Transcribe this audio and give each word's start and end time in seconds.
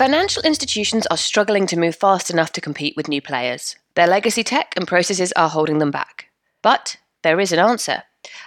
Financial 0.00 0.42
institutions 0.44 1.06
are 1.08 1.18
struggling 1.18 1.66
to 1.66 1.78
move 1.78 1.94
fast 1.94 2.30
enough 2.30 2.52
to 2.52 2.60
compete 2.62 2.96
with 2.96 3.06
new 3.06 3.20
players. 3.20 3.76
Their 3.96 4.06
legacy 4.06 4.42
tech 4.42 4.72
and 4.74 4.88
processes 4.88 5.30
are 5.32 5.50
holding 5.50 5.76
them 5.76 5.90
back. 5.90 6.30
But 6.62 6.96
there 7.20 7.38
is 7.38 7.52
an 7.52 7.58
answer. 7.58 8.04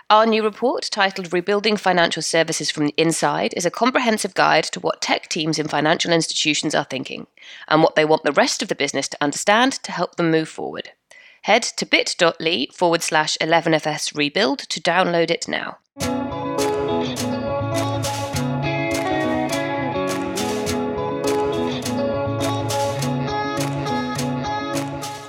Our 0.10 0.26
new 0.26 0.44
report, 0.44 0.90
titled 0.92 1.32
Rebuilding 1.32 1.78
Financial 1.78 2.24
Services 2.24 2.72
from 2.72 2.88
the 2.88 2.94
Inside, 2.98 3.54
is 3.56 3.68
a 3.68 3.70
comprehensive 3.70 4.34
guide 4.34 4.64
to 4.64 4.80
what 4.80 5.00
tech 5.00 5.30
teams 5.30 5.60
in 5.60 5.68
financial 5.68 6.12
institutions 6.12 6.74
are 6.74 6.86
thinking 6.86 7.28
and 7.68 7.84
what 7.84 7.94
they 7.94 8.04
want 8.04 8.24
the 8.24 8.32
rest 8.32 8.64
of 8.64 8.68
the 8.68 8.74
business 8.74 9.08
to 9.10 9.18
understand 9.22 9.74
to 9.74 9.92
help 9.92 10.16
them 10.16 10.32
move 10.32 10.50
forward. 10.50 10.90
Head 11.44 11.62
to 11.78 11.86
bit.ly 11.86 12.70
forward 12.74 13.04
slash 13.04 13.38
11FS 13.40 14.18
rebuild 14.18 14.58
to 14.58 14.82
download 14.82 15.30
it 15.30 15.48
now. 15.48 15.78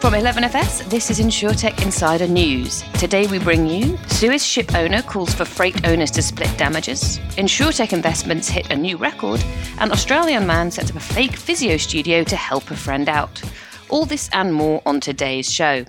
From 0.05 0.13
11FS, 0.13 0.91
this 0.91 1.11
is 1.11 1.19
InsurTech 1.19 1.83
Insider 1.83 2.29
News. 2.29 2.85
Today 2.99 3.27
we 3.27 3.39
bring 3.39 3.67
you 3.67 3.97
Suez 4.09 4.45
ship 4.45 4.75
owner 4.75 5.01
calls 5.01 5.33
for 5.33 5.47
freight 5.47 5.89
owners 5.89 6.11
to 6.11 6.21
split 6.21 6.55
damages, 6.59 7.21
InsurTech 7.39 7.95
investments 7.95 8.47
hit 8.47 8.71
a 8.71 8.77
new 8.77 8.99
record, 8.99 9.43
and 9.79 9.91
Australian 9.91 10.47
man 10.47 10.71
sets 10.71 10.91
up 10.91 10.97
a 10.97 11.01
fake 11.01 11.35
physio 11.35 11.79
studio 11.79 12.23
to 12.23 12.37
help 12.37 12.71
a 12.71 12.77
friend 12.77 13.09
out. 13.09 13.43
All 13.89 14.05
this 14.05 14.29
and 14.35 14.53
more 14.53 14.83
on 14.85 15.01
today's 15.01 15.51
show. 15.51 15.87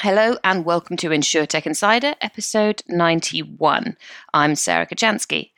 Hello 0.00 0.36
and 0.42 0.64
welcome 0.64 0.96
to 0.96 1.10
InsurTech 1.10 1.64
Insider, 1.64 2.14
episode 2.20 2.82
91. 2.88 3.96
I'm 4.34 4.54
Sarah 4.54 4.86
Kocianski. 4.86 5.50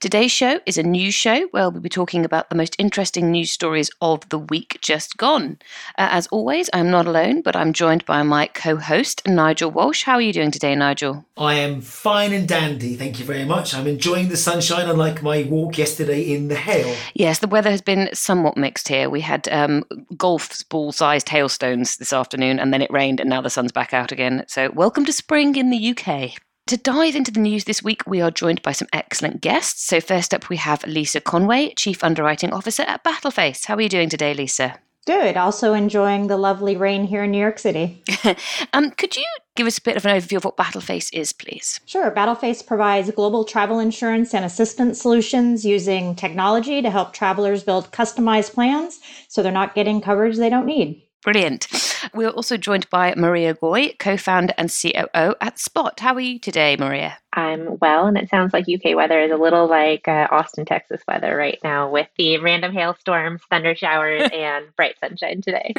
Today's 0.00 0.32
show 0.32 0.60
is 0.66 0.78
a 0.78 0.82
news 0.82 1.14
show 1.14 1.46
where 1.48 1.70
we'll 1.70 1.80
be 1.80 1.88
talking 1.88 2.24
about 2.24 2.48
the 2.48 2.56
most 2.56 2.74
interesting 2.78 3.30
news 3.30 3.52
stories 3.52 3.90
of 4.00 4.28
the 4.30 4.38
week 4.38 4.78
just 4.80 5.16
gone. 5.16 5.58
Uh, 5.98 6.08
as 6.10 6.26
always, 6.28 6.68
I'm 6.72 6.90
not 6.90 7.06
alone, 7.06 7.42
but 7.42 7.54
I'm 7.54 7.72
joined 7.72 8.04
by 8.04 8.22
my 8.22 8.48
co 8.48 8.76
host, 8.76 9.22
Nigel 9.26 9.70
Walsh. 9.70 10.04
How 10.04 10.14
are 10.14 10.20
you 10.20 10.32
doing 10.32 10.50
today, 10.50 10.74
Nigel? 10.74 11.24
I 11.36 11.54
am 11.54 11.80
fine 11.80 12.32
and 12.32 12.48
dandy, 12.48 12.96
thank 12.96 13.18
you 13.18 13.24
very 13.24 13.44
much. 13.44 13.74
I'm 13.74 13.86
enjoying 13.86 14.28
the 14.28 14.36
sunshine, 14.36 14.88
unlike 14.88 15.22
my 15.22 15.42
walk 15.44 15.78
yesterday 15.78 16.22
in 16.34 16.48
the 16.48 16.56
hail. 16.56 16.96
Yes, 17.14 17.38
the 17.38 17.46
weather 17.46 17.70
has 17.70 17.82
been 17.82 18.08
somewhat 18.12 18.56
mixed 18.56 18.88
here. 18.88 19.08
We 19.10 19.20
had 19.20 19.48
um, 19.48 19.84
golf 20.16 20.68
ball 20.68 20.92
sized 20.92 21.28
hailstones 21.28 21.98
this 21.98 22.12
afternoon, 22.12 22.58
and 22.58 22.72
then 22.72 22.82
it 22.82 22.90
rained, 22.90 23.20
and 23.20 23.30
now 23.30 23.40
the 23.40 23.50
sun's 23.50 23.72
back 23.72 23.92
out 23.92 24.12
again. 24.12 24.44
So, 24.48 24.70
welcome 24.70 25.04
to 25.04 25.12
spring 25.12 25.56
in 25.56 25.70
the 25.70 25.90
UK. 25.90 26.40
To 26.66 26.76
dive 26.76 27.14
into 27.14 27.30
the 27.30 27.38
news 27.38 27.62
this 27.62 27.80
week, 27.80 28.02
we 28.08 28.20
are 28.20 28.32
joined 28.32 28.60
by 28.60 28.72
some 28.72 28.88
excellent 28.92 29.40
guests. 29.40 29.84
So, 29.84 30.00
first 30.00 30.34
up, 30.34 30.48
we 30.48 30.56
have 30.56 30.84
Lisa 30.84 31.20
Conway, 31.20 31.72
Chief 31.74 32.02
Underwriting 32.02 32.52
Officer 32.52 32.82
at 32.82 33.04
Battleface. 33.04 33.66
How 33.66 33.76
are 33.76 33.80
you 33.80 33.88
doing 33.88 34.08
today, 34.08 34.34
Lisa? 34.34 34.80
Good. 35.06 35.36
Also 35.36 35.74
enjoying 35.74 36.26
the 36.26 36.36
lovely 36.36 36.76
rain 36.76 37.04
here 37.04 37.22
in 37.22 37.30
New 37.30 37.38
York 37.38 37.60
City. 37.60 38.02
um, 38.72 38.90
could 38.90 39.16
you 39.16 39.24
give 39.54 39.68
us 39.68 39.78
a 39.78 39.82
bit 39.82 39.96
of 39.96 40.04
an 40.04 40.20
overview 40.20 40.38
of 40.38 40.44
what 40.44 40.56
Battleface 40.56 41.08
is, 41.12 41.32
please? 41.32 41.78
Sure. 41.86 42.10
Battleface 42.10 42.66
provides 42.66 43.12
global 43.12 43.44
travel 43.44 43.78
insurance 43.78 44.34
and 44.34 44.44
assistance 44.44 45.00
solutions 45.00 45.64
using 45.64 46.16
technology 46.16 46.82
to 46.82 46.90
help 46.90 47.12
travelers 47.12 47.62
build 47.62 47.92
customized 47.92 48.54
plans 48.54 48.98
so 49.28 49.40
they're 49.40 49.52
not 49.52 49.76
getting 49.76 50.00
coverage 50.00 50.36
they 50.36 50.50
don't 50.50 50.66
need. 50.66 51.05
Brilliant. 51.26 51.66
We're 52.14 52.30
also 52.30 52.56
joined 52.56 52.88
by 52.88 53.12
Maria 53.16 53.52
Goy, 53.52 53.96
co 53.98 54.16
founder 54.16 54.54
and 54.56 54.70
COO 54.70 55.34
at 55.40 55.58
Spot. 55.58 55.98
How 55.98 56.14
are 56.14 56.20
you 56.20 56.38
today, 56.38 56.76
Maria? 56.78 57.18
I'm 57.36 57.78
well, 57.80 58.06
and 58.06 58.16
it 58.16 58.30
sounds 58.30 58.54
like 58.54 58.64
UK 58.66 58.96
weather 58.96 59.20
is 59.20 59.30
a 59.30 59.36
little 59.36 59.68
like 59.68 60.08
uh, 60.08 60.26
Austin, 60.30 60.64
Texas 60.64 61.02
weather 61.06 61.36
right 61.36 61.58
now 61.62 61.90
with 61.90 62.08
the 62.16 62.38
random 62.38 62.72
hailstorms, 62.72 63.42
thunder 63.50 63.74
showers, 63.74 64.28
and 64.32 64.74
bright 64.74 64.98
sunshine 64.98 65.42
today. 65.42 65.74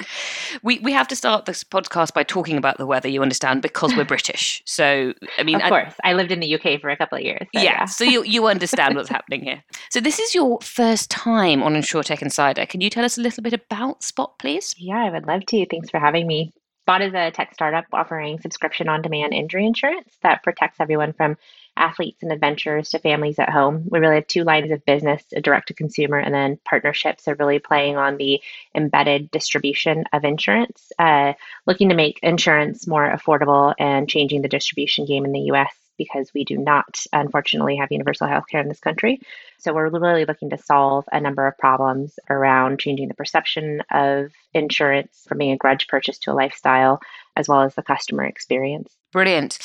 We, 0.62 0.78
we 0.80 0.94
have 0.94 1.08
to 1.08 1.16
start 1.16 1.46
this 1.46 1.64
podcast 1.64 2.14
by 2.14 2.22
talking 2.24 2.58
about 2.58 2.78
the 2.78 2.86
weather, 2.86 3.10
you 3.10 3.24
understand, 3.24 3.64
because 3.64 3.96
we're 3.96 4.06
British. 4.06 4.64
So, 4.78 5.14
I 5.40 5.44
mean, 5.44 5.56
of 5.56 5.70
course, 5.70 5.94
I, 6.04 6.12
I 6.12 6.14
lived 6.14 6.32
in 6.32 6.40
the 6.40 6.54
UK 6.54 6.80
for 6.80 6.90
a 6.90 6.98
couple 6.98 7.18
of 7.18 7.24
years. 7.24 7.48
So, 7.56 7.62
yeah, 7.62 7.64
yeah, 7.64 7.86
so 7.86 8.04
you, 8.04 8.24
you 8.24 8.46
understand 8.46 8.96
what's 8.96 9.10
happening 9.10 9.42
here. 9.42 9.64
So, 9.90 10.00
this 10.00 10.20
is 10.20 10.36
your 10.36 10.60
first 10.62 11.10
time 11.10 11.64
on 11.64 11.74
InsurTech 11.74 12.22
Insider. 12.22 12.68
Can 12.68 12.82
you 12.82 12.92
tell 12.92 13.04
us 13.04 13.18
a 13.18 13.22
little 13.22 13.42
bit 13.42 13.54
about 13.54 14.04
Spot, 14.04 14.38
please? 14.38 14.76
Yeah, 14.78 15.04
I 15.04 15.10
would 15.10 15.26
love 15.26 15.46
to. 15.48 15.66
Thanks 15.66 15.90
for 15.90 16.00
having 16.00 16.28
me. 16.28 16.54
Spot 16.88 17.02
is 17.02 17.14
a 17.14 17.32
tech 17.32 17.54
startup 17.54 17.84
offering 17.92 18.40
subscription 18.40 18.88
on 18.88 19.02
demand 19.02 19.34
injury 19.34 19.66
insurance 19.66 20.18
that 20.24 20.42
protects 20.42 20.80
everyone 20.80 21.12
from 21.12 21.36
athletes 21.76 22.24
and 22.24 22.32
adventurers 22.32 22.92
to 22.92 23.00
families 23.00 23.40
at 23.40 23.50
home. 23.50 23.84
We 23.92 24.00
really 24.00 24.16
have 24.16 24.28
two 24.28 24.46
lines 24.46 24.72
of 24.72 24.86
business 24.86 25.22
a 25.36 25.42
direct 25.42 25.68
to 25.68 25.74
consumer 25.74 26.18
and 26.18 26.34
then 26.34 26.60
partnerships 26.64 27.28
are 27.28 27.36
really 27.36 27.60
playing 27.60 27.98
on 27.98 28.16
the 28.16 28.42
embedded 28.74 29.30
distribution 29.32 30.06
of 30.14 30.24
insurance, 30.24 30.94
uh, 30.98 31.34
looking 31.66 31.90
to 31.90 31.96
make 31.96 32.22
insurance 32.24 32.88
more 32.88 33.14
affordable 33.14 33.74
and 33.78 34.08
changing 34.08 34.42
the 34.42 34.48
distribution 34.48 35.06
game 35.06 35.26
in 35.26 35.34
the 35.34 35.52
US 35.52 35.87
because 35.98 36.34
we 36.34 36.44
do 36.44 36.58
not, 36.58 37.06
unfortunately, 37.14 37.78
have 37.78 37.92
universal 37.92 38.28
health 38.28 38.46
care 38.50 38.62
in 38.62 38.68
this 38.68 38.80
country. 38.80 39.22
So 39.60 39.74
we're 39.74 39.90
really 39.90 40.26
looking 40.26 40.50
to 40.52 40.58
solve 40.58 41.06
a 41.12 41.20
number 41.20 41.48
of 41.48 41.58
problems 41.58 42.20
around 42.30 42.80
changing 42.80 43.08
the 43.08 43.14
perception 43.14 43.82
of 43.92 44.32
insurance 44.54 45.26
from 45.28 45.40
being 45.40 45.52
a 45.52 45.58
grudge 45.58 45.88
purchase 45.88 46.20
to 46.20 46.32
a 46.32 46.34
lifestyle, 46.34 47.02
as 47.36 47.48
well 47.48 47.62
as 47.62 47.76
the 47.76 47.84
customer 47.84 48.26
experience. 48.26 48.96
Brilliant. 49.12 49.58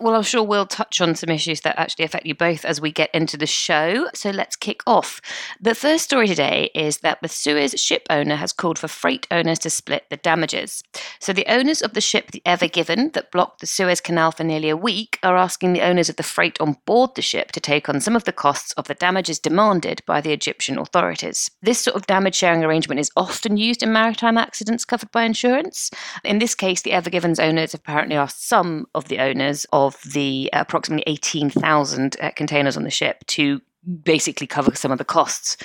Well, 0.00 0.14
I'm 0.14 0.22
sure 0.22 0.44
we'll 0.44 0.64
touch 0.64 1.00
on 1.00 1.16
some 1.16 1.30
issues 1.30 1.62
that 1.62 1.76
actually 1.76 2.04
affect 2.04 2.24
you 2.24 2.32
both 2.32 2.64
as 2.64 2.80
we 2.80 2.92
get 2.92 3.12
into 3.12 3.36
the 3.36 3.46
show. 3.46 4.06
So 4.14 4.30
let's 4.30 4.54
kick 4.54 4.80
off. 4.86 5.20
The 5.60 5.74
first 5.74 6.04
story 6.04 6.28
today 6.28 6.70
is 6.72 6.98
that 6.98 7.18
the 7.20 7.26
Suez 7.28 7.72
ship 7.72 8.06
owner 8.08 8.36
has 8.36 8.52
called 8.52 8.78
for 8.78 8.86
freight 8.86 9.26
owners 9.32 9.58
to 9.60 9.70
split 9.70 10.04
the 10.08 10.16
damages. 10.16 10.84
So 11.18 11.32
the 11.32 11.46
owners 11.52 11.82
of 11.82 11.94
the 11.94 12.00
ship, 12.00 12.30
the 12.30 12.42
Ever 12.46 12.68
Given, 12.68 13.10
that 13.14 13.32
blocked 13.32 13.58
the 13.58 13.66
Suez 13.66 14.00
Canal 14.00 14.30
for 14.30 14.44
nearly 14.44 14.68
a 14.68 14.76
week, 14.76 15.18
are 15.24 15.36
asking 15.36 15.72
the 15.72 15.82
owners 15.82 16.08
of 16.08 16.14
the 16.14 16.22
freight 16.22 16.60
on 16.60 16.76
board 16.86 17.16
the 17.16 17.22
ship 17.22 17.50
to 17.50 17.60
take 17.60 17.88
on 17.88 18.00
some 18.00 18.14
of 18.14 18.22
the 18.22 18.32
costs 18.32 18.70
of 18.74 18.86
the 18.86 18.94
damages 18.94 19.40
demanded 19.40 20.02
by 20.06 20.20
the 20.20 20.32
Egyptian 20.32 20.78
authorities. 20.78 21.50
This 21.60 21.80
sort 21.80 21.96
of 21.96 22.06
damage 22.06 22.36
sharing 22.36 22.62
arrangement 22.62 23.00
is 23.00 23.10
often 23.16 23.56
used 23.56 23.82
in 23.82 23.92
maritime 23.92 24.38
accidents 24.38 24.84
covered 24.84 25.10
by 25.10 25.24
insurance. 25.24 25.90
In 26.22 26.38
this 26.38 26.54
case, 26.54 26.82
the 26.82 26.92
Ever 26.92 27.10
Given's 27.10 27.40
owners 27.40 27.74
apparently 27.74 28.14
asked 28.14 28.46
some 28.46 28.86
of 28.94 29.08
the 29.08 29.18
owners 29.18 29.66
of 29.72 29.87
of 29.88 30.00
the 30.12 30.48
approximately 30.52 31.04
18,000 31.06 32.16
uh, 32.20 32.30
containers 32.36 32.76
on 32.76 32.84
the 32.84 32.90
ship 32.90 33.24
to 33.26 33.60
basically 33.88 34.46
cover 34.46 34.74
some 34.74 34.92
of 34.92 34.98
the 34.98 35.04
costs. 35.04 35.56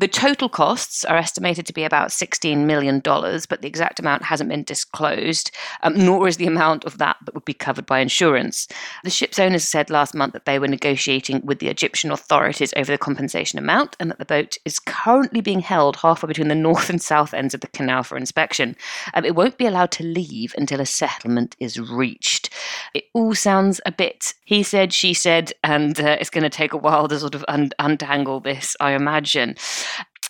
The 0.00 0.08
total 0.08 0.48
costs 0.48 1.04
are 1.04 1.16
estimated 1.16 1.66
to 1.66 1.72
be 1.72 1.84
about 1.84 2.08
$16 2.08 2.64
million, 2.64 3.00
but 3.00 3.62
the 3.62 3.68
exact 3.68 4.00
amount 4.00 4.24
hasn't 4.24 4.50
been 4.50 4.64
disclosed, 4.64 5.50
um, 5.82 5.94
nor 5.94 6.26
is 6.26 6.36
the 6.36 6.46
amount 6.46 6.84
of 6.84 6.98
that 6.98 7.16
that 7.24 7.34
would 7.34 7.44
be 7.44 7.54
covered 7.54 7.86
by 7.86 8.00
insurance. 8.00 8.66
The 9.04 9.10
ship's 9.10 9.38
owners 9.38 9.64
said 9.64 9.90
last 9.90 10.14
month 10.14 10.32
that 10.32 10.44
they 10.44 10.58
were 10.58 10.68
negotiating 10.68 11.42
with 11.44 11.60
the 11.60 11.68
Egyptian 11.68 12.10
authorities 12.10 12.74
over 12.76 12.90
the 12.90 12.98
compensation 12.98 13.58
amount 13.58 13.96
and 14.00 14.10
that 14.10 14.18
the 14.18 14.24
boat 14.24 14.58
is 14.64 14.78
currently 14.78 15.40
being 15.40 15.60
held 15.60 15.96
halfway 15.96 16.26
between 16.26 16.48
the 16.48 16.54
north 16.68 16.90
and 16.90 17.00
south 17.00 17.32
ends 17.32 17.54
of 17.54 17.60
the 17.60 17.68
canal 17.68 18.02
for 18.02 18.16
inspection. 18.16 18.76
Um, 19.14 19.24
it 19.24 19.34
won't 19.34 19.58
be 19.58 19.66
allowed 19.66 19.92
to 19.92 20.04
leave 20.04 20.54
until 20.58 20.80
a 20.80 20.86
settlement 20.86 21.54
is 21.60 21.78
reached. 21.78 22.50
It 22.94 23.04
all 23.14 23.34
sounds 23.34 23.80
a 23.86 23.92
bit 23.92 24.34
he 24.48 24.62
said, 24.62 24.94
she 24.94 25.12
said, 25.12 25.52
and 25.62 26.00
uh, 26.00 26.16
it's 26.18 26.30
going 26.30 26.42
to 26.42 26.48
take 26.48 26.72
a 26.72 26.78
while 26.78 27.06
to 27.06 27.18
sort 27.18 27.34
of 27.34 27.44
un- 27.48 27.67
untangle 27.78 28.40
this, 28.40 28.76
I 28.80 28.92
imagine. 28.92 29.56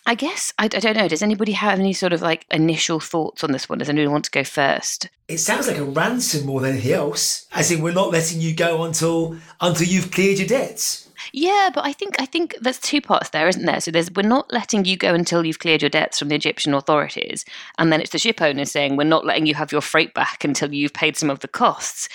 I 0.06 0.15
guess, 0.15 0.54
I, 0.59 0.65
I, 0.65 0.69
don't 0.69 0.97
know, 0.97 1.06
does 1.06 1.22
anybody 1.22 1.53
have 1.53 1.78
any 1.78 1.93
sort 1.93 2.15
of 2.15 2.22
like 2.22 2.47
initial 2.50 2.99
thoughts 2.99 3.44
on 3.44 3.53
this 3.53 3.69
one? 3.69 3.78
Does 3.78 3.91
anyone 3.91 4.12
want 4.12 4.25
to 4.25 4.31
go 4.31 4.43
first? 4.43 5.10
It 5.28 5.37
sounds 5.37 5.69
like 5.69 5.76
a 5.76 5.84
ransom 5.84 6.47
more 6.47 6.62
than 6.62 6.72
anything 6.72 6.93
else. 6.93 7.47
As 7.53 7.71
in, 7.71 7.82
we're 7.82 7.93
not 7.93 8.10
letting 8.10 8.41
you 8.41 8.54
go 8.54 8.84
until 8.84 9.37
until 9.60 9.87
you've 9.87 10.10
cleared 10.10 10.38
your 10.38 10.49
debts. 10.49 11.09
Yeah, 11.32 11.69
but 11.75 11.84
I 11.84 11.93
think 11.93 12.16
I 12.19 12.25
think 12.25 12.56
there's 12.61 12.79
two 12.79 13.02
parts 13.02 13.31
there, 13.31 13.49
isn't 13.49 13.67
there? 13.67 13.81
So 13.81 13.91
there's 13.91 14.11
we're 14.11 14.23
not 14.23 14.50
letting 14.50 14.87
you 14.87 14.96
go 14.96 15.12
until 15.12 15.44
you've 15.44 15.58
cleared 15.58 15.82
your 15.82 15.91
debts 15.91 16.19
from 16.19 16.29
the 16.29 16.37
Egyptian 16.37 16.73
authorities, 16.73 17.44
and 17.76 17.93
then 17.93 18.00
it's 18.00 18.12
the 18.12 18.19
ship 18.19 18.41
owner 18.41 18.64
saying 18.64 18.96
we're 18.96 19.05
not 19.05 19.26
letting 19.26 19.44
you 19.44 19.55
have 19.55 19.73
your 19.73 19.82
freight 19.82 20.14
back 20.14 20.43
until 20.43 20.73
you've 20.73 20.94
paid 20.94 21.19
some 21.19 21.29
of 21.29 21.41
the 21.41 21.49
costs 21.49 22.08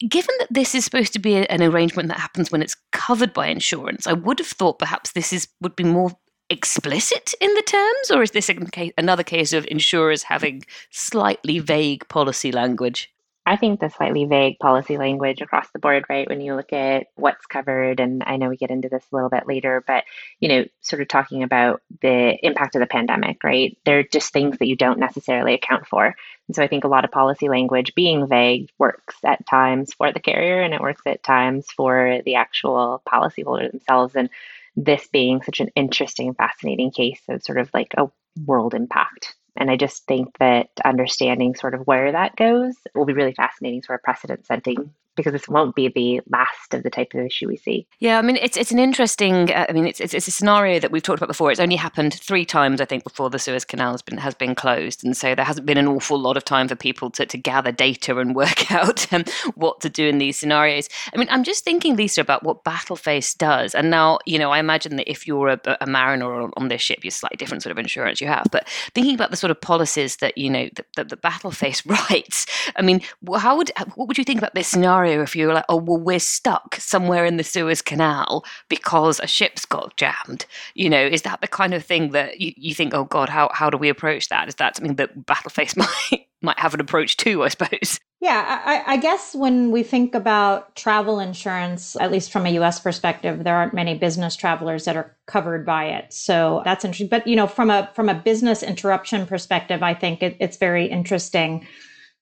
given 0.00 0.34
that 0.38 0.48
this 0.50 0.74
is 0.74 0.84
supposed 0.84 1.12
to 1.14 1.18
be 1.18 1.46
an 1.46 1.62
arrangement 1.62 2.08
that 2.08 2.20
happens 2.20 2.50
when 2.50 2.62
it's 2.62 2.76
covered 2.92 3.32
by 3.32 3.46
insurance, 3.46 4.06
I 4.06 4.12
would 4.12 4.38
have 4.38 4.48
thought 4.48 4.78
perhaps 4.78 5.12
this 5.12 5.32
is 5.32 5.48
would 5.60 5.76
be 5.76 5.84
more 5.84 6.16
explicit 6.48 7.34
in 7.40 7.52
the 7.54 7.62
terms, 7.62 8.10
or 8.10 8.22
is 8.22 8.30
this 8.30 8.50
another 8.98 9.22
case 9.22 9.52
of 9.52 9.66
insurers 9.70 10.22
having 10.22 10.64
slightly 10.90 11.58
vague 11.58 12.06
policy 12.08 12.52
language? 12.52 13.10
I 13.48 13.54
think 13.54 13.78
the 13.78 13.88
slightly 13.88 14.24
vague 14.24 14.58
policy 14.58 14.98
language 14.98 15.40
across 15.40 15.70
the 15.70 15.78
board, 15.78 16.04
right? 16.08 16.28
When 16.28 16.40
you 16.40 16.56
look 16.56 16.72
at 16.72 17.06
what's 17.14 17.46
covered, 17.46 18.00
and 18.00 18.24
I 18.26 18.38
know 18.38 18.48
we 18.48 18.56
get 18.56 18.72
into 18.72 18.88
this 18.88 19.04
a 19.10 19.14
little 19.14 19.30
bit 19.30 19.46
later, 19.46 19.84
but 19.86 20.02
you 20.40 20.48
know, 20.48 20.64
sort 20.80 21.00
of 21.00 21.06
talking 21.06 21.44
about 21.44 21.80
the 22.02 22.36
impact 22.44 22.74
of 22.74 22.80
the 22.80 22.86
pandemic, 22.86 23.44
right? 23.44 23.78
They're 23.84 24.02
just 24.02 24.32
things 24.32 24.58
that 24.58 24.66
you 24.66 24.74
don't 24.74 24.98
necessarily 24.98 25.54
account 25.54 25.86
for. 25.86 26.16
And 26.48 26.54
so 26.56 26.62
I 26.62 26.68
think 26.68 26.84
a 26.84 26.88
lot 26.88 27.04
of 27.04 27.10
policy 27.10 27.48
language 27.48 27.94
being 27.94 28.28
vague 28.28 28.70
works 28.78 29.16
at 29.24 29.46
times 29.46 29.92
for 29.94 30.12
the 30.12 30.20
carrier 30.20 30.62
and 30.62 30.74
it 30.74 30.80
works 30.80 31.02
at 31.06 31.22
times 31.22 31.66
for 31.76 32.20
the 32.24 32.36
actual 32.36 33.02
policyholder 33.08 33.70
themselves. 33.70 34.14
And 34.14 34.30
this 34.76 35.08
being 35.08 35.42
such 35.42 35.60
an 35.60 35.70
interesting 35.74 36.34
fascinating 36.34 36.90
case 36.90 37.20
of 37.28 37.42
sort 37.42 37.58
of 37.58 37.70
like 37.74 37.94
a 37.96 38.10
world 38.44 38.74
impact. 38.74 39.34
And 39.56 39.70
I 39.70 39.76
just 39.76 40.06
think 40.06 40.36
that 40.38 40.68
understanding 40.84 41.54
sort 41.54 41.74
of 41.74 41.86
where 41.86 42.12
that 42.12 42.36
goes 42.36 42.74
will 42.94 43.06
be 43.06 43.14
really 43.14 43.32
fascinating 43.32 43.82
sort 43.82 43.98
of 43.98 44.04
precedent 44.04 44.46
setting 44.46 44.92
because 45.16 45.32
this 45.32 45.48
won't 45.48 45.74
be 45.74 45.88
the 45.88 46.20
last 46.30 46.74
of 46.74 46.82
the 46.82 46.90
type 46.90 47.12
of 47.14 47.20
issue 47.20 47.48
we 47.48 47.56
see. 47.56 47.86
Yeah, 47.98 48.18
I 48.18 48.22
mean, 48.22 48.36
it's 48.36 48.56
it's 48.56 48.70
an 48.70 48.78
interesting. 48.78 49.50
Uh, 49.50 49.66
I 49.68 49.72
mean, 49.72 49.86
it's, 49.86 50.00
it's, 50.00 50.14
it's 50.14 50.28
a 50.28 50.30
scenario 50.30 50.78
that 50.80 50.90
we've 50.90 51.02
talked 51.02 51.18
about 51.18 51.28
before. 51.28 51.50
It's 51.50 51.60
only 51.60 51.76
happened 51.76 52.14
three 52.14 52.44
times, 52.44 52.80
I 52.80 52.84
think, 52.84 53.04
before 53.04 53.30
the 53.30 53.38
Suez 53.38 53.64
Canal 53.64 53.92
has 53.92 54.02
been 54.02 54.18
has 54.18 54.34
been 54.34 54.54
closed, 54.54 55.04
and 55.04 55.16
so 55.16 55.34
there 55.34 55.44
hasn't 55.44 55.66
been 55.66 55.78
an 55.78 55.88
awful 55.88 56.18
lot 56.18 56.36
of 56.36 56.44
time 56.44 56.68
for 56.68 56.76
people 56.76 57.10
to, 57.10 57.26
to 57.26 57.38
gather 57.38 57.72
data 57.72 58.18
and 58.18 58.34
work 58.34 58.70
out 58.72 59.12
um, 59.12 59.24
what 59.54 59.80
to 59.80 59.88
do 59.88 60.06
in 60.06 60.18
these 60.18 60.38
scenarios. 60.38 60.88
I 61.12 61.16
mean, 61.16 61.28
I'm 61.30 61.44
just 61.44 61.64
thinking, 61.64 61.96
Lisa, 61.96 62.20
about 62.20 62.42
what 62.42 62.64
Battleface 62.64 63.36
does, 63.36 63.74
and 63.74 63.90
now 63.90 64.18
you 64.26 64.38
know, 64.38 64.50
I 64.50 64.58
imagine 64.58 64.96
that 64.96 65.10
if 65.10 65.26
you're 65.26 65.48
a, 65.48 65.60
a 65.80 65.86
mariner 65.86 66.50
on 66.56 66.68
this 66.68 66.82
ship, 66.82 67.00
you're 67.02 67.10
slightly 67.10 67.36
different 67.36 67.62
sort 67.62 67.72
of 67.72 67.78
insurance 67.78 68.20
you 68.20 68.26
have. 68.26 68.46
But 68.50 68.68
thinking 68.94 69.14
about 69.14 69.30
the 69.30 69.36
sort 69.36 69.50
of 69.50 69.60
policies 69.60 70.16
that 70.16 70.36
you 70.36 70.50
know 70.50 70.68
that, 70.76 70.86
that 70.96 71.08
the 71.08 71.16
Battleface 71.16 71.88
writes, 72.10 72.46
I 72.76 72.82
mean, 72.82 73.00
how 73.36 73.56
would 73.56 73.70
what 73.94 74.08
would 74.08 74.18
you 74.18 74.24
think 74.24 74.38
about 74.38 74.54
this 74.54 74.68
scenario? 74.68 75.05
Scenario 75.06 75.22
if 75.22 75.36
you 75.36 75.46
were 75.46 75.54
like, 75.54 75.64
oh, 75.68 75.76
well, 75.76 75.98
we're 75.98 76.18
stuck 76.18 76.76
somewhere 76.76 77.24
in 77.24 77.36
the 77.36 77.44
Suez 77.44 77.82
Canal 77.82 78.44
because 78.68 79.20
a 79.20 79.26
ship's 79.26 79.64
got 79.64 79.96
jammed? 79.96 80.46
You 80.74 80.90
know, 80.90 81.04
is 81.04 81.22
that 81.22 81.40
the 81.40 81.48
kind 81.48 81.74
of 81.74 81.84
thing 81.84 82.10
that 82.10 82.40
you, 82.40 82.52
you 82.56 82.74
think, 82.74 82.94
oh, 82.94 83.04
God, 83.04 83.28
how, 83.28 83.50
how 83.52 83.70
do 83.70 83.78
we 83.78 83.88
approach 83.88 84.28
that? 84.28 84.48
Is 84.48 84.56
that 84.56 84.76
something 84.76 84.96
that 84.96 85.26
Battleface 85.26 85.76
might, 86.12 86.26
might 86.42 86.58
have 86.58 86.74
an 86.74 86.80
approach 86.80 87.16
to, 87.18 87.44
I 87.44 87.48
suppose? 87.48 88.00
Yeah, 88.20 88.62
I, 88.64 88.94
I, 88.94 88.96
guess 88.96 89.34
when 89.34 89.70
we 89.70 89.82
think 89.82 90.14
about 90.14 90.74
travel 90.74 91.20
insurance, 91.20 91.96
at 92.00 92.10
least 92.10 92.32
from 92.32 92.46
a 92.46 92.58
US 92.58 92.80
perspective, 92.80 93.44
there 93.44 93.54
aren't 93.54 93.74
many 93.74 93.96
business 93.96 94.34
travelers 94.34 94.86
that 94.86 94.96
are 94.96 95.14
covered 95.26 95.66
by 95.66 95.84
it. 95.84 96.12
So 96.14 96.62
that's 96.64 96.84
interesting. 96.84 97.08
But 97.08 97.26
you 97.26 97.36
know, 97.36 97.46
from 97.46 97.68
a 97.68 97.90
from 97.94 98.08
a 98.08 98.14
business 98.14 98.62
interruption 98.62 99.26
perspective, 99.26 99.82
I 99.82 99.92
think 99.92 100.22
it, 100.22 100.36
it's 100.40 100.56
very 100.56 100.86
interesting 100.86 101.66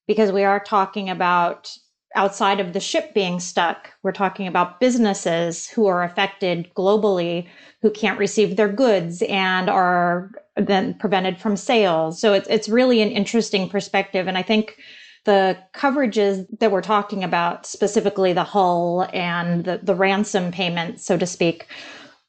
because 0.09 0.33
we 0.33 0.43
are 0.43 0.59
talking 0.59 1.09
about 1.09 1.75
outside 2.15 2.61
of 2.61 2.73
the 2.73 2.81
ship 2.81 3.13
being 3.15 3.41
stuck, 3.41 3.91
we're 4.03 4.13
talking 4.13 4.47
about 4.47 4.81
businesses 4.81 5.69
who 5.69 5.87
are 5.87 6.03
affected 6.03 6.71
globally 6.77 7.47
who 7.83 7.91
can't 7.91 8.19
receive 8.19 8.57
their 8.57 8.69
goods 8.69 9.23
and 9.23 9.69
are 9.69 10.31
then 10.57 10.95
prevented 10.95 11.39
from 11.39 11.57
sales. 11.57 12.21
So 12.21 12.33
it's 12.33 12.49
it's 12.49 12.69
really 12.69 13.03
an 13.03 13.11
interesting 13.11 13.69
perspective 13.69 14.27
and 14.27 14.39
I 14.39 14.43
think 14.43 14.79
the 15.25 15.57
coverages 15.75 16.47
that 16.61 16.71
we're 16.71 16.83
talking 16.83 17.25
about, 17.25 17.67
specifically 17.67 18.33
the 18.33 18.45
hull 18.45 19.09
and 19.13 19.65
the, 19.65 19.81
the 19.83 19.95
ransom 19.95 20.53
payment, 20.53 21.01
so 21.01 21.17
to 21.17 21.27
speak, 21.27 21.67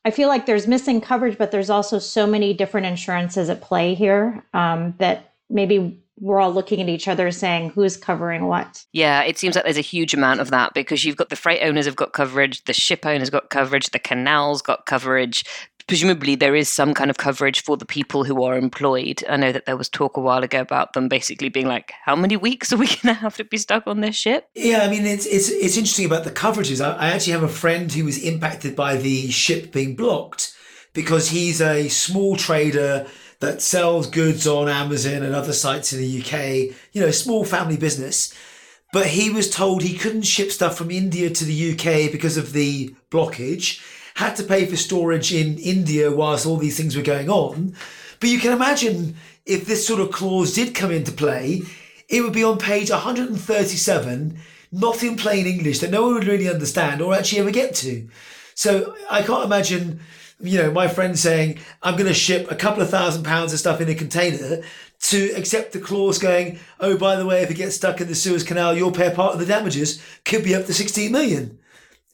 I 0.06 0.12
feel 0.12 0.30
like 0.30 0.46
there's 0.46 0.68
missing 0.68 1.02
coverage, 1.02 1.38
but 1.38 1.52
there's 1.52 1.70
also 1.70 2.00
so 2.00 2.26
many 2.26 2.54
different 2.54 2.88
insurances 2.88 3.50
at 3.50 3.62
play 3.62 3.96
here 3.96 4.46
um, 4.54 4.94
that 5.00 5.34
maybe 5.50 6.02
we're 6.20 6.40
all 6.40 6.54
looking 6.54 6.82
at 6.82 6.90
each 6.90 7.08
other 7.08 7.30
saying 7.32 7.72
who's 7.72 7.98
covering 7.98 8.46
what. 8.48 8.86
Yeah, 8.94 9.24
it 9.24 9.38
seems 9.38 9.56
like 9.56 9.66
there's 9.66 9.78
a 9.78 9.82
huge 9.82 10.14
amount 10.14 10.40
of 10.40 10.50
that 10.52 10.74
because 10.74 11.04
you've 11.04 11.18
got 11.18 11.30
the 11.30 11.36
freight 11.36 11.62
owners 11.62 11.86
have 11.86 11.96
got 11.96 12.14
coverage, 12.14 12.64
the 12.66 12.74
ship 12.74 13.06
owners 13.06 13.30
got 13.30 13.50
coverage, 13.50 13.90
the 13.90 14.00
canals 14.00 14.62
got 14.62 14.86
coverage. 14.86 15.44
Presumably, 15.88 16.34
there 16.34 16.56
is 16.56 16.68
some 16.68 16.96
kind 16.96 17.12
of 17.12 17.18
coverage 17.18 17.62
for 17.62 17.78
the 17.78 17.86
people 17.86 18.24
who 18.24 18.44
are 18.44 18.58
employed. 18.58 19.24
I 19.30 19.38
know 19.38 19.52
that 19.52 19.68
there 19.68 19.78
was 19.78 19.88
talk 19.88 20.18
a 20.18 20.22
while 20.22 20.44
ago 20.44 20.60
about 20.62 20.94
them 20.94 21.08
basically 21.08 21.50
being 21.50 21.68
like, 21.68 21.94
"How 22.06 22.16
many 22.16 22.38
weeks 22.38 22.74
are 22.74 22.78
we 22.78 22.88
going 23.04 23.14
to 23.14 23.14
have 23.14 23.36
to 23.38 23.44
be 23.44 23.58
stuck 23.58 23.86
on 23.86 24.02
this 24.02 24.16
ship?" 24.16 24.50
Yeah, 24.56 24.80
I 24.80 24.90
mean, 24.90 25.06
it's 25.06 25.28
it's 25.28 25.50
it's 25.50 25.78
interesting 25.78 26.06
about 26.06 26.24
the 26.24 26.32
coverages. 26.32 26.84
I, 26.84 26.96
I 26.96 27.10
actually 27.10 27.34
have 27.34 27.44
a 27.44 27.48
friend 27.48 27.92
who 27.92 28.06
was 28.06 28.24
impacted 28.24 28.76
by 28.76 28.98
the 28.98 29.30
ship 29.30 29.72
being 29.72 29.96
blocked 29.96 30.56
because 30.94 31.30
he's 31.30 31.62
a 31.62 31.88
small 31.90 32.36
trader 32.36 33.06
that 33.40 33.62
sells 33.62 34.08
goods 34.08 34.48
on 34.48 34.70
Amazon 34.70 35.24
and 35.24 35.36
other 35.36 35.54
sites 35.54 35.94
in 35.94 36.00
the 36.00 36.22
UK, 36.22 36.76
you 36.94 37.02
know, 37.02 37.12
small 37.12 37.44
family 37.44 37.78
business. 37.78 38.34
But 38.94 39.08
he 39.08 39.30
was 39.30 39.50
told 39.50 39.82
he 39.84 39.98
couldn't 39.98 40.22
ship 40.22 40.52
stuff 40.52 40.78
from 40.78 40.92
India 40.92 41.30
to 41.30 41.46
the 41.46 41.72
UK 41.74 42.12
because 42.12 42.38
of 42.38 42.54
the 42.54 42.96
blockage, 43.12 43.84
had 44.16 44.36
to 44.38 44.44
pay 44.44 44.66
for 44.66 44.78
storage 44.78 45.34
in 45.34 45.58
India 45.58 46.12
whilst 46.12 46.46
all 46.46 46.58
these 46.58 46.78
things 46.78 46.96
were 46.96 47.04
going 47.04 47.30
on. 47.30 47.76
But 48.20 48.30
you 48.30 48.40
can 48.40 48.54
imagine 48.54 49.16
if 49.46 49.66
this 49.66 49.86
sort 49.86 50.00
of 50.00 50.12
clause 50.12 50.54
did 50.54 50.74
come 50.74 50.92
into 50.92 51.12
play, 51.12 51.64
it 52.08 52.22
would 52.22 52.34
be 52.34 52.44
on 52.44 52.58
page 52.58 52.90
137, 52.90 54.40
not 54.72 55.04
in 55.04 55.18
plain 55.18 55.46
English 55.46 55.80
that 55.80 55.92
no 55.92 56.04
one 56.04 56.14
would 56.14 56.28
really 56.28 56.50
understand 56.50 57.02
or 57.02 57.14
actually 57.14 57.40
ever 57.40 57.52
get 57.52 57.76
to. 57.76 58.08
So 58.54 58.96
I 59.10 59.22
can't 59.22 59.46
imagine 59.46 60.00
you 60.40 60.62
know, 60.62 60.72
my 60.72 60.88
friend 60.88 61.18
saying, 61.18 61.60
I'm 61.82 61.96
going 61.96 62.08
to 62.08 62.14
ship 62.14 62.52
a 62.52 62.56
couple 62.56 62.82
of 62.82 62.90
thousand 62.90 63.24
pounds 63.24 63.54
of 63.54 63.60
stuff 63.60 63.82
in 63.82 63.90
a 63.90 63.96
container 63.96 64.62
to 65.02 65.32
accept 65.36 65.72
the 65.72 65.80
clause 65.80 66.18
going, 66.18 66.60
oh, 66.80 66.98
by 66.98 67.16
the 67.16 67.26
way, 67.26 67.42
if 67.42 67.52
it 67.52 67.56
gets 67.56 67.76
stuck 67.76 68.02
in 68.02 68.08
the 68.08 68.16
Suez 68.16 68.44
Canal, 68.44 68.76
you'll 68.76 68.92
pay 68.92 69.14
part 69.14 69.34
of 69.34 69.40
the 69.40 69.46
damages, 69.46 70.02
could 70.24 70.44
be 70.44 70.56
up 70.56 70.66
to 70.66 70.74
16 70.74 71.12
million 71.12 71.60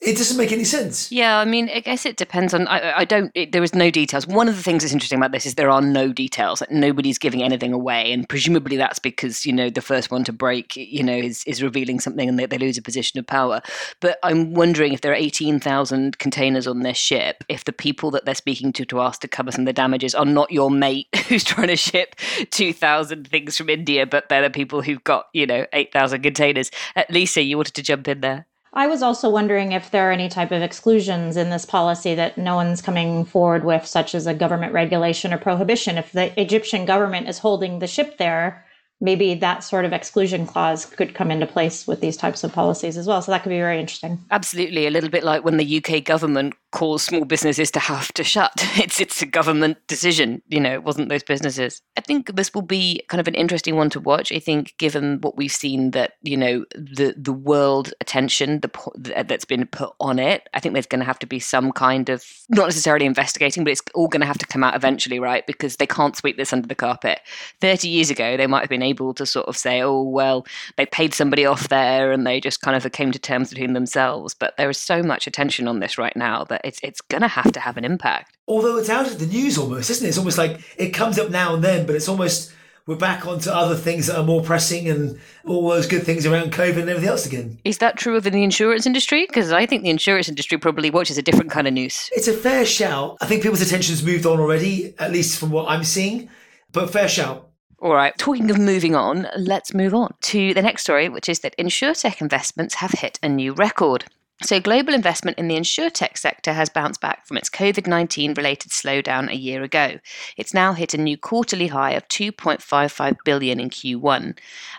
it 0.01 0.17
doesn't 0.17 0.37
make 0.37 0.51
any 0.51 0.63
sense. 0.63 1.11
Yeah, 1.11 1.37
I 1.37 1.45
mean, 1.45 1.69
I 1.69 1.79
guess 1.79 2.07
it 2.07 2.17
depends 2.17 2.55
on. 2.55 2.67
I, 2.67 2.99
I 2.99 3.05
don't. 3.05 3.31
It, 3.35 3.51
there 3.51 3.61
is 3.61 3.75
no 3.75 3.91
details. 3.91 4.25
One 4.25 4.47
of 4.47 4.55
the 4.55 4.63
things 4.63 4.81
that's 4.81 4.93
interesting 4.93 5.19
about 5.19 5.31
this 5.31 5.45
is 5.45 5.55
there 5.55 5.69
are 5.69 5.81
no 5.81 6.11
details. 6.11 6.59
Like 6.59 6.71
nobody's 6.71 7.19
giving 7.19 7.43
anything 7.43 7.71
away, 7.71 8.11
and 8.11 8.27
presumably 8.27 8.77
that's 8.77 8.97
because 8.97 9.45
you 9.45 9.53
know 9.53 9.69
the 9.69 9.81
first 9.81 10.09
one 10.09 10.23
to 10.23 10.33
break, 10.33 10.75
you 10.75 11.03
know, 11.03 11.15
is 11.15 11.43
is 11.45 11.61
revealing 11.61 11.99
something, 11.99 12.27
and 12.27 12.39
they, 12.39 12.47
they 12.47 12.57
lose 12.57 12.79
a 12.79 12.81
position 12.81 13.19
of 13.19 13.27
power. 13.27 13.61
But 13.99 14.17
I'm 14.23 14.55
wondering 14.55 14.91
if 14.91 15.01
there 15.01 15.11
are 15.11 15.15
eighteen 15.15 15.59
thousand 15.59 16.17
containers 16.17 16.65
on 16.65 16.79
this 16.79 16.97
ship, 16.97 17.43
if 17.47 17.65
the 17.65 17.73
people 17.73 18.09
that 18.09 18.25
they're 18.25 18.33
speaking 18.33 18.73
to 18.73 18.85
to 18.85 19.01
ask 19.01 19.21
to 19.21 19.27
cover 19.27 19.51
some 19.51 19.61
of 19.61 19.67
the 19.67 19.73
damages 19.73 20.15
are 20.15 20.25
not 20.25 20.51
your 20.51 20.71
mate 20.71 21.09
who's 21.27 21.43
trying 21.43 21.67
to 21.67 21.75
ship 21.75 22.15
two 22.49 22.73
thousand 22.73 23.27
things 23.27 23.55
from 23.55 23.69
India, 23.69 24.07
but 24.07 24.29
they're 24.29 24.41
the 24.41 24.49
people 24.49 24.81
who've 24.81 25.03
got 25.03 25.27
you 25.31 25.45
know 25.45 25.67
eight 25.73 25.93
thousand 25.93 26.23
containers. 26.23 26.71
Uh, 26.95 27.03
Lisa, 27.11 27.43
you 27.43 27.55
wanted 27.55 27.75
to 27.75 27.83
jump 27.83 28.07
in 28.07 28.21
there. 28.21 28.47
I 28.73 28.87
was 28.87 29.03
also 29.03 29.29
wondering 29.29 29.73
if 29.73 29.91
there 29.91 30.09
are 30.09 30.13
any 30.13 30.29
type 30.29 30.51
of 30.51 30.61
exclusions 30.61 31.35
in 31.35 31.49
this 31.49 31.65
policy 31.65 32.15
that 32.15 32.37
no 32.37 32.55
one's 32.55 32.81
coming 32.81 33.25
forward 33.25 33.65
with, 33.65 33.85
such 33.85 34.15
as 34.15 34.25
a 34.25 34.33
government 34.33 34.71
regulation 34.71 35.33
or 35.33 35.37
prohibition. 35.37 35.97
If 35.97 36.13
the 36.13 36.39
Egyptian 36.39 36.85
government 36.85 37.27
is 37.27 37.39
holding 37.39 37.79
the 37.79 37.87
ship 37.87 38.17
there, 38.17 38.65
maybe 39.01 39.33
that 39.33 39.65
sort 39.65 39.83
of 39.83 39.91
exclusion 39.91 40.45
clause 40.45 40.85
could 40.85 41.13
come 41.13 41.31
into 41.31 41.45
place 41.45 41.85
with 41.85 41.99
these 41.99 42.15
types 42.15 42.45
of 42.45 42.53
policies 42.53 42.95
as 42.95 43.07
well. 43.07 43.21
So 43.21 43.33
that 43.33 43.43
could 43.43 43.49
be 43.49 43.57
very 43.57 43.79
interesting. 43.79 44.19
Absolutely. 44.31 44.87
A 44.87 44.91
little 44.91 45.09
bit 45.09 45.25
like 45.25 45.43
when 45.43 45.57
the 45.57 45.83
UK 45.83 46.03
government 46.05 46.53
cause 46.71 47.03
small 47.03 47.25
businesses 47.25 47.69
to 47.71 47.79
have 47.79 48.11
to 48.13 48.23
shut. 48.23 48.51
It's 48.81 48.99
it's 48.99 49.21
a 49.21 49.25
government 49.25 49.77
decision, 49.87 50.41
you 50.47 50.59
know, 50.59 50.73
it 50.73 50.83
wasn't 50.83 51.09
those 51.09 51.23
businesses. 51.23 51.81
I 51.97 52.01
think 52.01 52.35
this 52.35 52.53
will 52.53 52.63
be 52.63 53.03
kind 53.09 53.19
of 53.19 53.27
an 53.27 53.35
interesting 53.35 53.75
one 53.75 53.89
to 53.91 53.99
watch. 53.99 54.31
I 54.31 54.39
think 54.39 54.73
given 54.77 55.19
what 55.21 55.37
we've 55.37 55.51
seen 55.51 55.91
that, 55.91 56.13
you 56.23 56.37
know, 56.37 56.65
the 56.73 57.13
the 57.17 57.33
world 57.33 57.93
attention 58.01 58.61
the 58.61 59.23
that's 59.25 59.45
been 59.45 59.67
put 59.67 59.93
on 59.99 60.17
it, 60.19 60.47
I 60.53 60.59
think 60.59 60.73
there's 60.73 60.87
going 60.87 60.99
to 60.99 61.05
have 61.05 61.19
to 61.19 61.27
be 61.27 61.39
some 61.39 61.71
kind 61.71 62.09
of 62.09 62.25
not 62.49 62.65
necessarily 62.65 63.05
investigating, 63.05 63.63
but 63.63 63.71
it's 63.71 63.81
all 63.93 64.07
going 64.07 64.21
to 64.21 64.27
have 64.27 64.39
to 64.39 64.47
come 64.47 64.63
out 64.63 64.75
eventually, 64.75 65.19
right? 65.19 65.45
Because 65.45 65.75
they 65.75 65.87
can't 65.87 66.15
sweep 66.15 66.37
this 66.37 66.53
under 66.53 66.67
the 66.67 66.75
carpet. 66.75 67.19
30 67.59 67.87
years 67.87 68.09
ago, 68.09 68.37
they 68.37 68.47
might 68.47 68.61
have 68.61 68.69
been 68.69 68.81
able 68.81 69.13
to 69.15 69.25
sort 69.25 69.47
of 69.47 69.57
say, 69.57 69.81
"Oh, 69.81 70.01
well, 70.01 70.45
they 70.77 70.85
paid 70.85 71.13
somebody 71.13 71.45
off 71.45 71.67
there 71.67 72.11
and 72.11 72.25
they 72.25 72.39
just 72.39 72.61
kind 72.61 72.75
of 72.75 72.89
came 72.91 73.11
to 73.11 73.19
terms 73.19 73.49
between 73.49 73.73
themselves." 73.73 74.33
But 74.33 74.55
there 74.57 74.69
is 74.69 74.77
so 74.77 75.03
much 75.03 75.27
attention 75.27 75.67
on 75.67 75.79
this 75.79 75.97
right 75.97 76.15
now 76.15 76.45
that 76.45 76.60
it's 76.63 76.79
it's 76.83 77.01
going 77.01 77.21
to 77.21 77.27
have 77.27 77.51
to 77.51 77.59
have 77.59 77.77
an 77.77 77.85
impact. 77.85 78.37
Although 78.47 78.77
it's 78.77 78.89
out 78.89 79.07
of 79.07 79.19
the 79.19 79.25
news 79.25 79.57
almost, 79.57 79.89
isn't 79.89 80.05
it? 80.05 80.09
It's 80.09 80.17
almost 80.17 80.37
like 80.37 80.61
it 80.77 80.89
comes 80.91 81.17
up 81.19 81.29
now 81.29 81.53
and 81.53 81.63
then, 81.63 81.85
but 81.85 81.95
it's 81.95 82.09
almost 82.09 82.53
we're 82.87 82.95
back 82.95 83.27
onto 83.27 83.49
other 83.49 83.75
things 83.75 84.07
that 84.07 84.17
are 84.17 84.23
more 84.23 84.41
pressing 84.41 84.89
and 84.89 85.19
all 85.45 85.69
those 85.69 85.87
good 85.87 86.03
things 86.03 86.25
around 86.25 86.51
COVID 86.51 86.81
and 86.81 86.89
everything 86.89 87.09
else 87.09 87.25
again. 87.25 87.59
Is 87.63 87.77
that 87.77 87.97
true 87.97 88.17
of 88.17 88.23
the 88.23 88.43
insurance 88.43 88.85
industry? 88.85 89.25
Because 89.27 89.51
I 89.51 89.65
think 89.65 89.83
the 89.83 89.89
insurance 89.89 90.27
industry 90.27 90.57
probably 90.57 90.89
watches 90.89 91.17
a 91.17 91.21
different 91.21 91.51
kind 91.51 91.67
of 91.67 91.73
news. 91.73 92.09
It's 92.11 92.27
a 92.27 92.33
fair 92.33 92.65
shout. 92.65 93.17
I 93.21 93.27
think 93.27 93.43
people's 93.43 93.61
attention's 93.61 94.03
moved 94.03 94.25
on 94.25 94.39
already, 94.39 94.95
at 94.97 95.11
least 95.11 95.39
from 95.39 95.51
what 95.51 95.69
I'm 95.69 95.83
seeing. 95.83 96.29
But 96.71 96.91
fair 96.91 97.07
shout. 97.07 97.49
All 97.79 97.93
right, 97.95 98.15
talking 98.17 98.51
of 98.51 98.59
moving 98.59 98.95
on, 98.95 99.27
let's 99.37 99.73
move 99.73 99.95
on 99.95 100.13
to 100.21 100.53
the 100.53 100.61
next 100.61 100.83
story, 100.83 101.09
which 101.09 101.27
is 101.27 101.39
that 101.39 101.57
InsurTech 101.57 102.21
investments 102.21 102.75
have 102.75 102.91
hit 102.91 103.19
a 103.23 103.29
new 103.29 103.53
record. 103.53 104.05
So, 104.43 104.59
global 104.59 104.95
investment 104.95 105.37
in 105.37 105.47
the 105.47 105.55
insurtech 105.55 106.17
sector 106.17 106.53
has 106.53 106.67
bounced 106.67 106.99
back 106.99 107.27
from 107.27 107.37
its 107.37 107.49
COVID 107.49 107.85
19 107.85 108.33
related 108.33 108.71
slowdown 108.71 109.29
a 109.29 109.35
year 109.35 109.61
ago. 109.61 109.99
It's 110.35 110.53
now 110.53 110.73
hit 110.73 110.95
a 110.95 110.97
new 110.97 111.15
quarterly 111.15 111.67
high 111.67 111.91
of 111.91 112.07
2.55 112.07 113.17
billion 113.23 113.59
in 113.59 113.69
Q1. 113.69 114.37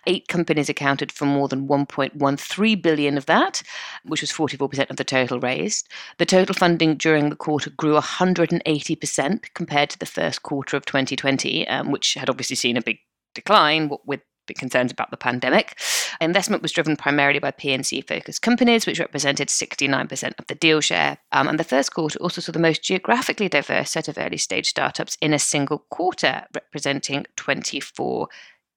Eight 0.09 0.27
companies 0.27 0.69
accounted 0.69 1.13
for 1.13 1.27
more 1.27 1.47
than 1.47 1.69
1.13 1.69 2.83
billion 2.83 3.17
of 3.17 3.27
that, 3.27 3.63
which 4.05 4.21
was 4.21 4.33
44% 4.33 4.91
of 4.91 4.97
the 4.97 5.05
total 5.05 5.39
raised. 5.39 5.89
The 6.19 6.27
total 6.27 6.57
funding 6.57 6.97
during 6.97 7.31
the 7.31 7.37
quarter 7.37 7.71
grew 7.71 7.97
180% 7.97 9.55
compared 9.55 9.91
to 9.91 9.99
the 9.99 10.07
first 10.07 10.43
quarter 10.43 10.77
of 10.77 10.87
2020, 10.87 11.69
um, 11.69 11.93
which 11.93 12.15
had 12.15 12.29
obviously 12.29 12.57
seen 12.57 12.77
a 12.77 12.83
big 12.83 12.99
decline 13.35 13.91
with 14.05 14.21
bit 14.47 14.59
concerned 14.59 14.91
about 14.91 15.11
the 15.11 15.17
pandemic. 15.17 15.79
Investment 16.21 16.63
was 16.63 16.73
driven 16.73 16.97
primarily 16.97 17.39
by 17.39 17.51
P&C 17.51 18.01
focused 18.03 18.43
companies, 18.43 18.87
which 18.87 19.01
represented 19.01 19.49
69% 19.49 20.39
of 20.39 20.47
the 20.47 20.55
deal 20.55 20.81
share. 20.81 21.19
Um, 21.33 21.49
and 21.49 21.59
the 21.59 21.65
first 21.65 21.95
quarter 21.95 22.19
also 22.21 22.41
saw 22.41 22.53
the 22.53 22.59
most 22.59 22.83
geographically 22.83 23.49
diverse 23.49 23.91
set 23.91 24.09
of 24.09 24.19
early 24.19 24.37
stage 24.37 24.69
startups 24.69 25.17
in 25.21 25.33
a 25.33 25.39
single 25.39 25.85
quarter, 25.91 26.45
representing 26.55 27.27
24 27.37 28.29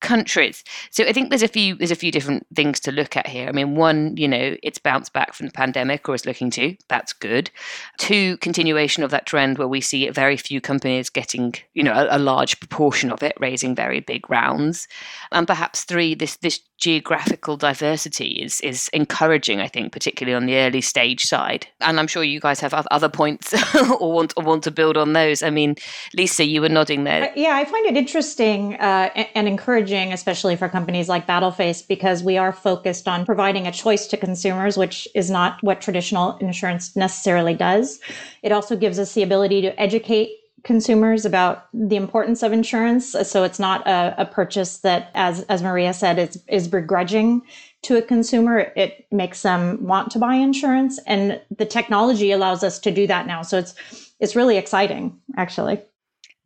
countries. 0.01 0.63
So 0.91 1.03
I 1.05 1.13
think 1.13 1.29
there's 1.29 1.43
a 1.43 1.47
few 1.47 1.75
there's 1.75 1.91
a 1.91 1.95
few 1.95 2.11
different 2.11 2.45
things 2.55 2.79
to 2.81 2.91
look 2.91 3.17
at 3.17 3.27
here. 3.27 3.47
I 3.47 3.51
mean, 3.51 3.75
one, 3.75 4.15
you 4.17 4.27
know, 4.27 4.55
it's 4.61 4.77
bounced 4.77 5.13
back 5.13 5.33
from 5.33 5.47
the 5.47 5.51
pandemic 5.51 6.07
or 6.07 6.15
is 6.15 6.25
looking 6.25 6.49
to. 6.51 6.75
That's 6.89 7.13
good. 7.13 7.49
Two, 7.97 8.37
continuation 8.37 9.03
of 9.03 9.11
that 9.11 9.25
trend 9.25 9.57
where 9.57 9.67
we 9.67 9.81
see 9.81 10.09
very 10.09 10.37
few 10.37 10.61
companies 10.61 11.09
getting, 11.09 11.55
you 11.73 11.83
know, 11.83 11.93
a, 11.93 12.17
a 12.17 12.19
large 12.19 12.59
proportion 12.59 13.11
of 13.11 13.23
it 13.23 13.33
raising 13.39 13.75
very 13.75 13.99
big 13.99 14.29
rounds. 14.29 14.87
And 15.31 15.47
perhaps 15.47 15.83
three, 15.83 16.13
this 16.13 16.37
this 16.37 16.59
geographical 16.77 17.55
diversity 17.57 18.41
is 18.43 18.59
is 18.61 18.89
encouraging, 18.89 19.59
I 19.61 19.67
think, 19.67 19.91
particularly 19.91 20.35
on 20.35 20.45
the 20.45 20.57
early 20.57 20.81
stage 20.81 21.25
side. 21.25 21.67
And 21.81 21.99
I'm 21.99 22.07
sure 22.07 22.23
you 22.23 22.39
guys 22.39 22.59
have 22.59 22.73
other 22.73 23.09
points 23.09 23.53
or 23.99 24.11
want 24.11 24.33
or 24.35 24.43
want 24.43 24.63
to 24.63 24.71
build 24.71 24.97
on 24.97 25.13
those. 25.13 25.41
I 25.41 25.49
mean, 25.49 25.75
Lisa, 26.13 26.43
you 26.43 26.61
were 26.61 26.69
nodding 26.69 27.03
there. 27.05 27.31
Yeah, 27.35 27.55
I 27.55 27.65
find 27.65 27.85
it 27.85 27.95
interesting 27.95 28.75
uh, 28.75 29.09
and 29.35 29.47
encouraging, 29.47 30.11
especially 30.11 30.55
for 30.55 30.67
companies 30.69 31.07
like 31.07 31.25
Battleface, 31.27 31.87
because 31.87 32.23
we 32.23 32.37
are 32.37 32.51
focused 32.51 33.07
on 33.07 33.25
providing 33.25 33.67
a 33.67 33.71
choice 33.71 34.07
to 34.07 34.17
consumers, 34.17 34.77
which 34.77 35.07
is 35.15 35.31
not 35.31 35.61
what 35.63 35.81
traditional 35.81 36.37
insurance 36.37 36.95
necessarily 36.95 37.53
does. 37.53 37.99
It 38.43 38.51
also 38.51 38.75
gives 38.75 38.99
us 38.99 39.13
the 39.13 39.23
ability 39.23 39.61
to 39.61 39.79
educate 39.79 40.29
consumers 40.65 41.25
about 41.25 41.67
the 41.73 41.95
importance 41.95 42.43
of 42.43 42.51
insurance. 42.51 43.15
So 43.23 43.43
it's 43.43 43.59
not 43.59 43.87
a, 43.87 44.15
a, 44.17 44.25
purchase 44.25 44.79
that, 44.79 45.11
as 45.13 45.43
as 45.43 45.63
Maria 45.63 45.93
said, 45.93 46.19
is 46.19 46.43
is 46.49 46.67
begrudging 46.67 47.43
to 47.83 47.95
a 47.97 48.01
consumer. 48.01 48.73
It 48.75 49.05
makes 49.11 49.43
them 49.43 49.85
want 49.85 50.11
to 50.11 50.19
buy 50.19 50.35
insurance, 50.35 50.99
and 51.07 51.39
the 51.55 51.65
technology 51.65 52.31
allows 52.31 52.63
us 52.63 52.79
to 52.79 52.91
do 52.91 53.07
that 53.07 53.27
now. 53.27 53.43
So 53.43 53.59
it's 53.59 54.13
it's 54.19 54.35
really 54.35 54.57
exciting, 54.57 55.17
actually. 55.37 55.81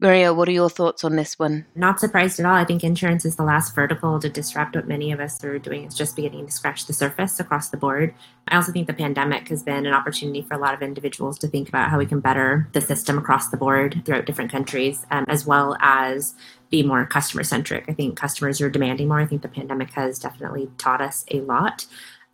Maria, 0.01 0.33
what 0.33 0.47
are 0.47 0.53
your 0.53 0.69
thoughts 0.69 1.03
on 1.03 1.17
this 1.17 1.37
one? 1.37 1.65
Not 1.75 1.99
surprised 1.99 2.39
at 2.39 2.45
all. 2.45 2.55
I 2.55 2.63
think 2.63 2.85
insurance 2.85 3.25
is 3.25 3.35
the 3.35 3.43
last 3.43 3.75
vertical 3.75 4.17
to 4.19 4.29
disrupt 4.29 4.75
what 4.77 4.87
many 4.87 5.11
of 5.11 5.19
us 5.19 5.43
are 5.43 5.59
doing. 5.59 5.83
It's 5.83 5.97
just 5.97 6.15
beginning 6.15 6.45
to 6.45 6.51
scratch 6.53 6.85
the 6.85 6.93
surface 6.93 7.37
across 7.37 7.67
the 7.67 7.75
board. 7.75 8.13
I 8.47 8.55
also 8.55 8.71
think 8.71 8.87
the 8.87 8.93
pandemic 8.93 9.49
has 9.49 9.61
been 9.61 9.85
an 9.85 9.93
opportunity 9.93 10.41
for 10.41 10.53
a 10.53 10.57
lot 10.57 10.73
of 10.73 10.81
individuals 10.81 11.37
to 11.39 11.49
think 11.49 11.67
about 11.67 11.89
how 11.89 11.97
we 11.97 12.05
can 12.05 12.21
better 12.21 12.69
the 12.71 12.79
system 12.79 13.17
across 13.17 13.49
the 13.49 13.57
board 13.57 14.01
throughout 14.05 14.25
different 14.25 14.51
countries, 14.51 15.05
um, 15.11 15.25
as 15.27 15.45
well 15.45 15.75
as 15.81 16.33
be 16.69 16.81
more 16.81 17.05
customer 17.05 17.43
centric. 17.43 17.83
I 17.89 17.93
think 17.93 18.17
customers 18.17 18.61
are 18.61 18.69
demanding 18.69 19.09
more. 19.09 19.19
I 19.19 19.25
think 19.25 19.41
the 19.41 19.49
pandemic 19.49 19.91
has 19.91 20.17
definitely 20.17 20.69
taught 20.77 21.01
us 21.01 21.25
a 21.29 21.41
lot 21.41 21.85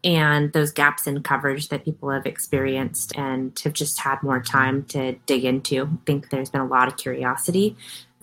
and 0.05 0.53
those 0.53 0.71
gaps 0.71 1.07
in 1.07 1.23
coverage 1.23 1.69
that 1.69 1.83
people 1.83 2.11
have 2.11 2.27
experienced 2.27 3.17
and 3.17 3.59
have 3.63 3.73
just 3.73 3.99
had 3.99 4.21
more 4.21 4.39
time 4.39 4.83
to 4.85 5.13
dig 5.25 5.43
into. 5.43 5.85
I 5.85 6.05
think 6.05 6.29
there's 6.29 6.51
been 6.51 6.61
a 6.61 6.67
lot 6.67 6.87
of 6.87 6.95
curiosity 6.95 7.75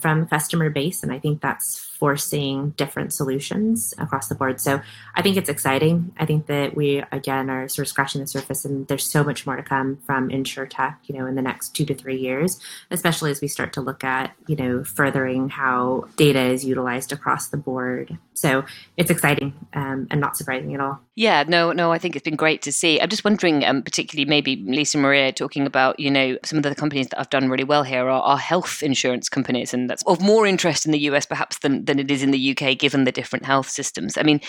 from 0.02 0.26
customer 0.26 0.68
base, 0.68 1.04
and 1.04 1.12
I 1.12 1.20
think 1.20 1.40
that's 1.40 1.78
forcing 1.78 2.70
different 2.70 3.12
solutions 3.12 3.94
across 3.98 4.26
the 4.26 4.34
board. 4.34 4.60
So 4.60 4.82
I 5.14 5.22
think 5.22 5.36
it's 5.36 5.48
exciting. 5.48 6.12
I 6.18 6.26
think 6.26 6.46
that 6.46 6.74
we 6.74 7.04
again 7.12 7.48
are 7.48 7.68
sort 7.68 7.86
of 7.86 7.90
scratching 7.90 8.20
the 8.20 8.26
surface, 8.26 8.64
and 8.64 8.86
there's 8.88 9.08
so 9.08 9.22
much 9.22 9.46
more 9.46 9.54
to 9.54 9.62
come 9.62 9.98
from 10.04 10.28
tech. 10.28 10.98
you 11.04 11.16
know, 11.16 11.26
in 11.26 11.36
the 11.36 11.42
next 11.42 11.68
two 11.76 11.84
to 11.86 11.94
three 11.94 12.18
years, 12.18 12.58
especially 12.90 13.30
as 13.30 13.40
we 13.40 13.46
start 13.46 13.72
to 13.74 13.80
look 13.80 14.02
at, 14.02 14.34
you 14.48 14.56
know, 14.56 14.82
furthering 14.82 15.48
how 15.48 16.08
data 16.16 16.40
is 16.40 16.64
utilized 16.64 17.12
across 17.12 17.46
the 17.48 17.56
board. 17.56 18.18
So 18.34 18.64
it's 18.96 19.10
exciting 19.10 19.54
um, 19.72 20.08
and 20.10 20.20
not 20.20 20.36
surprising 20.36 20.74
at 20.74 20.80
all. 20.80 21.00
Yeah, 21.14 21.44
no, 21.46 21.72
no, 21.72 21.92
I 21.92 21.98
think 21.98 22.16
it's 22.16 22.24
been 22.24 22.36
great 22.36 22.62
to 22.62 22.72
see. 22.72 23.00
I'm 23.00 23.08
just 23.08 23.24
wondering, 23.24 23.64
um, 23.64 23.82
particularly 23.82 24.28
maybe 24.28 24.56
Lisa 24.66 24.98
Maria 24.98 25.32
talking 25.32 25.66
about, 25.66 26.00
you 26.00 26.10
know, 26.10 26.36
some 26.44 26.56
of 26.58 26.64
the 26.64 26.74
companies 26.74 27.08
that 27.08 27.18
have 27.18 27.30
done 27.30 27.48
really 27.48 27.64
well 27.64 27.84
here 27.84 28.08
are, 28.08 28.22
are 28.22 28.38
health 28.38 28.82
insurance 28.82 29.28
companies, 29.28 29.72
and 29.72 29.88
that's 29.88 30.02
of 30.04 30.20
more 30.20 30.46
interest 30.46 30.84
in 30.84 30.92
the 30.92 30.98
US 31.00 31.26
perhaps 31.26 31.58
than, 31.58 31.84
than 31.84 31.92
than 31.92 32.00
it 32.00 32.10
is 32.10 32.22
in 32.22 32.30
the 32.30 32.56
UK, 32.56 32.78
given 32.78 33.04
the 33.04 33.12
different 33.12 33.44
health 33.44 33.68
systems. 33.68 34.16
I 34.16 34.22
mean, 34.22 34.40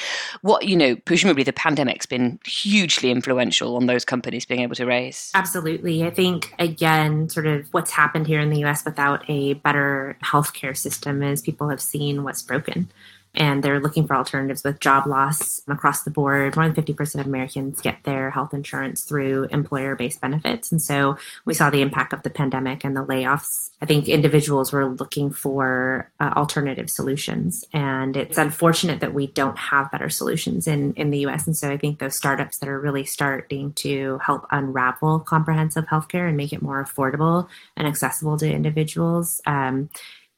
what, 0.41 0.65
you 0.65 0.77
know, 0.77 0.95
presumably 0.95 1.43
the 1.43 1.51
pandemic's 1.51 2.05
been 2.05 2.39
hugely 2.45 3.11
influential 3.11 3.75
on 3.75 3.85
those 3.85 4.05
companies 4.05 4.45
being 4.45 4.61
able 4.61 4.75
to 4.75 4.85
raise. 4.85 5.29
Absolutely. 5.33 6.05
I 6.05 6.09
think, 6.09 6.53
again, 6.57 7.27
sort 7.27 7.47
of 7.47 7.67
what's 7.73 7.91
happened 7.91 8.27
here 8.27 8.39
in 8.39 8.49
the 8.49 8.63
US 8.63 8.85
without 8.85 9.29
a 9.29 9.55
better 9.55 10.17
healthcare 10.23 10.75
system 10.75 11.21
is 11.21 11.41
people 11.41 11.67
have 11.67 11.81
seen 11.81 12.23
what's 12.23 12.41
broken 12.41 12.89
and 13.35 13.63
they're 13.63 13.79
looking 13.79 14.05
for 14.05 14.15
alternatives 14.15 14.63
with 14.63 14.79
job 14.79 15.07
loss 15.07 15.61
across 15.67 16.03
the 16.03 16.11
board. 16.11 16.55
More 16.55 16.69
than 16.69 16.83
50% 16.83 17.19
of 17.19 17.25
Americans 17.25 17.81
get 17.81 18.03
their 18.03 18.29
health 18.29 18.53
insurance 18.53 19.03
through 19.03 19.45
employer 19.45 19.95
based 19.95 20.21
benefits. 20.21 20.71
And 20.71 20.81
so 20.81 21.17
we 21.45 21.53
saw 21.53 21.69
the 21.69 21.81
impact 21.81 22.13
of 22.13 22.21
the 22.21 22.29
pandemic 22.29 22.83
and 22.83 22.95
the 22.95 23.05
layoffs. 23.05 23.71
I 23.81 23.85
think 23.85 24.07
individuals 24.07 24.71
were 24.71 24.85
looking 24.85 25.31
for 25.31 26.11
uh, 26.19 26.33
alternative 26.35 26.89
solutions. 26.89 27.65
And 27.73 28.15
it's 28.15 28.37
unfortunate 28.37 28.99
that 28.99 29.13
we 29.13 29.27
don't 29.27 29.57
have 29.57 29.91
better 29.91 30.09
solutions 30.09 30.67
in, 30.67 30.93
in 30.93 31.09
the 31.09 31.25
US. 31.25 31.47
And 31.47 31.57
so 31.57 31.71
I 31.71 31.77
think 31.77 31.99
those 31.99 32.15
startups 32.15 32.59
that 32.59 32.69
are 32.69 32.79
really 32.79 33.05
starting 33.05 33.73
to 33.73 34.19
help 34.23 34.45
unravel 34.51 35.19
comprehensive 35.19 35.85
healthcare 35.85 36.27
and 36.27 36.37
make 36.37 36.53
it 36.53 36.61
more 36.61 36.83
affordable 36.83 37.47
and 37.75 37.87
accessible 37.87 38.37
to 38.37 38.51
individuals. 38.51 39.41
Um, 39.45 39.89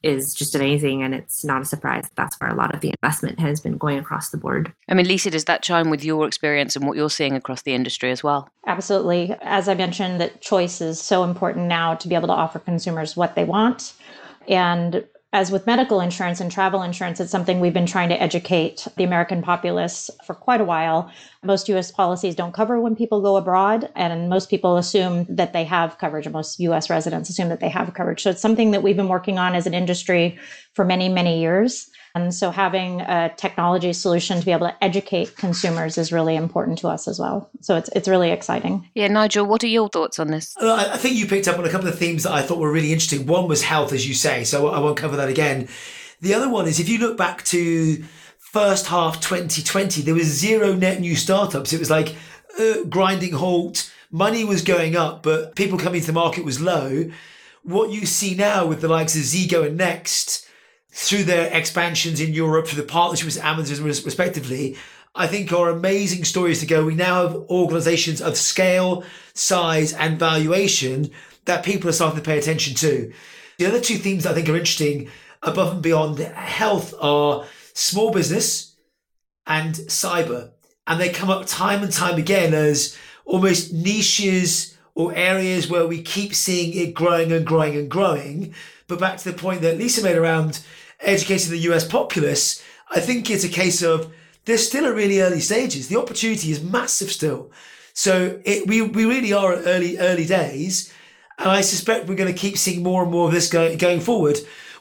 is 0.06 0.34
just 0.36 0.54
amazing. 0.54 1.02
And 1.02 1.16
it's 1.16 1.44
not 1.44 1.62
a 1.62 1.66
surprise 1.66 2.04
that 2.04 2.16
that's 2.16 2.40
where 2.40 2.50
a 2.50 2.56
lot 2.56 2.74
of 2.74 2.82
the 2.82 2.94
investment 3.02 3.40
has 3.40 3.60
been 3.60 3.78
going 3.78 3.98
across 3.98 4.30
the 4.30 4.38
board. 4.38 4.72
I 4.88 4.94
mean, 4.94 5.08
Lisa, 5.08 5.32
does 5.32 5.46
that 5.46 5.64
chime 5.64 5.90
with 5.90 6.04
your 6.04 6.28
experience 6.28 6.76
and 6.76 6.86
what 6.86 6.96
you're 6.96 7.10
seeing 7.10 7.34
across 7.34 7.64
the 7.64 7.74
industry 7.74 8.12
as 8.12 8.24
well? 8.24 8.48
Absolutely. 8.68 9.36
As 9.42 9.68
I 9.68 9.74
mentioned, 9.74 10.22
that 10.22 10.42
choice 10.42 10.80
is 10.80 11.02
so 11.02 11.24
important 11.24 11.68
now 11.68 11.96
to 11.96 12.08
be 12.08 12.16
able 12.16 12.28
to 12.28 12.34
offer 12.34 12.60
consumers 12.60 13.18
what 13.18 13.36
they 13.36 13.44
want. 13.44 13.94
And 14.48 15.04
as 15.36 15.52
with 15.52 15.68
medical 15.68 16.00
insurance 16.00 16.40
and 16.40 16.50
travel 16.50 16.82
insurance, 16.82 17.20
it's 17.20 17.30
something 17.30 17.60
we've 17.60 17.74
been 17.74 17.86
trying 17.86 18.08
to 18.08 18.22
educate 18.24 18.88
the 18.96 19.04
American 19.04 19.42
populace 19.42 20.10
for 20.26 20.34
quite 20.34 20.62
a 20.62 20.64
while. 20.64 21.12
Most 21.44 21.68
US 21.68 21.92
policies 21.92 22.36
don't 22.36 22.54
cover 22.54 22.80
when 22.80 22.96
people 22.96 23.20
go 23.20 23.36
abroad, 23.36 23.90
and 23.96 24.30
most 24.30 24.50
people 24.50 24.78
assume 24.78 25.26
that 25.28 25.52
they 25.52 25.66
have 25.66 25.98
coverage, 25.98 26.26
most 26.30 26.58
US 26.62 26.90
residents 26.90 27.30
assume 27.30 27.50
that 27.50 27.60
they 27.60 27.68
have 27.68 27.94
coverage. 27.94 28.24
So 28.24 28.30
it's 28.30 28.42
something 28.42 28.72
that 28.72 28.82
we've 28.82 28.96
been 28.96 29.10
working 29.10 29.38
on 29.38 29.56
as 29.56 29.68
an 29.68 29.74
industry 29.74 30.40
for 30.72 30.86
many, 30.86 31.10
many 31.10 31.42
years. 31.42 31.90
And 32.16 32.34
so 32.34 32.50
having 32.50 33.02
a 33.02 33.34
technology 33.36 33.92
solution 33.92 34.40
to 34.40 34.46
be 34.46 34.54
able 34.54 34.68
to 34.68 34.84
educate 34.84 35.36
consumers 35.36 35.98
is 35.98 36.14
really 36.14 36.38
important 36.38 36.78
to 36.80 36.88
us 36.88 37.10
as 37.10 37.20
well. 37.20 37.50
So 37.60 37.76
it's 37.76 37.90
it's 37.90 38.08
really 38.08 38.32
exciting. 38.32 38.90
Yeah, 38.96 39.10
Nigel, 39.10 39.46
what 39.46 39.62
are 39.66 39.68
your 39.68 39.90
thoughts 39.90 40.18
on 40.18 40.30
this? 40.30 40.56
Uh, 40.58 40.92
I 40.94 40.98
think 40.98 41.18
you 41.18 41.28
picked 41.28 41.50
up 41.50 41.60
on 41.60 41.66
a 41.66 41.70
couple 41.70 41.90
of 41.90 42.00
themes 42.00 42.24
that 42.24 42.32
I 42.32 42.42
thought 42.42 42.58
were 42.58 42.72
really 42.72 42.94
interesting. 42.94 43.26
One 43.28 43.50
was 43.50 43.64
health, 43.64 43.92
as 43.92 44.08
you 44.08 44.14
say, 44.14 44.46
so 44.46 44.70
I 44.70 44.80
won't 44.80 44.98
cover 44.98 45.18
that 45.18 45.28
again. 45.28 45.68
The 46.22 46.34
other 46.34 46.50
one 46.50 46.68
is 46.68 46.80
if 46.80 46.88
you 46.88 47.00
look 47.00 47.18
back 47.18 47.44
to 47.46 48.02
first 48.38 48.88
half 48.88 49.20
2020, 49.20 50.02
there 50.02 50.16
was 50.16 50.28
zero 50.28 50.74
net 50.74 51.02
new 51.02 51.18
startups. 51.18 51.74
It 51.74 51.80
was 51.80 51.90
like 51.90 52.16
uh, 52.58 52.84
grinding 52.88 53.34
halt. 53.34 53.92
Money 54.10 54.46
was 54.46 54.62
going 54.62 54.96
up, 54.96 55.22
but 55.22 55.58
people 55.58 55.78
coming 55.78 56.00
to 56.00 56.08
the 56.08 56.14
market 56.14 56.46
was 56.46 56.62
low. 56.62 57.12
What 57.64 57.90
you 57.90 58.06
see 58.06 58.36
now 58.36 58.66
with 58.66 58.80
the 58.80 58.88
likes 58.88 59.16
of 59.16 59.24
Zego 59.24 59.66
and 59.66 59.76
Next 59.76 60.45
through 60.98 61.26
their 61.26 61.54
expansions 61.54 62.22
in 62.22 62.34
Europe, 62.34 62.68
through 62.68 62.82
the 62.82 62.88
partnerships 62.88 63.36
with 63.36 63.44
Amazon 63.44 63.86
respectively, 63.86 64.78
I 65.14 65.28
think 65.28 65.52
are 65.52 65.70
amazing 65.70 66.24
stories 66.24 66.62
to 66.62 66.66
go. 66.66 66.86
We 66.86 66.96
now 66.96 67.28
have 67.28 67.36
organizations 67.50 68.22
of 68.22 68.38
scale, 68.38 69.04
size, 69.34 69.92
and 69.92 70.18
valuation 70.18 71.12
that 71.44 71.66
people 71.66 71.90
are 71.90 71.94
starting 71.94 72.20
to 72.20 72.26
pay 72.26 72.40
attention 72.40 72.76
to. 72.76 73.12
The 73.58 73.66
other 73.66 73.82
two 73.82 73.98
themes 73.98 74.26
I 74.26 74.34
think 74.34 74.48
are 74.48 74.56
interesting 74.56 75.10
above 75.44 75.74
and 75.74 75.82
beyond 75.82 76.18
health 76.20 76.94
are 77.02 77.46
small 77.74 78.12
business 78.12 78.76
and 79.46 79.76
cyber. 79.76 80.52
And 80.88 81.00
they 81.00 81.10
come 81.10 81.30
up 81.30 81.46
time 81.46 81.84
and 81.84 81.92
time 81.92 82.18
again 82.18 82.54
as 82.54 82.98
almost 83.26 83.74
niches 83.74 84.78
or 84.94 85.14
areas 85.14 85.70
where 85.70 85.88
we 85.88 86.02
keep 86.02 86.34
seeing 86.34 86.74
it 86.74 86.94
growing 86.94 87.34
and 87.34 87.46
growing 87.46 87.76
and 87.76 87.92
growing. 87.92 88.56
But 88.88 89.00
back 89.00 89.18
to 89.18 89.32
the 89.32 89.38
point 89.38 89.62
that 89.62 89.78
Lisa 89.78 90.02
made 90.02 90.16
around 90.16 90.62
educating 91.00 91.52
the 91.52 91.70
US 91.72 91.88
populace, 91.88 92.64
I 92.90 93.00
think 93.00 93.30
it's 93.30 93.44
a 93.44 93.50
case 93.50 93.82
of 93.82 94.14
there's 94.46 94.68
still 94.68 94.86
a 94.86 94.94
really 94.94 95.22
early 95.22 95.40
stages. 95.40 95.88
The 95.88 96.00
opportunity 96.00 96.52
is 96.52 96.64
massive 96.64 97.12
still. 97.12 97.52
So 97.94 98.40
it, 98.46 98.68
we, 98.68 98.82
we 98.82 99.06
really 99.06 99.34
are 99.34 99.54
at 99.54 99.66
early, 99.66 99.98
early 99.98 100.26
days. 100.26 100.94
And 101.38 101.50
I 101.50 101.62
suspect 101.62 102.08
we're 102.08 102.16
going 102.16 102.34
to 102.34 102.40
keep 102.40 102.58
seeing 102.58 102.84
more 102.84 103.04
and 103.04 103.12
more 103.12 103.28
of 103.28 103.34
this 103.34 103.50
going, 103.50 103.78
going 103.78 104.00
forward. 104.00 104.38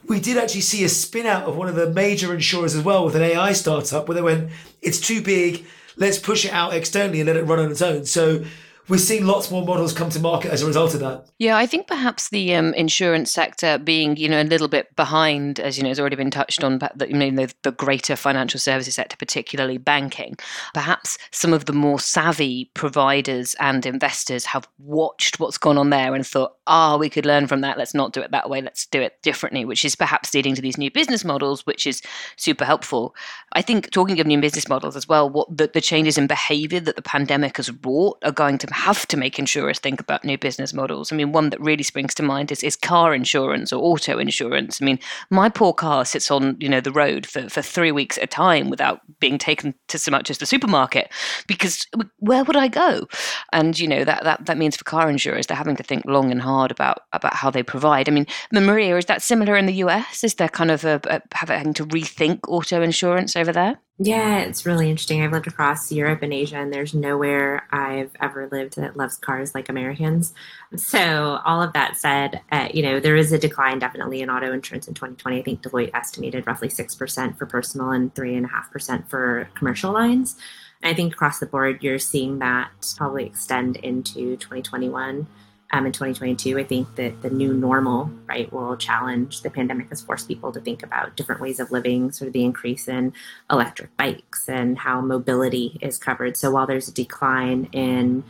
We 0.07 0.21
did 0.21 0.37
actually 0.37 0.61
see 0.61 0.85
a 0.85 0.89
spin 0.89 1.27
out 1.27 1.45
of 1.45 1.57
one 1.57 1.69
of 1.69 1.77
the 1.77 1.91
major 1.91 2.35
insurers 2.35 2.75
as 2.75 2.85
well 2.85 3.05
with 3.05 3.17
an 3.17 3.23
AI 3.23 3.53
startup 3.53 4.07
where 4.07 4.15
they 4.15 4.23
went, 4.23 4.51
it's 4.83 5.01
too 5.01 5.23
big. 5.23 5.65
Let's 5.97 6.19
push 6.19 6.45
it 6.45 6.53
out 6.53 6.75
externally 6.75 7.21
and 7.21 7.27
let 7.27 7.37
it 7.37 7.45
run 7.45 7.59
on 7.59 7.71
its 7.71 7.83
own. 7.83 8.05
So 8.05 8.45
we're 8.89 8.99
seeing 8.99 9.25
lots 9.25 9.51
more 9.51 9.65
models 9.65 9.93
come 9.93 10.11
to 10.11 10.21
market 10.21 10.51
as 10.51 10.63
a 10.63 10.67
result 10.67 10.95
of 10.95 11.01
that. 11.01 11.27
Yeah, 11.39 11.57
I 11.57 11.67
think 11.67 11.87
perhaps 11.87 12.29
the 12.29 12.55
um, 12.55 12.75
insurance 12.75 13.33
sector 13.33 13.79
being, 13.79 14.17
you 14.17 14.29
know, 14.29 14.43
a 14.43 14.45
little 14.45 14.69
bit 14.69 14.95
behind, 14.95 15.59
as 15.59 15.79
you 15.79 15.83
know, 15.83 15.89
has 15.89 15.99
already 15.99 16.17
been 16.17 16.31
touched 16.31 16.63
on, 16.63 16.79
but 16.79 16.97
the, 16.99 17.09
you 17.09 17.15
know, 17.15 17.31
the, 17.31 17.55
the 17.63 17.73
greater 17.73 18.15
financial 18.15 18.61
services 18.61 18.95
sector, 18.95 19.17
particularly 19.17 19.79
banking. 19.79 20.37
Perhaps 20.75 21.17
some 21.31 21.53
of 21.53 21.65
the 21.65 21.73
more 21.73 21.99
savvy 21.99 22.71
providers 22.75 23.55
and 23.59 23.87
investors 23.87 24.45
have 24.45 24.69
watched 24.79 25.41
what's 25.41 25.59
gone 25.59 25.79
on 25.79 25.91
there 25.91 26.15
and 26.15 26.27
thought, 26.27 26.57
ah, 26.67 26.95
oh, 26.95 26.99
we 26.99 27.09
could 27.09 27.25
learn 27.25 27.47
from 27.47 27.63
that. 27.63 27.79
Let's 27.79 27.95
not 27.95 28.13
do 28.13 28.21
it 28.21 28.33
that 28.33 28.51
way. 28.51 28.61
Let's 28.61 28.87
do 28.87 29.01
it 29.01 29.21
differently, 29.23 29.65
which 29.65 29.85
is 29.85 29.97
perhaps 29.97 30.35
leading 30.35 30.55
to 30.55 30.63
these 30.63 30.79
new 30.79 30.91
business 30.91 31.25
models, 31.25 31.65
which 31.67 31.87
is 31.87 32.03
super 32.37 32.65
helpful. 32.65 33.15
I 33.53 33.63
think 33.63 33.91
talking 33.91 34.21
of 34.21 34.27
new 34.27 34.41
business 34.41 34.69
models 34.69 34.97
as 34.97 35.09
well, 35.09 35.31
what 35.31 35.57
the, 35.57 35.71
the 35.73 35.81
changes 35.81 36.19
in 36.19 36.27
behavior 36.27 36.81
that 36.81 36.97
the 36.97 37.03
pandemic 37.03 37.57
has 37.57 37.71
brought 37.71 38.19
are 38.25 38.33
going 38.33 38.59
to 38.59 38.74
have 38.75 39.07
to 39.09 39.17
make 39.17 39.39
insurers 39.39 39.79
think 39.79 40.01
about 40.01 40.25
new 40.25 40.37
business 40.37 40.75
models. 40.75 41.13
I 41.13 41.17
mean, 41.17 41.33
one 41.33 41.51
that 41.51 41.61
really 41.61 41.83
springs 41.83 42.13
to 42.15 42.23
mind 42.23 42.51
is, 42.51 42.63
is 42.63 42.77
car 42.77 43.15
insurance 43.15 43.73
or 43.73 43.83
auto 43.83 44.19
insurance. 44.19 44.83
I 44.83 44.85
mean, 44.85 44.99
my 45.31 45.49
poor 45.49 45.73
car 45.73 46.05
sits 46.05 46.31
on, 46.31 46.57
you 46.59 46.69
know, 46.69 46.81
the 46.81 46.93
road 46.93 47.27
for, 47.27 47.49
for 47.49 47.63
three 47.63 47.93
weeks 47.93 48.19
at 48.19 48.25
a 48.25 48.27
time 48.27 48.71
without 48.71 49.01
being 49.21 49.39
taken 49.39 49.75
to 49.89 49.99
so 49.99 50.11
much 50.11 50.29
as 50.31 50.39
the 50.39 50.47
supermarket 50.47 51.11
because 51.47 51.87
where 52.19 52.45
would 52.45 52.57
I 52.57 52.69
go? 52.69 53.07
And, 53.53 53.79
you 53.79 53.87
know, 53.87 54.05
that, 54.05 54.25
that, 54.25 54.47
that 54.47 54.59
means 54.59 54.77
for 54.77 54.85
car 54.85 55.09
insurers, 55.09 55.47
they're 55.47 55.57
having 55.57 55.77
to 55.77 55.83
think 55.83 56.05
long 56.05 56.31
and 56.31 56.43
hard 56.43 56.71
about, 56.71 56.99
about 57.13 57.35
how 57.35 57.51
they 57.51 57.63
provide. 57.63 58.09
I 58.09 58.13
mean, 58.13 58.27
Maria, 58.53 58.97
is 58.97 59.07
that 59.07 59.23
similar 59.23 59.57
in 59.57 59.67
the 59.67 59.75
US? 59.85 60.25
Is 60.25 60.35
there 60.35 60.49
kind 60.49 60.71
of 60.71 60.85
a, 60.85 61.01
a 61.05 61.23
having 61.33 61.75
to 61.75 61.87
rethink 61.87 62.41
auto 62.49 62.83
insurance 62.83 63.37
over 63.37 63.53
there? 63.53 63.79
Yeah, 63.99 64.41
it's 64.41 64.67
really 64.67 64.91
interesting. 64.91 65.23
I've 65.23 65.31
lived 65.31 65.47
across 65.47 65.93
Europe 65.93 66.23
and 66.23 66.33
Asia, 66.33 66.57
and 66.57 66.73
there's 66.73 66.95
nowhere 66.95 67.69
I've 67.71 68.11
ever 68.21 68.49
lived 68.51 68.75
that 68.75 68.97
loves 68.97 69.17
cars 69.17 69.55
like 69.55 69.69
Americans. 69.69 70.35
So, 70.75 71.39
all 71.45 71.63
of 71.63 71.73
that 71.75 71.97
said, 71.97 72.41
uh, 72.51 72.69
you 72.75 72.83
know, 72.83 72.99
there 72.99 73.15
is 73.15 73.31
a 73.31 73.39
decline 73.39 73.79
definitely 73.79 74.21
in 74.21 74.31
auto 74.31 74.53
insurance 74.53 74.89
in 74.89 74.95
2020. 74.95 75.39
I 75.39 75.43
think 75.45 75.63
Deloitte 75.63 75.93
estimated 75.95 76.45
roughly 76.45 76.69
6% 76.69 77.39
for 77.39 77.47
personal 77.47 77.91
and 77.91 78.13
3.5% 78.15 79.09
for 79.09 79.49
commercial 79.55 79.93
lines. 79.93 80.35
I 80.83 80.93
think 80.93 81.13
across 81.13 81.39
the 81.39 81.47
board, 81.47 81.85
you're 81.85 82.01
seeing 82.01 82.41
that 82.41 82.71
probably 82.97 83.25
extend 83.27 83.77
into 83.77 84.37
2021 84.37 85.29
um, 85.75 85.87
in 85.87 85.93
2022. 85.93 86.57
I 86.57 86.63
think 86.63 86.95
that 86.95 87.21
the 87.23 87.31
new 87.31 87.53
normal, 87.53 88.09
right, 88.29 88.51
will 88.53 88.77
challenge 88.77 89.43
the 89.43 89.51
pandemic 89.51 89.89
has 89.89 90.01
forced 90.01 90.29
people 90.29 90.53
to 90.53 90.61
think 90.61 90.85
about 90.85 91.17
different 91.17 91.41
ways 91.41 91.59
of 91.59 91.73
living, 91.73 92.13
sort 92.13 92.29
of 92.29 92.33
the 92.33 92.45
increase 92.45 92.87
in 92.87 93.13
electric 93.51 93.95
bikes 93.97 94.49
and 94.49 94.79
how 94.79 95.01
mobility 95.01 95.77
is 95.81 95.99
covered. 95.99 96.37
So 96.37 96.53
while 96.53 96.67
there's 96.69 96.87
a 96.87 96.93
decline 96.93 97.69
in 97.73 98.23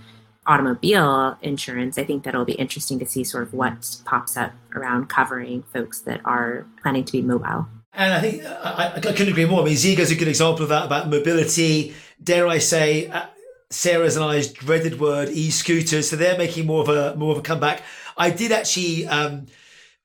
automobile 0.46 1.36
insurance, 1.42 1.98
I 1.98 2.04
think 2.04 2.24
that 2.24 2.30
it'll 2.30 2.46
be 2.46 2.54
interesting 2.54 2.98
to 3.00 3.06
see 3.06 3.24
sort 3.24 3.42
of 3.42 3.52
what 3.52 3.98
pops 4.06 4.38
up 4.38 4.52
around 4.74 5.10
covering 5.10 5.64
folks 5.64 6.00
that 6.00 6.22
are 6.24 6.66
planning 6.82 7.04
to 7.04 7.12
be 7.12 7.20
mobile. 7.20 7.66
And 7.92 8.14
I 8.14 8.20
think 8.20 8.44
I, 8.44 8.92
I 8.96 9.00
couldn't 9.00 9.28
agree 9.28 9.44
more. 9.44 9.60
I 9.60 9.66
mean, 9.66 9.74
Zego 9.74 9.98
is 9.98 10.10
a 10.10 10.16
good 10.16 10.28
example 10.28 10.62
of 10.62 10.70
that 10.70 10.86
about 10.86 11.10
mobility. 11.10 11.94
Dare 12.22 12.48
I 12.48 12.58
say, 12.58 13.12
Sarah's 13.74 14.16
and 14.16 14.24
I's 14.24 14.52
dreaded 14.52 15.00
word, 15.00 15.28
e-scooters. 15.30 16.08
So 16.08 16.16
they're 16.16 16.38
making 16.38 16.66
more 16.66 16.82
of 16.82 16.88
a 16.88 17.16
more 17.16 17.32
of 17.32 17.38
a 17.38 17.42
comeback. 17.42 17.82
I 18.16 18.30
did 18.30 18.52
actually 18.52 19.06
um, 19.06 19.46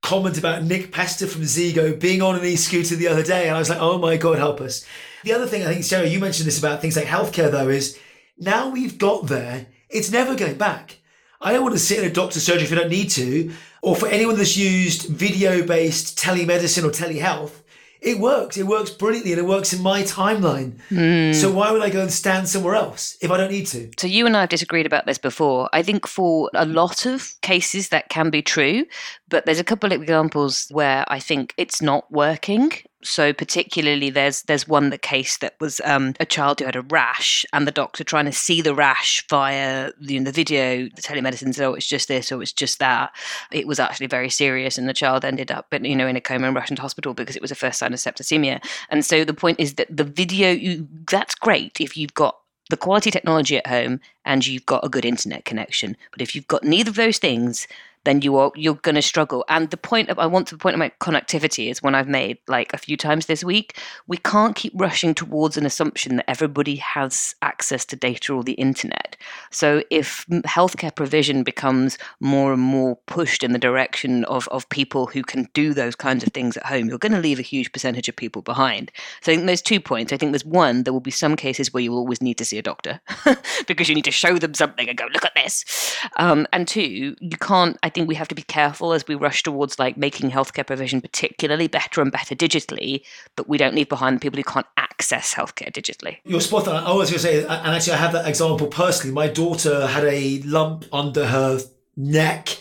comment 0.02 0.38
about 0.38 0.64
Nick 0.64 0.92
Pester 0.92 1.28
from 1.28 1.44
Zego 1.44 2.00
being 2.00 2.22
on 2.22 2.36
an 2.36 2.46
e-scooter 2.46 2.96
the 2.96 3.08
other 3.08 3.24
day, 3.24 3.48
and 3.48 3.56
I 3.56 3.60
was 3.60 3.70
like, 3.70 3.80
oh 3.80 3.98
my 3.98 4.18
god, 4.18 4.38
help 4.38 4.62
us. 4.62 4.86
The 5.24 5.34
other 5.34 5.48
thing 5.48 5.64
I 5.64 5.74
think, 5.74 5.84
Sarah, 5.84 6.08
you 6.08 6.20
mentioned 6.20 6.48
this 6.48 6.60
about 6.60 6.82
things 6.82 6.96
like 6.96 7.06
healthcare, 7.06 7.52
though, 7.52 7.70
is 7.70 8.00
now 8.38 8.70
we've 8.70 8.98
got 8.98 9.28
there, 9.28 9.68
it's 9.90 10.12
never 10.12 10.36
going 10.36 10.58
back. 10.58 10.98
I 11.42 11.52
don't 11.52 11.64
want 11.64 11.76
to 11.76 11.80
sit 11.80 12.00
in 12.00 12.10
a 12.10 12.14
doctor's 12.14 12.44
surgery 12.44 12.64
if 12.64 12.72
I 12.72 12.76
don't 12.76 12.90
need 12.90 13.10
to, 13.12 13.52
or 13.82 13.96
for 13.96 14.08
anyone 14.08 14.38
that's 14.38 14.58
used 14.58 15.08
video-based 15.08 16.18
telemedicine 16.18 16.84
or 16.84 16.90
telehealth 16.90 17.62
it 18.02 18.20
works. 18.20 18.58
It 18.58 18.68
works 18.68 18.90
brilliantly 18.90 19.34
and 19.34 19.40
it 19.40 19.46
works 19.46 19.74
in 19.74 19.82
my 19.82 20.04
timeline. 20.04 20.80
Mm. 20.90 21.36
So 21.36 21.52
why 21.52 21.72
would 21.72 21.82
I 21.82 21.90
go 21.90 22.02
and 22.02 22.12
stand 22.12 22.48
somewhere 22.48 22.76
else 22.76 23.18
if 23.22 23.30
I 23.32 23.38
don't 23.38 23.52
need 23.52 23.68
to? 23.68 23.92
So 23.98 24.08
you 24.08 24.26
and 24.26 24.38
I 24.38 24.42
have 24.42 24.50
disagreed 24.50 24.86
about 24.86 25.06
this 25.06 25.18
before. 25.18 25.70
I 25.74 25.84
think 25.84 26.08
for 26.08 26.50
a 26.54 26.66
lot 26.66 27.06
of 27.06 27.34
cases 27.42 27.90
that 27.90 28.10
can 28.10 28.30
be 28.30 28.42
true, 28.42 28.86
but 29.28 29.46
there's 29.46 29.60
a 29.60 29.64
couple 29.64 29.92
of 29.92 30.02
examples 30.02 30.68
where 30.72 31.04
I 31.08 31.20
think 31.20 31.54
it's 31.58 31.82
not 31.82 32.10
working 32.12 32.72
so 33.02 33.32
particularly 33.32 34.10
there's 34.10 34.44
there's 34.44 34.68
one 34.68 34.90
the 34.90 34.98
case 34.98 35.38
that 35.38 35.56
was 35.60 35.80
um, 35.86 36.14
a 36.20 36.26
child 36.26 36.60
who 36.60 36.66
had 36.66 36.76
a 36.76 36.82
rash 36.82 37.46
and 37.54 37.66
the 37.66 37.72
doctor 37.72 38.04
trying 38.04 38.26
to 38.26 38.32
see 38.32 38.62
the 38.62 38.76
rash 38.76 39.26
via 39.30 39.92
the, 40.00 40.20
the 40.20 40.32
video 40.32 40.84
the 40.96 41.02
telemedicine 41.02 41.54
said 41.54 41.66
oh 41.66 41.74
it's 41.74 41.88
just 41.88 42.08
this 42.08 42.32
or 42.32 42.42
it's 42.42 42.54
just 42.54 42.80
that. 42.80 43.16
It 43.52 43.68
was 43.68 43.80
actually 43.80 44.08
very 44.08 44.30
serious 44.30 44.78
and 44.78 44.88
the 44.90 44.94
child 44.94 45.24
ended 45.24 45.52
up 45.52 45.68
you 45.74 45.96
know 45.96 46.08
in 46.08 46.16
a 46.16 46.22
coma 46.22 46.48
and 46.48 46.56
rushed 46.56 46.72
into 46.72 46.82
hospital 46.82 47.14
because 47.14 47.36
it 47.36 47.42
was 47.42 47.52
a 47.52 47.56
first 47.56 47.80
sign 47.80 47.94
of 47.94 48.00
septicemia. 48.00 48.64
And 48.90 49.06
so 49.06 49.24
the 49.24 49.34
point 49.34 49.60
is 49.60 49.76
that 49.76 49.96
the 49.96 50.04
video 50.04 50.52
you, 50.52 50.88
that's 51.10 51.36
great 51.36 51.80
if 51.80 51.96
you've 51.96 52.14
got 52.14 52.38
the 52.70 52.78
quality 52.78 53.12
technology 53.12 53.58
at 53.58 53.68
home 53.68 54.00
and 54.26 54.46
you've 54.46 54.66
got 54.66 54.86
a 54.86 54.90
good 54.90 55.06
internet 55.06 55.44
connection. 55.46 55.98
But 56.12 56.22
if 56.22 56.36
you've 56.36 56.48
got 56.48 56.64
neither 56.64 56.90
of 56.90 56.96
those 56.96 57.18
things 57.18 57.68
then 58.06 58.22
you 58.22 58.38
are 58.38 58.52
you're 58.56 58.76
going 58.76 58.96
to 58.96 59.02
struggle. 59.02 59.46
And 59.50 59.70
the 59.70 59.78
point 59.78 60.10
of 60.10 60.20
I 60.20 60.26
want 60.26 60.48
to 60.48 60.58
point 60.58 60.76
of 60.76 60.80
my 60.80 60.92
connectivity 61.02 61.70
is 61.70 61.84
one 61.84 61.96
I've 61.96 62.08
made 62.08 62.38
like 62.48 62.74
a 62.74 62.78
few 62.78 62.98
times 62.98 63.26
this 63.26 63.44
week. 63.44 63.78
We 64.08 64.18
can't 64.18 64.56
keep 64.56 64.74
rushing 64.76 65.14
towards 65.14 65.58
an 65.58 65.66
assumption 65.66 66.18
that 66.18 66.30
everybody 66.30 66.76
has 66.78 67.36
access 67.42 67.86
to 67.86 67.96
data 67.96 68.34
or 68.34 68.44
the 68.44 68.54
internet. 68.54 69.18
So 69.52 69.84
if 69.90 70.26
healthcare 70.46 70.96
provision 70.96 71.44
becomes 71.44 71.98
more 72.20 72.54
and 72.54 72.62
more 72.62 72.98
pushed 73.06 73.44
in 73.44 73.54
the 73.54 73.60
direction 73.60 74.26
of 74.26 74.48
of 74.50 74.68
people 74.70 75.08
who 75.08 75.24
can 75.24 75.48
do 75.54 75.74
those 75.74 75.96
kinds 75.96 76.24
of 76.24 76.34
things 76.34 76.58
at 76.58 76.66
home, 76.66 76.88
you're 76.88 76.98
going 76.98 77.12
to 77.12 77.20
leave 77.20 77.40
a 77.40 77.44
huge 77.44 77.72
percentage 77.72 78.08
of 78.08 78.16
people 78.16 78.42
behind. 78.42 78.92
So 79.22 79.32
I 79.32 79.36
think 79.36 79.48
there's 79.48 79.62
two 79.62 79.80
points. 79.80 80.14
I 80.14 80.18
think 80.18 80.32
there's 80.32 80.46
one 80.46 80.84
there 80.84 80.94
will 80.94 81.00
be 81.00 81.12
some 81.12 81.36
cases 81.36 81.74
where 81.74 81.84
you 81.84 81.92
will 81.92 82.00
always 82.00 82.22
need 82.22 82.38
to 82.38 82.46
see 82.46 82.58
a 82.58 82.62
doctor 82.62 83.02
because 83.68 83.90
you 83.90 83.96
need 83.96 84.06
to 84.06 84.12
show 84.12 84.38
them 84.38 84.54
something 84.54 84.88
and 84.88 84.98
go 84.98 85.08
look 85.14 85.26
at 85.26 85.36
this. 85.36 85.98
Um, 86.18 86.48
and 86.54 86.68
two, 86.68 87.16
you 87.20 87.38
can't. 87.40 87.78
I 87.84 87.89
think 87.90 88.08
we 88.08 88.16
have 88.16 88.28
to 88.30 88.36
be 88.36 88.42
careful 88.42 88.94
as 88.94 89.08
we 89.08 89.16
rush 89.16 89.44
towards 89.44 89.80
like 89.80 89.98
making 89.98 90.32
healthcare 90.32 90.66
provision 90.66 91.02
particularly 91.02 91.68
better 91.68 92.02
and 92.02 92.12
better 92.12 92.36
digitally, 92.36 93.04
but 93.36 93.50
we 93.50 93.58
don't 93.58 93.76
leave 93.76 93.90
behind 93.90 94.18
the 94.18 94.20
people 94.20 94.38
who 94.38 94.44
can't 94.44 94.66
access 94.78 95.34
healthcare 95.34 95.72
digitally. 95.72 96.18
You're 96.26 96.42
spot 96.42 96.68
on. 96.68 96.84
I 96.84 96.94
was 96.94 97.10
going 97.10 97.20
to 97.20 97.28
say, 97.28 97.40
and 97.42 97.52
actually, 97.52 97.94
I 97.94 97.98
have 97.98 98.14
that 98.14 98.28
example 98.28 98.68
personally. 98.68 99.14
My 99.14 99.28
daughter 99.28 99.88
had 99.88 100.04
a 100.04 100.42
lump 100.42 100.86
under 100.92 101.28
her 101.28 101.60
neck. 101.96 102.58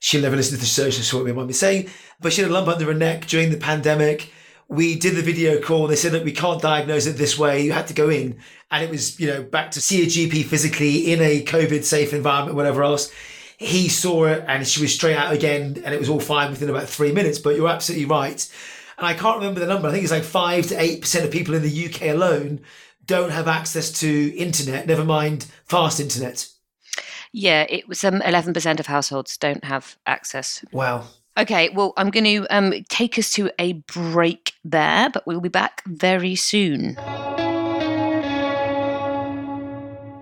She'll 0.00 0.22
never 0.22 0.36
listen 0.36 0.56
to 0.56 0.60
the 0.60 0.66
show, 0.66 0.90
so 0.90 1.22
what 1.22 1.34
might 1.34 1.46
be 1.46 1.52
saying. 1.54 1.88
But 2.20 2.32
she 2.32 2.42
had 2.42 2.50
a 2.50 2.54
lump 2.54 2.68
under 2.68 2.84
her 2.86 2.94
neck 2.94 3.26
during 3.26 3.50
the 3.50 3.56
pandemic 3.56 4.30
we 4.68 4.96
did 4.98 5.14
the 5.14 5.22
video 5.22 5.60
call. 5.60 5.86
They 5.86 5.96
said 5.96 6.12
that 6.12 6.24
we 6.24 6.32
can't 6.32 6.60
diagnose 6.60 7.06
it 7.06 7.12
this 7.12 7.38
way. 7.38 7.62
You 7.62 7.72
had 7.72 7.86
to 7.88 7.94
go 7.94 8.08
in, 8.08 8.38
and 8.70 8.82
it 8.82 8.90
was 8.90 9.18
you 9.20 9.26
know 9.26 9.42
back 9.42 9.70
to 9.72 9.80
see 9.80 10.02
a 10.02 10.06
GP 10.06 10.46
physically 10.46 11.12
in 11.12 11.20
a 11.20 11.42
COVID 11.44 11.84
safe 11.84 12.12
environment, 12.12 12.56
whatever 12.56 12.82
else 12.82 13.12
he 13.56 13.88
saw 13.88 14.24
it 14.24 14.44
and 14.46 14.66
she 14.66 14.82
was 14.82 14.94
straight 14.94 15.16
out 15.16 15.32
again 15.32 15.82
and 15.84 15.94
it 15.94 16.00
was 16.00 16.08
all 16.08 16.20
fine 16.20 16.50
within 16.50 16.70
about 16.70 16.88
three 16.88 17.12
minutes. 17.12 17.38
But 17.38 17.56
you're 17.56 17.68
absolutely 17.68 18.06
right. 18.06 18.48
And 18.98 19.06
I 19.06 19.14
can't 19.14 19.38
remember 19.38 19.60
the 19.60 19.66
number. 19.66 19.88
I 19.88 19.92
think 19.92 20.04
it's 20.04 20.12
like 20.12 20.24
five 20.24 20.66
to 20.68 20.80
eight 20.80 21.00
percent 21.00 21.24
of 21.24 21.30
people 21.30 21.54
in 21.54 21.62
the 21.62 21.86
UK 21.86 22.02
alone 22.14 22.60
don't 23.06 23.30
have 23.30 23.48
access 23.48 23.90
to 24.00 24.34
internet, 24.36 24.86
never 24.86 25.04
mind 25.04 25.46
fast 25.64 26.00
internet. 26.00 26.48
Yeah, 27.32 27.66
it 27.68 27.88
was 27.88 28.04
um, 28.04 28.20
11% 28.20 28.78
of 28.78 28.86
households 28.86 29.36
don't 29.36 29.64
have 29.64 29.96
access. 30.06 30.64
Wow. 30.72 31.04
Okay, 31.36 31.68
well, 31.70 31.92
I'm 31.96 32.10
going 32.10 32.24
to 32.24 32.46
um, 32.48 32.72
take 32.88 33.18
us 33.18 33.32
to 33.32 33.50
a 33.58 33.72
break 33.72 34.52
there, 34.64 35.10
but 35.10 35.26
we'll 35.26 35.40
be 35.40 35.48
back 35.48 35.82
very 35.84 36.36
soon. 36.36 36.94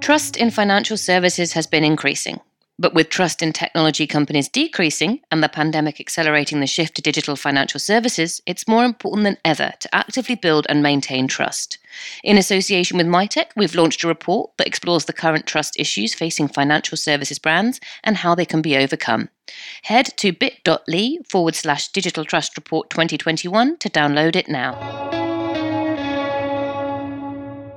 Trust 0.00 0.38
in 0.38 0.50
financial 0.50 0.96
services 0.96 1.52
has 1.52 1.66
been 1.66 1.84
increasing. 1.84 2.40
But 2.78 2.94
with 2.94 3.10
trust 3.10 3.42
in 3.42 3.52
technology 3.52 4.06
companies 4.06 4.48
decreasing 4.48 5.20
and 5.30 5.42
the 5.42 5.48
pandemic 5.48 6.00
accelerating 6.00 6.60
the 6.60 6.66
shift 6.66 6.94
to 6.96 7.02
digital 7.02 7.36
financial 7.36 7.78
services, 7.78 8.40
it's 8.46 8.66
more 8.66 8.84
important 8.84 9.24
than 9.24 9.36
ever 9.44 9.72
to 9.78 9.94
actively 9.94 10.34
build 10.34 10.66
and 10.68 10.82
maintain 10.82 11.28
trust. 11.28 11.78
In 12.24 12.38
association 12.38 12.96
with 12.96 13.06
Mitek, 13.06 13.50
we've 13.56 13.74
launched 13.74 14.02
a 14.02 14.08
report 14.08 14.56
that 14.56 14.66
explores 14.66 15.04
the 15.04 15.12
current 15.12 15.46
trust 15.46 15.78
issues 15.78 16.14
facing 16.14 16.48
financial 16.48 16.96
services 16.96 17.38
brands 17.38 17.78
and 18.02 18.16
how 18.16 18.34
they 18.34 18.46
can 18.46 18.62
be 18.62 18.76
overcome. 18.76 19.28
Head 19.82 20.06
to 20.16 20.32
bit.ly 20.32 21.18
forward 21.28 21.54
slash 21.54 21.88
digital 21.88 22.24
trust 22.24 22.56
report 22.56 22.88
2021 22.90 23.76
to 23.78 23.90
download 23.90 24.34
it 24.34 24.48
now. 24.48 25.31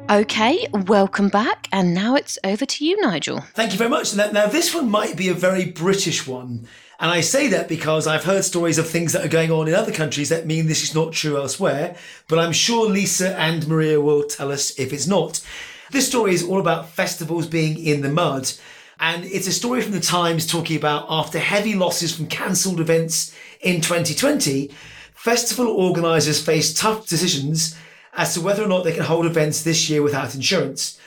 Okay, 0.08 0.68
welcome 0.72 1.30
back. 1.30 1.68
And 1.72 1.96
now 1.96 2.16
it's 2.16 2.38
over 2.44 2.64
to 2.64 2.86
you, 2.86 3.02
Nigel. 3.02 3.42
Thank 3.56 3.72
you 3.72 3.78
very 3.80 3.90
much. 3.90 4.16
Now, 4.16 4.30
now, 4.30 4.46
this 4.46 4.74
one 4.74 4.88
might 4.88 5.18
be 5.18 5.30
a 5.30 5.34
very 5.34 5.66
British 5.66 6.28
one. 6.28 6.68
And 7.00 7.10
I 7.10 7.22
say 7.22 7.48
that 7.48 7.68
because 7.68 8.06
I've 8.06 8.24
heard 8.24 8.44
stories 8.44 8.78
of 8.78 8.88
things 8.88 9.14
that 9.14 9.26
are 9.26 9.30
going 9.30 9.50
on 9.50 9.68
in 9.68 9.74
other 9.74 9.92
countries 9.92 10.30
that 10.30 10.46
mean 10.46 10.68
this 10.68 10.84
is 10.84 10.94
not 10.94 11.12
true 11.12 11.38
elsewhere. 11.38 11.96
But 12.28 12.38
I'm 12.38 12.52
sure 12.52 12.88
Lisa 12.88 13.36
and 13.40 13.68
Maria 13.68 14.00
will 14.00 14.24
tell 14.24 14.52
us 14.52 14.78
if 14.78 14.94
it's 14.94 15.08
not. 15.08 15.44
This 15.90 16.08
story 16.08 16.36
is 16.36 16.44
all 16.44 16.60
about 16.60 16.90
festivals 16.90 17.48
being 17.48 17.84
in 17.84 18.02
the 18.02 18.10
mud. 18.10 18.52
And 19.00 19.26
it's 19.26 19.48
a 19.48 19.52
story 19.52 19.82
from 19.82 19.94
the 19.94 20.00
Times 20.00 20.46
talking 20.46 20.78
about 20.78 21.08
after 21.10 21.40
heavy 21.40 21.74
losses 21.74 22.16
from 22.16 22.28
cancelled 22.28 22.80
events 22.80 23.36
in 23.60 23.82
2020, 23.82 24.70
festival 25.16 25.68
organisers 25.68 26.46
faced 26.46 26.78
tough 26.78 27.08
decisions 27.08 27.76
as 28.16 28.34
to 28.34 28.42
whether 28.42 28.64
or 28.64 28.68
not 28.68 28.84
they 28.84 28.94
can 28.94 29.04
hold 29.04 29.26
events 29.26 29.64
this 29.64 29.90
year 29.90 30.02
without 30.02 30.36
insurance. 30.36 31.00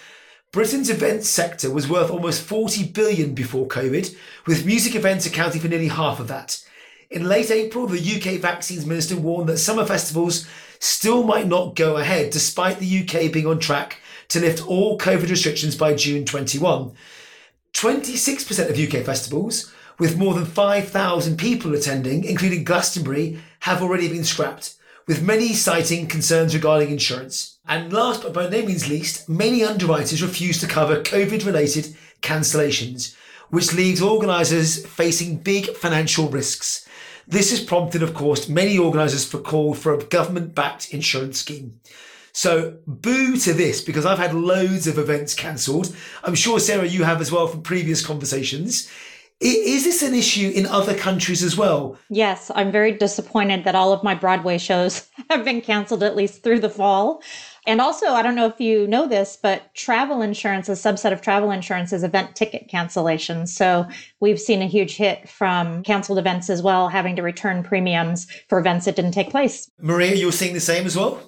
Britain's 0.52 0.90
events 0.90 1.28
sector 1.28 1.70
was 1.70 1.88
worth 1.88 2.10
almost 2.10 2.42
40 2.42 2.88
billion 2.88 3.34
before 3.34 3.66
COVID, 3.66 4.16
with 4.46 4.66
music 4.66 4.94
events 4.94 5.26
accounting 5.26 5.60
for 5.60 5.68
nearly 5.68 5.88
half 5.88 6.20
of 6.20 6.28
that. 6.28 6.64
In 7.10 7.28
late 7.28 7.50
April, 7.50 7.86
the 7.86 7.98
UK 7.98 8.40
vaccines 8.40 8.86
minister 8.86 9.16
warned 9.16 9.48
that 9.48 9.58
summer 9.58 9.84
festivals 9.84 10.46
still 10.78 11.22
might 11.22 11.46
not 11.46 11.74
go 11.74 11.96
ahead, 11.96 12.30
despite 12.30 12.78
the 12.78 13.00
UK 13.00 13.32
being 13.32 13.46
on 13.46 13.58
track 13.58 14.00
to 14.28 14.40
lift 14.40 14.66
all 14.66 14.98
COVID 14.98 15.30
restrictions 15.30 15.74
by 15.76 15.94
June 15.94 16.24
21. 16.24 16.92
26% 17.74 18.70
of 18.70 18.78
UK 18.78 19.04
festivals, 19.04 19.72
with 19.98 20.18
more 20.18 20.34
than 20.34 20.44
5,000 20.44 21.36
people 21.36 21.74
attending, 21.74 22.24
including 22.24 22.64
Glastonbury, 22.64 23.38
have 23.60 23.82
already 23.82 24.08
been 24.08 24.24
scrapped, 24.24 24.76
with 25.08 25.22
many 25.22 25.54
citing 25.54 26.06
concerns 26.06 26.54
regarding 26.54 26.90
insurance. 26.90 27.58
And 27.66 27.92
last 27.92 28.22
but 28.22 28.34
by 28.34 28.48
no 28.48 28.62
means 28.62 28.88
least, 28.88 29.28
many 29.28 29.64
underwriters 29.64 30.22
refuse 30.22 30.60
to 30.60 30.68
cover 30.68 31.02
COVID 31.02 31.44
related 31.44 31.96
cancellations, 32.20 33.16
which 33.48 33.72
leaves 33.72 34.02
organisers 34.02 34.84
facing 34.86 35.38
big 35.38 35.74
financial 35.74 36.28
risks. 36.28 36.86
This 37.26 37.50
has 37.50 37.64
prompted, 37.64 38.02
of 38.02 38.14
course, 38.14 38.48
many 38.48 38.78
organisers 38.78 39.24
for 39.24 39.38
call 39.38 39.74
for 39.74 39.94
a 39.94 40.04
government 40.04 40.54
backed 40.54 40.92
insurance 40.92 41.38
scheme. 41.38 41.80
So, 42.32 42.76
boo 42.86 43.36
to 43.38 43.52
this 43.52 43.80
because 43.80 44.06
I've 44.06 44.18
had 44.18 44.34
loads 44.34 44.86
of 44.86 44.98
events 44.98 45.34
cancelled. 45.34 45.94
I'm 46.22 46.34
sure, 46.34 46.60
Sarah, 46.60 46.86
you 46.86 47.04
have 47.04 47.20
as 47.20 47.32
well 47.32 47.48
from 47.48 47.62
previous 47.62 48.04
conversations. 48.04 48.90
Is 49.40 49.84
this 49.84 50.02
an 50.02 50.14
issue 50.14 50.50
in 50.52 50.66
other 50.66 50.94
countries 50.94 51.44
as 51.44 51.56
well? 51.56 51.96
Yes, 52.10 52.50
I'm 52.56 52.72
very 52.72 52.90
disappointed 52.90 53.62
that 53.64 53.76
all 53.76 53.92
of 53.92 54.02
my 54.02 54.14
Broadway 54.14 54.58
shows 54.58 55.08
have 55.30 55.44
been 55.44 55.60
canceled 55.60 56.02
at 56.02 56.16
least 56.16 56.42
through 56.42 56.58
the 56.58 56.68
fall. 56.68 57.22
And 57.64 57.80
also, 57.80 58.06
I 58.08 58.22
don't 58.22 58.34
know 58.34 58.46
if 58.46 58.60
you 58.60 58.88
know 58.88 59.06
this, 59.06 59.38
but 59.40 59.72
travel 59.74 60.22
insurance, 60.22 60.68
a 60.68 60.72
subset 60.72 61.12
of 61.12 61.20
travel 61.20 61.52
insurance 61.52 61.92
is 61.92 62.02
event 62.02 62.34
ticket 62.34 62.68
cancellations. 62.68 63.50
So 63.50 63.86
we've 64.18 64.40
seen 64.40 64.60
a 64.60 64.66
huge 64.66 64.96
hit 64.96 65.28
from 65.28 65.84
canceled 65.84 66.18
events 66.18 66.50
as 66.50 66.60
well, 66.60 66.88
having 66.88 67.14
to 67.14 67.22
return 67.22 67.62
premiums 67.62 68.26
for 68.48 68.58
events 68.58 68.86
that 68.86 68.96
didn't 68.96 69.12
take 69.12 69.30
place. 69.30 69.70
Maria, 69.80 70.16
you're 70.16 70.32
seeing 70.32 70.54
the 70.54 70.60
same 70.60 70.84
as 70.84 70.96
well? 70.96 71.22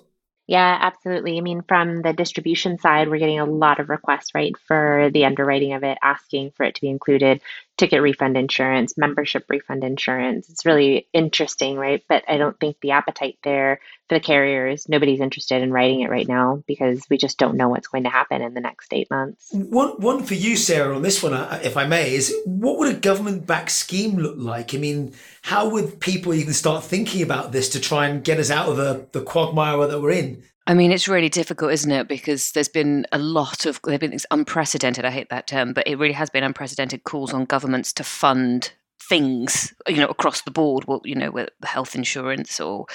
Yeah, 0.50 0.78
absolutely. 0.80 1.38
I 1.38 1.42
mean, 1.42 1.62
from 1.68 2.02
the 2.02 2.12
distribution 2.12 2.76
side, 2.76 3.08
we're 3.08 3.20
getting 3.20 3.38
a 3.38 3.44
lot 3.44 3.78
of 3.78 3.88
requests, 3.88 4.34
right, 4.34 4.52
for 4.66 5.08
the 5.14 5.24
underwriting 5.24 5.74
of 5.74 5.84
it, 5.84 5.96
asking 6.02 6.50
for 6.56 6.64
it 6.64 6.74
to 6.74 6.80
be 6.80 6.88
included 6.88 7.40
ticket 7.76 8.02
refund 8.02 8.36
insurance, 8.36 8.98
membership 8.98 9.44
refund 9.48 9.84
insurance. 9.84 10.50
It's 10.50 10.66
really 10.66 11.08
interesting, 11.12 11.76
right? 11.76 12.04
But 12.08 12.24
I 12.28 12.36
don't 12.36 12.58
think 12.60 12.76
the 12.80 12.90
appetite 12.90 13.38
there 13.42 13.80
for 14.08 14.16
the 14.16 14.20
carriers, 14.20 14.88
nobody's 14.88 15.20
interested 15.20 15.62
in 15.62 15.72
writing 15.72 16.00
it 16.00 16.10
right 16.10 16.28
now 16.28 16.62
because 16.66 17.02
we 17.08 17.16
just 17.16 17.38
don't 17.38 17.56
know 17.56 17.68
what's 17.68 17.88
going 17.88 18.04
to 18.04 18.10
happen 18.10 18.42
in 18.42 18.52
the 18.52 18.60
next 18.60 18.92
eight 18.92 19.10
months. 19.10 19.48
One, 19.52 19.90
one 20.00 20.24
for 20.24 20.34
you, 20.34 20.56
Sarah, 20.56 20.94
on 20.94 21.02
this 21.02 21.22
one, 21.22 21.32
uh, 21.32 21.60
if 21.62 21.76
I 21.76 21.86
may, 21.86 22.14
is 22.14 22.34
what 22.44 22.78
would 22.78 22.94
a 22.94 22.98
government 22.98 23.46
backed 23.46 23.70
scheme 23.70 24.16
look 24.16 24.36
like? 24.36 24.74
I 24.74 24.78
mean, 24.78 25.14
how 25.42 25.70
would 25.70 26.00
people 26.00 26.34
even 26.34 26.52
start 26.52 26.84
thinking 26.84 27.22
about 27.22 27.52
this 27.52 27.70
to 27.70 27.80
try 27.80 28.08
and 28.08 28.22
get 28.22 28.38
us 28.38 28.50
out 28.50 28.68
of 28.68 28.76
the, 28.76 29.06
the 29.12 29.22
quagmire 29.22 29.86
that 29.86 30.00
we're 30.00 30.10
in? 30.10 30.42
I 30.70 30.74
mean, 30.74 30.92
it's 30.92 31.08
really 31.08 31.28
difficult, 31.28 31.72
isn't 31.72 31.90
it? 31.90 32.06
Because 32.06 32.52
there's 32.52 32.68
been 32.68 33.04
a 33.10 33.18
lot 33.18 33.66
of, 33.66 33.80
there 33.82 33.94
have 33.94 34.00
been 34.00 34.16
unprecedented, 34.30 35.04
I 35.04 35.10
hate 35.10 35.28
that 35.30 35.48
term, 35.48 35.72
but 35.72 35.88
it 35.88 35.98
really 35.98 36.14
has 36.14 36.30
been 36.30 36.44
unprecedented 36.44 37.02
calls 37.02 37.34
on 37.34 37.44
governments 37.44 37.92
to 37.94 38.04
fund 38.04 38.72
things, 39.02 39.74
you 39.88 39.96
know, 39.96 40.06
across 40.06 40.42
the 40.42 40.52
board, 40.52 40.84
well, 40.86 41.00
you 41.04 41.16
know, 41.16 41.32
with 41.32 41.48
health 41.64 41.96
insurance 41.96 42.60
or 42.60 42.86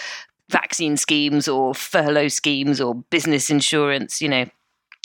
vaccine 0.49 0.95
schemes 0.95 1.49
or 1.49 1.75
furlough 1.75 2.29
schemes 2.29 2.79
or 2.79 2.95
business 2.95 3.49
insurance, 3.49 4.21
you 4.21 4.29
know, 4.29 4.45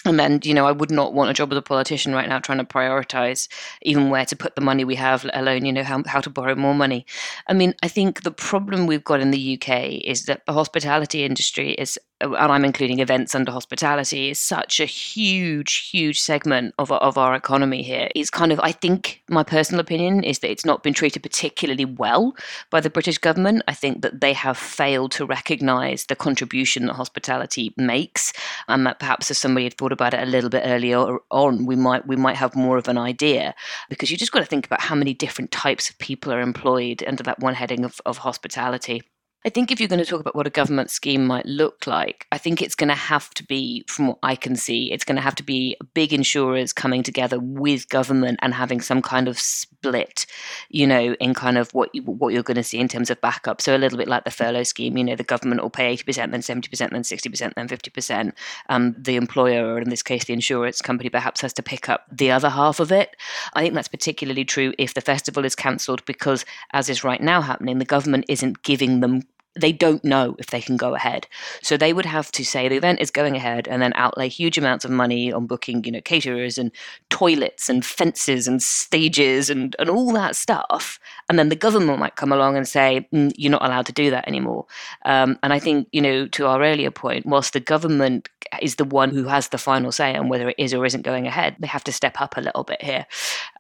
and 0.05 0.21
then, 0.21 0.39
you 0.45 0.55
know, 0.55 0.65
I 0.65 0.73
would 0.73 0.93
not 0.93 1.13
want 1.13 1.31
a 1.31 1.35
job 1.35 1.51
as 1.51 1.59
a 1.59 1.63
politician 1.63 2.15
right 2.15 2.29
now 2.29 2.39
trying 2.39 2.59
to 2.59 2.65
prioritize 2.65 3.49
even 3.83 4.11
where 4.11 4.25
to 4.27 4.37
put 4.37 4.55
the 4.55 4.61
money 4.61 4.85
we 4.85 4.95
have, 4.95 5.25
let 5.25 5.37
alone, 5.37 5.65
you 5.65 5.73
know, 5.73 5.83
how, 5.83 6.05
how 6.07 6.21
to 6.21 6.31
borrow 6.31 6.55
more 6.55 6.75
money. 6.75 7.05
I 7.49 7.53
mean, 7.53 7.75
I 7.83 7.89
think 7.89 8.23
the 8.23 8.31
problem 8.31 8.87
we've 8.87 9.03
got 9.03 9.21
in 9.21 9.33
the 9.33 9.61
UK 9.61 10.05
is 10.05 10.27
that 10.27 10.47
the 10.47 10.53
hospitality 10.53 11.25
industry 11.25 11.73
is 11.73 11.99
Uh, 12.21 12.35
and 12.35 12.53
I'm 12.53 12.65
including 12.65 13.01
events 13.01 13.35
under 13.35 13.53
hospitality, 13.53 14.31
is 14.31 14.39
such 14.39 14.81
a 14.81 14.85
huge, 14.85 15.89
huge 15.91 16.21
segment 16.21 16.75
of, 16.79 16.93
of 16.93 17.17
our 17.17 17.35
economy 17.35 17.83
here. 17.83 18.09
It's 18.15 18.31
kind 18.31 18.53
of, 18.53 18.61
I 18.61 18.73
think, 18.73 19.23
my 19.29 19.43
personal 19.43 19.81
opinion 19.81 20.23
is 20.25 20.41
that 20.41 20.51
it's 20.51 20.65
not 20.65 20.83
been 20.83 20.95
treated 20.95 21.23
particularly 21.23 21.85
well 21.85 22.35
by 22.71 22.81
the 22.81 22.91
British 22.91 23.19
government. 23.19 23.63
I 23.69 23.75
think 23.75 24.03
that 24.03 24.21
they 24.21 24.33
have 24.33 24.59
failed 24.59 25.13
to 25.13 25.27
recognise 25.27 26.07
the 26.07 26.17
contribution 26.17 26.87
that 26.87 26.95
hospitality 26.95 27.73
makes, 27.77 28.33
and 28.69 28.87
that 28.87 28.99
perhaps 28.99 29.31
if 29.31 29.37
somebody 29.37 29.65
had 29.65 29.75
thought 29.75 29.93
about 29.93 30.15
it 30.15 30.23
a 30.23 30.27
little 30.27 30.51
bit 30.51 30.63
earlier 30.65 31.19
on, 31.31 31.67
we 31.67 31.77
might 31.77 32.07
we 32.07 32.17
might 32.17 32.37
have 32.37 32.55
more 32.57 32.77
of 32.77 32.89
an 32.89 32.99
idea. 32.99 33.55
Because 33.89 34.11
you 34.11 34.17
just 34.17 34.33
got 34.33 34.41
to 34.41 34.47
think 34.47 34.67
about 34.67 34.81
how 34.81 34.95
many 34.95 35.15
different 35.15 35.51
types 35.51 35.91
of 35.91 35.99
people 35.99 36.33
are 36.33 36.41
employed 36.41 37.05
under 37.07 37.23
that 37.23 37.41
one 37.41 37.55
heading 37.55 37.85
of, 37.85 38.01
of 38.05 38.19
hospitality. 38.19 39.03
I 39.43 39.49
think 39.49 39.73
if 39.73 39.81
you're 39.81 39.89
going 39.89 40.05
to 40.05 40.09
talk 40.09 40.21
about 40.21 40.37
what 40.37 40.47
a 40.47 40.51
government 40.51 40.91
scheme 40.91 41.27
might 41.27 41.47
look 41.47 41.87
like, 41.87 42.27
I 42.31 42.37
think 42.37 42.61
it's 42.61 42.75
going 42.75 42.91
to 42.91 42.95
have 42.95 43.31
to 43.31 43.43
be, 43.43 43.85
from 43.89 44.09
what 44.09 44.19
I 44.23 44.37
can 44.37 44.55
see, 44.55 44.93
it's 44.93 45.05
going 45.05 45.17
to 45.17 45.23
have 45.23 45.35
to 45.37 45.43
be 45.43 45.79
big 45.95 46.13
insurers 46.13 46.75
coming 46.75 47.03
together 47.03 47.39
with 47.41 47.89
government 47.89 48.39
and 48.43 48.53
having 48.53 48.83
some 48.83 49.01
kind 49.01 49.29
of 49.29 49.39
split, 49.39 50.27
you 50.69 50.87
know, 50.87 51.15
in 51.21 51.33
kind 51.33 51.57
of 51.57 51.73
what 51.73 51.89
you, 51.95 52.03
what 52.03 52.35
you're 52.35 52.43
going 52.43 52.59
to 52.59 52.63
see 52.63 52.79
in 52.79 52.89
terms 52.89 53.09
of 53.09 53.19
backup. 53.23 53.63
So 53.63 53.75
a 53.75 53.79
little 53.79 53.97
bit 53.97 54.09
like 54.09 54.25
the 54.25 54.31
furlough 54.31 54.65
scheme, 54.65 54.99
you 54.99 55.05
know, 55.05 55.17
the 55.17 55.25
government 55.25 55.63
will 55.63 55.71
pay 55.71 55.97
80%, 55.97 56.33
then 56.33 56.43
70%, 56.43 56.91
then 56.91 57.03
60%, 57.03 57.55
then 57.55 57.67
50%. 57.67 58.33
Um, 58.69 58.95
the 58.99 59.17
employer, 59.17 59.67
or 59.67 59.81
in 59.81 59.89
this 59.89 60.03
case, 60.03 60.25
the 60.25 60.35
insurance 60.35 60.83
company, 60.83 61.09
perhaps 61.09 61.41
has 61.41 61.55
to 61.55 61.63
pick 61.63 61.89
up 61.89 62.05
the 62.13 62.31
other 62.31 62.51
half 62.51 62.79
of 62.79 62.93
it. 62.93 63.17
I 63.55 63.63
think 63.63 63.73
that's 63.73 63.89
particularly 63.89 64.45
true 64.45 64.75
if 64.77 64.93
the 64.93 65.01
festival 65.01 65.47
is 65.47 65.57
cancelled 65.57 66.05
because, 66.05 66.45
as 66.75 66.91
is 66.91 67.05
right 67.05 67.23
now 67.23 67.41
happening, 67.41 67.79
the 67.79 67.87
government 67.87 68.27
isn't 68.29 68.63
giving 68.63 69.01
them 69.01 69.23
they 69.59 69.73
don't 69.73 70.05
know 70.05 70.37
if 70.39 70.47
they 70.47 70.61
can 70.61 70.77
go 70.77 70.95
ahead. 70.95 71.27
So 71.63 71.77
they 71.77 71.93
would 71.93 72.07
have 72.07 72.31
to 72.33 72.45
say 72.45 72.69
the 72.69 72.77
event 72.77 73.01
is 73.01 73.11
going 73.11 73.35
ahead 73.35 73.67
and 73.67 73.83
then 73.83 73.93
outlay 73.97 74.29
huge 74.29 74.57
amounts 74.57 74.85
of 74.85 74.91
money 74.93 75.33
on 75.33 75.47
booking, 75.47 75.83
you 75.85 75.91
know, 75.91 76.01
caterers 76.01 76.57
and 76.57 76.71
toilets 77.09 77.69
and 77.69 77.85
fences 77.85 78.47
and 78.47 78.63
stages 78.63 79.51
and, 79.51 79.75
and 79.79 79.91
all 79.91 80.13
that 80.13 80.37
stuff. 80.37 81.01
And 81.29 81.39
then 81.39 81.49
the 81.49 81.57
government 81.57 81.99
might 81.99 82.17
come 82.17 82.33
along 82.33 82.57
and 82.57 82.67
say, 82.67 83.09
mm, 83.13 83.33
you're 83.37 83.51
not 83.51 83.65
allowed 83.65 83.87
to 83.87 83.93
do 83.93 84.11
that 84.11 84.29
anymore. 84.29 84.67
Um, 85.05 85.39
and 85.43 85.53
I 85.53 85.59
think, 85.59 85.89
you 85.91 86.01
know, 86.01 86.29
to 86.29 86.47
our 86.47 86.63
earlier 86.63 86.93
point, 86.93 87.27
whilst 87.27 87.53
the 87.53 87.61
government 87.61 88.29
is 88.63 88.77
the 88.77 88.85
one 88.85 89.11
who 89.11 89.25
has 89.25 89.49
the 89.49 89.59
final 89.59 89.91
say 89.91 90.15
on 90.15 90.29
whether 90.29 90.49
it 90.49 90.57
is 90.59 90.73
or 90.73 90.87
isn't 90.87 91.03
going 91.03 91.27
ahead, 91.27 91.57
they 91.59 91.67
have 91.67 91.85
to 91.85 91.93
step 91.93 92.21
up 92.21 92.37
a 92.37 92.41
little 92.41 92.65
bit 92.65 92.83
here 92.83 93.07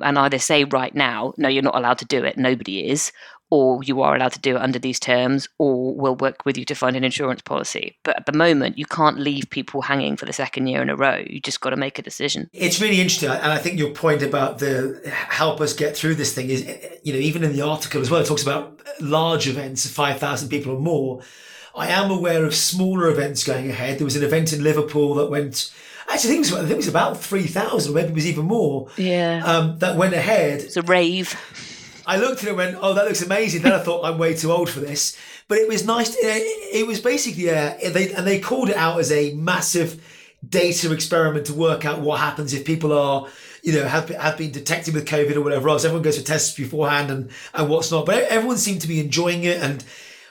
and 0.00 0.18
either 0.18 0.38
say 0.38 0.64
right 0.64 0.94
now, 0.94 1.34
no, 1.36 1.48
you're 1.48 1.62
not 1.62 1.76
allowed 1.76 1.98
to 1.98 2.04
do 2.04 2.24
it, 2.24 2.38
nobody 2.38 2.88
is, 2.88 3.12
or 3.50 3.82
you 3.82 4.00
are 4.00 4.14
allowed 4.14 4.32
to 4.32 4.38
do 4.38 4.56
it 4.56 4.62
under 4.62 4.78
these 4.78 5.00
terms, 5.00 5.48
or 5.58 5.94
we'll 5.94 6.16
work 6.16 6.44
with 6.46 6.56
you 6.56 6.64
to 6.64 6.74
find 6.74 6.96
an 6.96 7.04
insurance 7.04 7.42
policy. 7.42 7.96
But 8.04 8.16
at 8.16 8.26
the 8.26 8.32
moment, 8.32 8.78
you 8.78 8.86
can't 8.86 9.18
leave 9.18 9.50
people 9.50 9.82
hanging 9.82 10.16
for 10.16 10.24
the 10.24 10.32
second 10.32 10.68
year 10.68 10.80
in 10.80 10.88
a 10.88 10.96
row. 10.96 11.22
You 11.28 11.40
just 11.40 11.60
got 11.60 11.70
to 11.70 11.76
make 11.76 11.98
a 11.98 12.02
decision. 12.02 12.48
It's 12.52 12.80
really 12.80 13.00
interesting. 13.00 13.28
And 13.28 13.52
I 13.52 13.58
think 13.58 13.78
your 13.78 13.90
point 13.90 14.22
about 14.22 14.58
the 14.58 15.00
help 15.04 15.60
us 15.60 15.72
get 15.72 15.96
through 15.96 16.14
this 16.14 16.32
thing 16.32 16.48
is, 16.48 16.64
you 17.02 17.12
know, 17.12 17.18
even 17.18 17.42
in 17.42 17.52
the 17.52 17.62
article 17.62 18.00
as 18.00 18.10
well, 18.10 18.20
it 18.20 18.26
talks 18.26 18.42
about 18.42 18.80
large 19.00 19.48
events 19.48 19.88
5,000 19.88 20.48
people 20.48 20.74
or 20.74 20.80
more. 20.80 21.20
I 21.74 21.88
am 21.88 22.10
aware 22.10 22.44
of 22.44 22.54
smaller 22.54 23.08
events 23.08 23.44
going 23.44 23.68
ahead. 23.68 23.98
There 23.98 24.04
was 24.04 24.16
an 24.16 24.24
event 24.24 24.52
in 24.52 24.62
Liverpool 24.62 25.14
that 25.14 25.30
went, 25.30 25.72
actually, 26.08 26.30
I 26.30 26.32
think 26.34 26.46
it 26.46 26.52
was, 26.52 26.52
I 26.52 26.60
think 26.60 26.72
it 26.72 26.76
was 26.76 26.88
about 26.88 27.20
3,000, 27.20 27.94
maybe 27.94 28.08
it 28.08 28.14
was 28.14 28.26
even 28.26 28.46
more. 28.46 28.88
Yeah. 28.96 29.42
Um, 29.44 29.78
that 29.78 29.96
went 29.96 30.14
ahead. 30.14 30.60
It's 30.60 30.76
a 30.76 30.82
rave. 30.82 31.36
I 32.10 32.16
looked 32.16 32.42
at 32.42 32.46
it 32.46 32.48
and 32.48 32.56
went, 32.56 32.76
"Oh, 32.80 32.92
that 32.94 33.06
looks 33.06 33.22
amazing." 33.22 33.62
Then 33.62 33.72
I 33.72 33.78
thought, 33.78 34.04
"I'm 34.04 34.18
way 34.18 34.34
too 34.34 34.50
old 34.50 34.68
for 34.68 34.80
this." 34.80 35.16
But 35.46 35.58
it 35.58 35.68
was 35.68 35.84
nice. 35.84 36.16
It 36.18 36.84
was 36.84 36.98
basically, 37.00 37.48
uh, 37.50 37.74
they 37.96 38.10
and 38.12 38.26
they 38.26 38.40
called 38.40 38.68
it 38.68 38.76
out 38.76 38.98
as 38.98 39.12
a 39.12 39.32
massive 39.34 40.00
data 40.48 40.92
experiment 40.92 41.46
to 41.46 41.54
work 41.54 41.84
out 41.84 42.00
what 42.00 42.18
happens 42.18 42.52
if 42.52 42.64
people 42.64 42.92
are, 42.92 43.28
you 43.62 43.72
know, 43.74 43.84
have 43.86 44.08
have 44.08 44.36
been 44.36 44.50
detected 44.50 44.92
with 44.92 45.06
COVID 45.06 45.36
or 45.36 45.42
whatever 45.42 45.68
else. 45.68 45.84
Everyone 45.84 46.02
goes 46.02 46.18
for 46.18 46.24
tests 46.24 46.56
beforehand 46.56 47.12
and 47.12 47.30
and 47.54 47.68
what's 47.68 47.92
not. 47.92 48.06
But 48.06 48.24
everyone 48.24 48.58
seemed 48.58 48.80
to 48.80 48.88
be 48.88 48.98
enjoying 48.98 49.44
it 49.44 49.62
and 49.62 49.84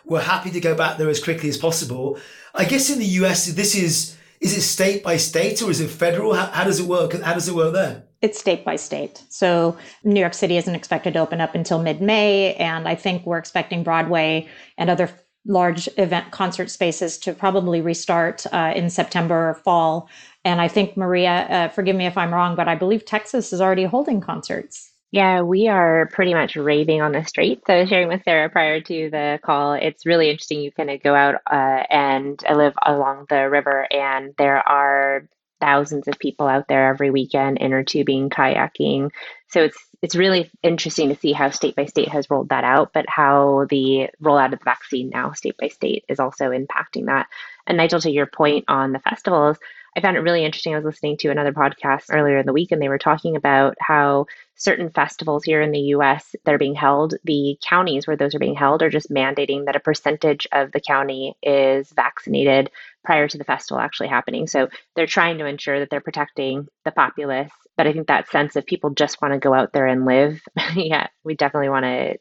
were 0.04 0.20
happy 0.20 0.52
to 0.52 0.60
go 0.60 0.76
back 0.76 0.98
there 0.98 1.10
as 1.10 1.24
quickly 1.24 1.48
as 1.48 1.58
possible. 1.58 2.20
I 2.54 2.66
guess 2.66 2.90
in 2.90 3.00
the 3.00 3.14
US, 3.24 3.46
this 3.46 3.74
is 3.74 4.18
is 4.42 4.58
it 4.58 4.64
state 4.64 5.02
by 5.02 5.16
state 5.16 5.62
or 5.62 5.72
is 5.72 5.80
it 5.80 5.90
federal? 5.90 6.34
How, 6.34 6.48
how 6.48 6.66
does 6.66 6.82
it 6.82 6.88
work? 6.88 7.14
How 7.22 7.36
does 7.36 7.48
it 7.48 7.56
work 7.56 7.74
there? 7.74 8.04
It's 8.22 8.40
state 8.40 8.66
by 8.66 8.76
state. 8.76 9.24
So 9.30 9.78
New 10.04 10.20
York 10.20 10.34
City 10.34 10.58
isn't 10.58 10.76
expected 10.76 11.14
to 11.14 11.20
open 11.20 11.42
up 11.42 11.56
until 11.56 11.82
mid 11.82 12.02
May. 12.02 12.54
And 12.56 12.88
I 12.88 12.96
think 12.96 13.26
we're 13.26 13.38
expecting 13.38 13.84
Broadway 13.84 14.48
and 14.78 14.90
other 14.90 15.10
large 15.46 15.88
event 15.98 16.32
concert 16.32 16.70
spaces 16.70 17.18
to 17.20 17.34
probably 17.34 17.82
restart 17.82 18.46
uh, 18.52 18.74
in 18.76 18.90
September 18.90 19.50
or 19.50 19.56
fall. 19.56 20.10
And 20.46 20.62
I 20.62 20.68
think, 20.68 20.98
Maria, 20.98 21.48
uh, 21.50 21.68
forgive 21.70 21.96
me 21.96 22.06
if 22.06 22.18
I'm 22.18 22.34
wrong, 22.34 22.56
but 22.56 22.68
I 22.68 22.76
believe 22.76 23.06
Texas 23.06 23.54
is 23.54 23.62
already 23.62 23.86
holding 23.86 24.22
concerts. 24.22 24.92
Yeah, 25.12 25.42
we 25.42 25.68
are 25.68 26.08
pretty 26.14 26.36
much 26.36 26.56
raving 26.56 27.02
on 27.02 27.14
the 27.14 27.24
streets. 27.26 27.64
I 27.68 27.80
was 27.80 27.90
sharing 27.90 28.10
with 28.10 28.24
Sarah 28.24 28.50
prior 28.50 28.80
to 28.82 29.10
the 29.10 29.40
call, 29.44 29.74
it's 29.74 30.06
really 30.06 30.30
interesting. 30.30 30.62
You 30.62 30.72
kind 30.72 30.92
of 30.92 31.02
go 31.02 31.16
out 31.16 31.36
uh, 31.52 31.84
and 31.90 32.40
I 32.48 32.54
live 32.54 32.76
along 32.86 33.26
the 33.28 33.50
river, 33.50 33.88
and 33.92 34.36
there 34.38 34.58
are 34.70 35.28
thousands 35.60 36.08
of 36.08 36.20
people 36.20 36.48
out 36.48 36.68
there 36.68 36.90
every 36.90 37.10
weekend 37.12 37.58
inner 37.60 37.84
tubing, 37.84 38.30
kayaking. 38.30 39.12
So 39.48 39.62
it's 39.64 39.78
it's 40.02 40.16
really 40.16 40.50
interesting 40.64 41.10
to 41.10 41.16
see 41.16 41.34
how 41.34 41.50
state 41.50 41.76
by 41.76 41.86
state 41.86 42.08
has 42.10 42.30
rolled 42.30 42.50
that 42.50 42.64
out, 42.64 42.92
but 42.94 43.06
how 43.10 43.66
the 43.70 44.10
rollout 44.24 44.54
of 44.54 44.60
the 44.60 44.64
vaccine 44.66 45.10
now 45.10 45.34
state 45.34 45.58
by 45.60 45.68
state 45.68 46.06
is 46.08 46.20
also 46.20 46.52
impacting 46.52 47.08
that. 47.08 47.28
And 47.68 47.78
Nigel, 47.78 48.00
to 48.02 48.12
your 48.12 48.26
point 48.26 48.66
on 48.70 48.94
the 48.94 49.00
festivals, 49.00 49.58
I 49.98 50.02
found 50.02 50.16
it 50.16 50.22
really 50.22 50.46
interesting. 50.46 50.74
I 50.74 50.78
was 50.78 50.86
listening 50.86 51.18
to 51.18 51.30
another 51.30 51.52
podcast 51.52 52.06
earlier 52.12 52.38
in 52.38 52.46
the 52.46 52.54
week, 52.54 52.72
and 52.72 52.82
they 52.82 52.90
were 52.90 52.98
talking 52.98 53.36
about 53.36 53.76
how 53.82 54.28
certain 54.56 54.90
festivals 54.90 55.44
here 55.44 55.62
in 55.62 55.72
the 55.72 55.80
US 55.96 56.36
that 56.46 56.54
are 56.54 56.60
being 56.60 56.76
held, 56.76 57.16
the 57.24 57.58
counties 57.68 58.06
where 58.06 58.18
those 58.18 58.36
are 58.36 58.40
being 58.40 58.56
held 58.56 58.82
are 58.84 58.90
just 58.90 59.10
mandating 59.10 59.66
that 59.66 59.76
a 59.76 59.80
percentage 59.82 60.48
of 60.52 60.72
the 60.72 60.82
county 60.82 61.36
is 61.42 61.92
vaccinated 61.92 62.70
prior 63.04 63.28
to 63.28 63.38
the 63.38 63.44
festival 63.44 63.80
actually 63.80 64.08
happening. 64.08 64.48
So 64.48 64.70
they're 64.96 65.08
trying 65.08 65.38
to 65.40 65.46
ensure 65.46 65.80
that 65.80 65.90
they're 65.90 66.02
protecting 66.02 66.68
the 66.86 66.92
populace. 66.92 67.52
But 67.78 67.88
I 67.88 67.94
think 67.94 68.08
that 68.08 68.30
sense 68.30 68.56
of 68.56 68.66
people 68.66 68.90
just 68.90 69.22
want 69.22 69.34
to 69.34 69.40
go 69.40 69.54
out 69.54 69.72
there 69.74 69.88
and 69.88 70.06
live, 70.06 70.42
yeah, 70.76 71.08
we 71.24 71.36
definitely 71.36 71.70
want 71.70 71.86
to 71.86 72.18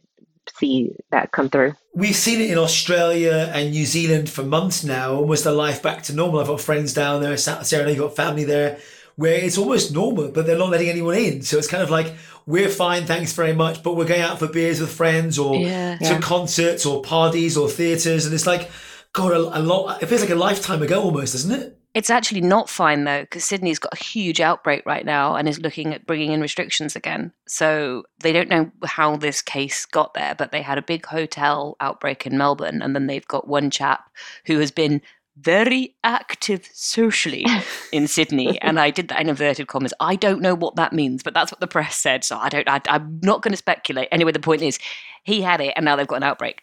see 0.57 0.95
that 1.11 1.33
come 1.33 1.49
through. 1.49 1.75
We've 1.95 2.17
seen 2.17 2.41
it 2.41 2.51
in 2.51 2.59
Australia 2.59 3.51
and 3.55 3.71
New 3.71 3.85
Zealand 3.85 4.31
for 4.31 4.43
months 4.43 4.85
now, 4.85 5.15
almost 5.15 5.47
a 5.47 5.51
life 5.51 5.83
back 5.83 6.03
to 6.05 6.15
normal. 6.15 6.41
I've 6.41 6.47
got 6.47 6.61
friends 6.61 6.95
down 6.95 7.21
there, 7.23 7.37
Sarah, 7.37 7.89
you've 7.89 7.99
got 7.99 8.17
family 8.17 8.45
there, 8.45 8.79
where 9.17 9.35
it's 9.35 9.59
almost 9.59 9.93
normal, 9.93 10.29
but 10.29 10.47
they're 10.47 10.57
not 10.57 10.71
letting 10.71 10.89
anyone 10.89 11.17
in. 11.17 11.43
So 11.43 11.59
it's 11.59 11.69
kind 11.69 11.83
of 11.83 11.91
like, 11.91 12.15
we're 12.47 12.69
fine, 12.69 13.05
thanks 13.05 13.33
very 13.33 13.53
much, 13.53 13.83
but 13.83 13.95
we're 13.95 14.07
going 14.07 14.23
out 14.23 14.39
for 14.39 14.47
beers 14.47 14.81
with 14.81 14.93
friends 14.93 15.39
or 15.39 15.57
yeah. 15.57 15.99
to 15.99 16.05
yeah. 16.05 16.21
concerts 16.21 16.87
or 16.87 17.03
parties 17.03 17.57
or 17.57 17.69
theatres. 17.69 18.25
And 18.25 18.35
it's 18.35 18.47
like, 18.47 18.71
God, 19.13 19.33
a, 19.33 19.59
a 19.59 19.63
lot, 19.63 20.03
it 20.03 20.07
feels 20.07 20.21
like 20.21 20.31
a 20.31 20.35
lifetime 20.35 20.83
ago 20.83 21.03
almost, 21.03 21.33
doesn't 21.33 21.61
it? 21.61 21.79
It's 21.95 22.11
actually 22.11 22.43
not 22.43 22.69
fine 22.69 23.05
though, 23.05 23.23
because 23.23 23.45
Sydney's 23.45 23.79
got 23.79 23.95
a 23.95 24.05
huge 24.05 24.41
outbreak 24.41 24.85
right 24.87 25.05
now 25.05 25.35
and 25.35 25.49
is 25.49 25.59
looking 25.59 25.95
at 25.95 26.07
bringing 26.07 26.33
in 26.33 26.41
restrictions 26.41 26.95
again. 26.95 27.33
So 27.49 28.05
they 28.21 28.33
don't 28.33 28.51
know 28.51 28.71
how 28.85 29.17
this 29.17 29.43
case 29.43 29.87
got 29.87 30.15
there, 30.15 30.35
but 30.37 30.53
they 30.53 30.63
had 30.63 30.79
a 30.79 30.83
big 30.83 31.07
hotel 31.07 31.77
outbreak 31.81 32.27
in 32.27 32.39
Melbourne, 32.39 32.83
and 32.83 32.95
then 32.95 33.07
they've 33.07 33.27
got 33.27 33.49
one 33.49 33.71
chap 33.71 34.11
who 34.45 34.59
has 34.61 34.71
been 34.71 35.01
very 35.41 35.95
active 36.05 36.69
socially 36.73 37.47
in 37.93 38.07
Sydney. 38.09 38.61
And 38.61 38.79
I 38.81 38.91
did 38.91 39.09
that 39.09 39.21
in 39.21 39.29
inverted 39.29 39.69
commas. 39.69 39.95
I 40.01 40.17
don't 40.17 40.41
know 40.41 40.55
what 40.55 40.77
that 40.77 40.93
means, 40.93 41.23
but 41.23 41.35
that's 41.35 41.53
what 41.53 41.61
the 41.61 41.67
press 41.67 41.97
said. 41.97 42.25
So 42.25 42.39
I 42.39 42.49
don't, 42.49 42.69
I, 42.69 42.81
am 42.89 43.21
not 43.23 43.43
going 43.43 43.53
to 43.53 43.59
speculate. 43.59 44.09
Anyway, 44.11 44.33
the 44.33 44.41
point 44.41 44.63
is, 44.63 44.79
he 45.25 45.43
had 45.43 45.61
it 45.61 45.75
and 45.77 45.85
now 45.85 45.95
they've 45.95 46.07
got 46.07 46.17
an 46.17 46.23
outbreak. 46.23 46.63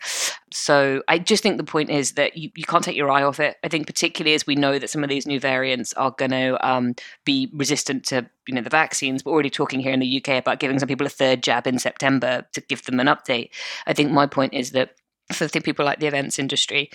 So 0.51 1.03
I 1.07 1.19
just 1.19 1.43
think 1.43 1.57
the 1.57 1.63
point 1.63 1.91
is 1.91 2.13
that 2.13 2.35
you, 2.35 2.49
you 2.55 2.63
can't 2.63 2.83
take 2.83 2.95
your 2.95 3.11
eye 3.11 3.21
off 3.21 3.39
it. 3.39 3.57
I 3.63 3.67
think 3.67 3.85
particularly 3.85 4.33
as 4.33 4.47
we 4.47 4.55
know 4.55 4.79
that 4.79 4.89
some 4.89 5.03
of 5.03 5.09
these 5.09 5.27
new 5.27 5.39
variants 5.39 5.93
are 5.93 6.11
going 6.11 6.31
to 6.31 6.67
um, 6.67 6.95
be 7.25 7.49
resistant 7.53 8.05
to 8.05 8.27
you 8.47 8.55
know 8.55 8.61
the 8.61 8.69
vaccines. 8.69 9.23
We're 9.23 9.33
already 9.33 9.49
talking 9.49 9.79
here 9.79 9.91
in 9.91 9.99
the 9.99 10.17
UK 10.17 10.39
about 10.39 10.59
giving 10.59 10.79
some 10.79 10.87
people 10.87 11.05
a 11.05 11.11
third 11.11 11.43
jab 11.43 11.67
in 11.67 11.77
September 11.77 12.45
to 12.53 12.61
give 12.61 12.83
them 12.85 12.99
an 12.99 13.07
update. 13.07 13.49
I 13.85 13.93
think 13.93 14.11
my 14.11 14.25
point 14.25 14.53
is 14.53 14.71
that 14.71 14.95
for 15.31 15.47
people 15.47 15.85
like 15.85 15.99
the 15.99 16.07
events 16.07 16.37
industry, 16.37 16.89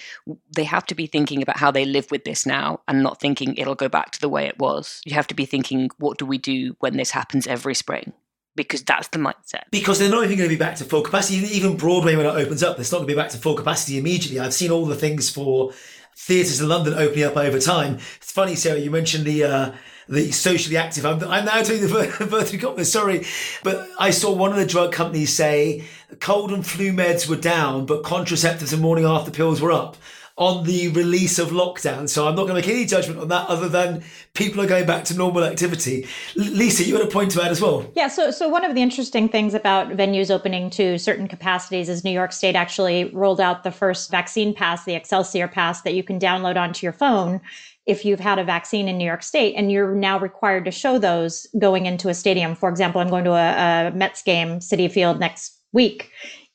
they 0.55 0.65
have 0.65 0.87
to 0.87 0.95
be 0.95 1.07
thinking 1.07 1.43
about 1.43 1.59
how 1.59 1.71
they 1.71 1.85
live 1.85 2.11
with 2.11 2.25
this 2.25 2.47
now 2.47 2.81
and 2.87 3.03
not 3.03 3.21
thinking 3.21 3.57
it'll 3.57 3.75
go 3.75 3.89
back 3.89 4.11
to 4.13 4.21
the 4.21 4.29
way 4.29 4.47
it 4.47 4.59
was. 4.59 5.01
You 5.05 5.15
have 5.15 5.27
to 5.29 5.35
be 5.35 5.47
thinking, 5.47 5.91
what 5.99 6.19
do 6.19 6.27
we 6.27 6.39
do 6.39 6.77
when 6.79 6.97
this 6.97 7.11
happens 7.11 7.47
every 7.47 7.75
spring? 7.75 8.13
Because 8.57 8.83
that's 8.83 9.09
the 9.09 9.19
mindset. 9.19 9.65
Because 9.71 9.99
they're 9.99 10.11
not 10.11 10.25
even 10.25 10.37
going 10.37 10.49
to 10.49 10.55
be 10.55 10.59
back 10.59 10.77
to 10.77 10.85
full 10.85 11.03
capacity. 11.03 11.39
Even 11.57 11.77
Broadway, 11.77 12.17
when 12.17 12.27
it 12.27 12.31
opens 12.31 12.63
up, 12.63 12.79
it's 12.79 12.93
not 12.93 12.99
going 12.99 13.09
to 13.09 13.15
be 13.15 13.21
back 13.21 13.31
to 13.31 13.39
full 13.39 13.55
capacity 13.55 13.99
immediately. 13.99 14.41
I've 14.41 14.55
seen 14.55 14.71
all 14.71 14.87
the 14.87 14.97
things 14.97 15.31
for 15.31 15.73
theatres 16.21 16.61
in 16.61 16.69
London 16.69 16.95
opening 16.95 17.25
up 17.25 17.37
over 17.37 17.59
time. 17.59 17.99
It's 18.17 18.31
funny, 18.31 18.55
Sarah, 18.55 18.79
you 18.79 18.91
mentioned 18.91 19.25
the 19.25 19.45
uh, 19.45 19.73
the 20.09 20.31
socially 20.33 20.77
active. 20.77 21.07
I'm, 21.07 21.23
I'm 21.25 21.47
now 21.47 21.63
doing 21.63 21.81
the 21.81 21.89
virtual 21.89 22.61
conference, 22.61 22.93
sorry. 22.93 23.25
But 23.63 23.89
I 23.99 24.11
saw 24.11 24.35
one 24.35 24.51
of 24.51 24.59
the 24.59 24.67
drug 24.67 24.93
companies 24.93 25.33
say 25.33 25.85
cold 26.19 26.53
and 26.53 26.67
flu 26.67 26.93
meds 26.93 27.29
were 27.29 27.37
down, 27.37 27.87
but 27.87 28.03
contraceptives 28.03 28.73
and 28.73 28.83
morning 28.83 29.05
after 29.05 29.31
pills 29.31 29.61
were 29.61 29.73
up 29.73 29.97
on 30.41 30.65
the 30.65 30.89
release 30.89 31.39
of 31.39 31.51
lockdown. 31.51 32.09
So 32.09 32.27
I'm 32.27 32.35
not 32.35 32.49
going 32.49 32.61
to 32.61 32.67
make 32.67 32.75
any 32.75 32.87
judgment 32.87 33.21
on 33.21 33.29
that 33.29 33.47
other 33.49 33.69
than 33.69 34.03
people 34.33 34.63
are 34.63 34.67
going 34.67 34.87
back 34.87 35.05
to 35.05 35.15
normal 35.15 35.45
activity. 35.45 36.07
Lisa, 36.35 36.83
you 36.83 36.97
had 36.97 37.07
a 37.07 37.11
point 37.11 37.31
to 37.33 37.43
add 37.43 37.51
as 37.51 37.61
well. 37.61 37.89
Yeah, 37.95 38.09
so 38.09 38.31
so 38.31 38.49
one 38.49 38.65
of 38.65 38.75
the 38.75 38.81
interesting 38.81 39.29
things 39.29 39.53
about 39.53 39.91
venues 39.91 40.31
opening 40.31 40.71
to 40.71 40.99
certain 40.99 41.29
capacities 41.29 41.91
is 41.91 42.05
New 42.05 42.11
York 42.11 42.33
State 42.33 42.57
actually 42.57 43.05
rolled 43.13 43.41
out 43.41 43.65
the 43.65 43.71
first 43.71 44.11
vaccine 44.11 44.55
pass, 44.55 44.85
the 44.85 44.95
Excelsior 44.95 45.47
pass 45.47 45.83
that 45.83 45.93
you 45.93 46.03
can 46.03 46.19
download 46.19 46.57
onto 46.57 46.87
your 46.87 46.95
phone 46.95 47.43
if 47.85 48.07
you've 48.07 48.21
had 48.21 48.39
a 48.39 48.45
vaccine 48.45 48.89
in 48.89 48.97
New 48.97 49.05
York 49.05 49.23
State, 49.23 49.55
and 49.57 49.71
you're 49.71 49.95
now 49.95 50.19
required 50.19 50.65
to 50.65 50.71
show 50.71 50.99
those 50.99 51.47
going 51.59 51.85
into 51.85 52.09
a 52.09 52.15
stadium. 52.15 52.55
For 52.55 52.71
example, 52.71 53.01
I'm 53.03 53.11
going 53.11 53.25
to 53.25 53.33
a, 53.33 53.89
a 53.89 53.91
Mets 53.91 54.23
game, 54.23 54.61
Citi 54.61 54.91
Field, 54.91 55.21
next 55.21 55.59
week, 55.73 56.11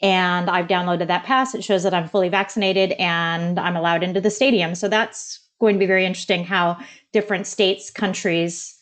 and 0.06 0.52
I've 0.52 0.68
downloaded 0.68 1.08
that 1.08 1.24
pass. 1.24 1.56
It 1.56 1.64
shows 1.64 1.82
that 1.82 1.94
I'm 1.94 2.08
fully 2.08 2.30
vaccinated 2.30 2.92
and 2.94 3.60
I'm 3.60 3.76
allowed 3.76 4.04
into 4.04 4.22
the 4.22 4.30
stadium. 4.30 4.76
So 4.76 4.88
that's 4.88 5.40
going 5.60 5.76
to 5.76 5.80
be 5.80 5.88
very 5.88 6.06
interesting 6.06 6.44
how 6.44 6.78
different 7.12 7.48
states, 7.48 7.90
countries 7.90 8.78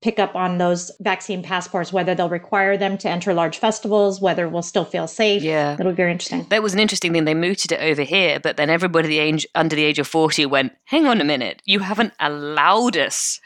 pick 0.00 0.20
up 0.20 0.36
on 0.36 0.58
those 0.58 0.92
vaccine 1.00 1.42
passports, 1.42 1.92
whether 1.92 2.14
they'll 2.14 2.28
require 2.28 2.76
them 2.76 2.96
to 2.98 3.08
enter 3.08 3.34
large 3.34 3.58
festivals, 3.58 4.20
whether 4.20 4.48
we'll 4.48 4.62
still 4.62 4.84
feel 4.84 5.08
safe. 5.08 5.42
Yeah. 5.42 5.74
That'll 5.74 5.92
be 5.92 5.96
very 5.96 6.12
interesting. 6.12 6.46
That 6.50 6.62
was 6.62 6.72
an 6.72 6.78
interesting 6.78 7.12
thing. 7.12 7.24
They 7.24 7.34
mooted 7.34 7.72
it 7.72 7.80
over 7.80 8.02
here, 8.02 8.38
but 8.38 8.56
then 8.56 8.70
everybody 8.70 9.08
the 9.08 9.18
age, 9.18 9.46
under 9.56 9.74
the 9.74 9.84
age 9.84 9.98
of 9.98 10.06
40 10.06 10.46
went, 10.46 10.72
hang 10.84 11.04
on 11.04 11.20
a 11.20 11.24
minute, 11.24 11.62
you 11.64 11.80
haven't 11.80 12.14
allowed 12.20 12.96
us 12.96 13.40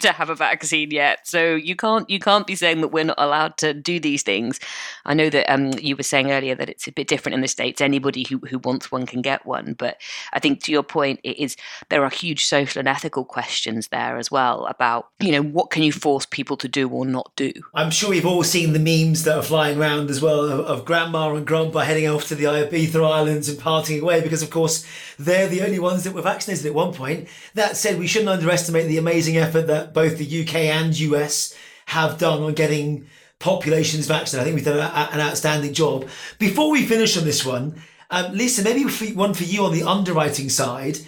to 0.00 0.12
have 0.12 0.30
a 0.30 0.34
vaccine 0.34 0.90
yet. 0.90 1.26
So 1.26 1.54
you 1.54 1.76
can't 1.76 2.08
you 2.08 2.18
can't 2.18 2.46
be 2.46 2.54
saying 2.54 2.80
that 2.80 2.88
we're 2.88 3.04
not 3.04 3.18
allowed 3.18 3.56
to 3.58 3.74
do 3.74 4.00
these 4.00 4.22
things. 4.22 4.60
I 5.04 5.14
know 5.14 5.30
that 5.30 5.52
um, 5.52 5.72
you 5.80 5.96
were 5.96 6.02
saying 6.02 6.30
earlier 6.30 6.54
that 6.54 6.68
it's 6.68 6.86
a 6.86 6.92
bit 6.92 7.08
different 7.08 7.34
in 7.34 7.40
the 7.40 7.48
states. 7.48 7.80
Anybody 7.80 8.24
who, 8.28 8.38
who 8.38 8.58
wants 8.58 8.90
one 8.90 9.06
can 9.06 9.22
get 9.22 9.44
one, 9.46 9.74
but 9.74 10.00
I 10.32 10.40
think 10.40 10.62
to 10.64 10.72
your 10.72 10.82
point, 10.82 11.20
it 11.22 11.38
is 11.38 11.56
there 11.88 12.04
are 12.04 12.10
huge 12.10 12.44
social 12.44 12.80
and 12.80 12.88
ethical 12.88 13.24
questions 13.24 13.88
there 13.88 14.18
as 14.18 14.30
well 14.30 14.66
about 14.66 15.08
you 15.20 15.32
know 15.32 15.42
what 15.42 15.70
can 15.70 15.82
you 15.82 15.92
force 15.92 16.26
people 16.26 16.56
to 16.58 16.68
do 16.68 16.88
or 16.88 17.04
not 17.04 17.32
do. 17.36 17.52
I'm 17.74 17.90
sure 17.90 18.14
you've 18.14 18.26
all 18.26 18.44
seen 18.44 18.72
the 18.72 18.78
memes 18.78 19.24
that 19.24 19.36
are 19.36 19.42
flying 19.42 19.78
around 19.78 20.10
as 20.10 20.20
well 20.20 20.40
of, 20.44 20.60
of 20.66 20.84
grandma 20.84 21.34
and 21.34 21.46
grandpa 21.46 21.80
heading 21.80 22.08
off 22.08 22.28
to 22.28 22.34
the 22.34 22.44
Ibiza 22.44 23.04
Islands 23.04 23.48
and 23.48 23.58
partying 23.58 24.00
away 24.00 24.20
because 24.20 24.42
of 24.42 24.50
course 24.50 24.86
they're 25.18 25.48
the 25.48 25.62
only 25.62 25.78
ones 25.78 26.04
that 26.04 26.14
were 26.14 26.22
vaccinated 26.22 26.66
at 26.66 26.74
one 26.74 26.92
point. 26.92 27.28
That 27.54 27.76
said, 27.76 27.98
we 27.98 28.06
shouldn't 28.06 28.30
underestimate 28.30 28.88
the 28.88 28.98
amazing 28.98 29.36
effort 29.36 29.66
that 29.66 29.83
both 29.92 30.18
the 30.18 30.42
UK 30.42 30.54
and 30.54 30.98
US 30.98 31.56
have 31.86 32.18
done 32.18 32.42
on 32.42 32.54
getting 32.54 33.06
populations 33.38 34.06
vaccinated. 34.06 34.40
I 34.40 34.44
think 34.44 34.54
we've 34.56 34.64
done 34.64 34.78
a, 34.78 35.10
an 35.12 35.20
outstanding 35.20 35.74
job. 35.74 36.08
Before 36.38 36.70
we 36.70 36.86
finish 36.86 37.16
on 37.16 37.24
this 37.24 37.44
one, 37.44 37.82
um, 38.10 38.32
Lisa, 38.32 38.62
maybe 38.62 38.84
one 39.14 39.34
for 39.34 39.44
you 39.44 39.64
on 39.64 39.72
the 39.72 39.82
underwriting 39.82 40.48
side. 40.48 40.98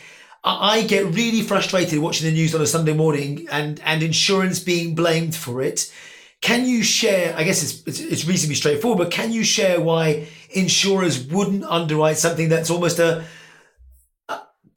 I 0.45 0.83
get 0.83 1.07
really 1.07 1.43
frustrated 1.43 1.99
watching 1.99 2.27
the 2.27 2.33
news 2.33 2.55
on 2.55 2.61
a 2.61 2.67
Sunday 2.67 2.93
morning 2.93 3.49
and, 3.51 3.81
and 3.85 4.03
insurance 4.03 4.61
being 4.61 4.95
blamed 4.95 5.35
for 5.35 5.61
it. 5.61 5.93
Can 6.41 6.67
you 6.67 6.85
share? 6.85 7.35
I 7.37 7.43
guess 7.43 7.63
it's, 7.63 7.83
it's, 7.87 8.01
it's 8.01 8.25
reasonably 8.27 8.55
straightforward, 8.55 8.99
but 8.99 9.11
can 9.11 9.33
you 9.33 9.43
share 9.43 9.81
why 9.81 10.29
insurers 10.51 11.27
wouldn't 11.27 11.65
underwrite 11.65 12.19
something 12.19 12.49
that's 12.49 12.71
almost 12.71 12.99
a 12.99 13.25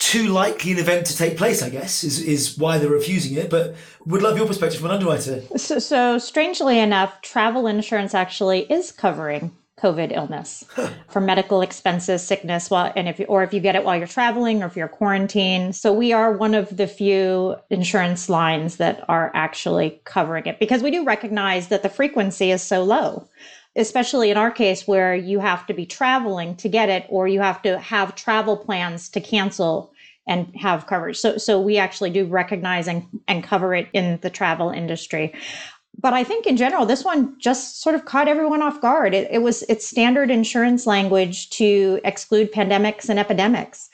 too 0.09 0.25
likely 0.25 0.71
an 0.71 0.79
event 0.79 1.05
to 1.05 1.15
take 1.15 1.37
place, 1.37 1.61
I 1.61 1.69
guess, 1.69 2.03
is, 2.03 2.19
is 2.19 2.57
why 2.57 2.79
they're 2.79 2.89
refusing 2.89 3.37
it. 3.37 3.47
But 3.47 3.75
would 4.07 4.23
love 4.23 4.37
your 4.37 4.47
perspective 4.47 4.81
from 4.81 4.89
an 4.89 4.95
underwriter. 4.95 5.43
So, 5.55 5.77
so 5.77 6.17
strangely 6.17 6.79
enough, 6.79 7.21
travel 7.21 7.67
insurance 7.67 8.15
actually 8.15 8.61
is 8.71 8.91
covering 8.91 9.51
COVID 9.77 10.11
illness 10.11 10.65
for 11.09 11.21
medical 11.21 11.61
expenses, 11.61 12.23
sickness, 12.23 12.71
while 12.71 12.91
and 12.95 13.07
if 13.07 13.19
you, 13.19 13.25
or 13.25 13.43
if 13.43 13.53
you 13.53 13.59
get 13.59 13.75
it 13.75 13.85
while 13.85 13.97
you're 13.97 14.07
traveling 14.07 14.63
or 14.63 14.65
if 14.65 14.75
you're 14.75 14.87
quarantined. 14.87 15.75
So 15.75 15.93
we 15.93 16.11
are 16.11 16.35
one 16.35 16.55
of 16.55 16.75
the 16.75 16.87
few 16.87 17.57
insurance 17.69 18.29
lines 18.29 18.77
that 18.77 19.05
are 19.07 19.31
actually 19.35 20.01
covering 20.05 20.47
it 20.47 20.59
because 20.59 20.81
we 20.81 20.89
do 20.89 21.03
recognize 21.03 21.67
that 21.67 21.83
the 21.83 21.89
frequency 21.89 22.49
is 22.49 22.63
so 22.63 22.83
low. 22.83 23.27
Especially 23.75 24.31
in 24.31 24.37
our 24.37 24.49
case, 24.49 24.87
where 24.87 25.13
you 25.13 25.39
have 25.39 25.67
to 25.67 25.75
be 25.75 25.85
traveling 25.85 26.55
to 26.55 26.67
get 26.67 26.89
it, 26.89 27.05
or 27.07 27.27
you 27.27 27.39
have 27.39 27.61
to 27.61 27.77
have 27.77 28.15
travel 28.15 28.57
plans 28.57 29.07
to 29.09 29.21
cancel 29.21 29.93
and 30.29 30.55
have 30.55 30.87
coverage. 30.87 31.17
So 31.17 31.37
so 31.37 31.59
we 31.59 31.77
actually 31.77 32.11
do 32.11 32.25
recognize 32.25 32.87
and, 32.87 33.05
and 33.27 33.43
cover 33.43 33.73
it 33.73 33.89
in 33.91 34.19
the 34.21 34.29
travel 34.29 34.69
industry. 34.69 35.33
But 35.97 36.13
I 36.13 36.23
think 36.23 36.45
in 36.47 36.55
general, 36.55 36.85
this 36.85 37.03
one 37.03 37.37
just 37.39 37.81
sort 37.81 37.95
of 37.95 38.05
caught 38.05 38.29
everyone 38.29 38.61
off 38.61 38.79
guard. 38.79 39.13
It, 39.13 39.27
it 39.31 39.39
was 39.39 39.63
it's 39.63 39.85
standard 39.85 40.31
insurance 40.31 40.87
language 40.87 41.49
to 41.51 41.99
exclude 42.05 42.53
pandemics 42.53 43.09
and 43.09 43.19
epidemics. 43.19 43.89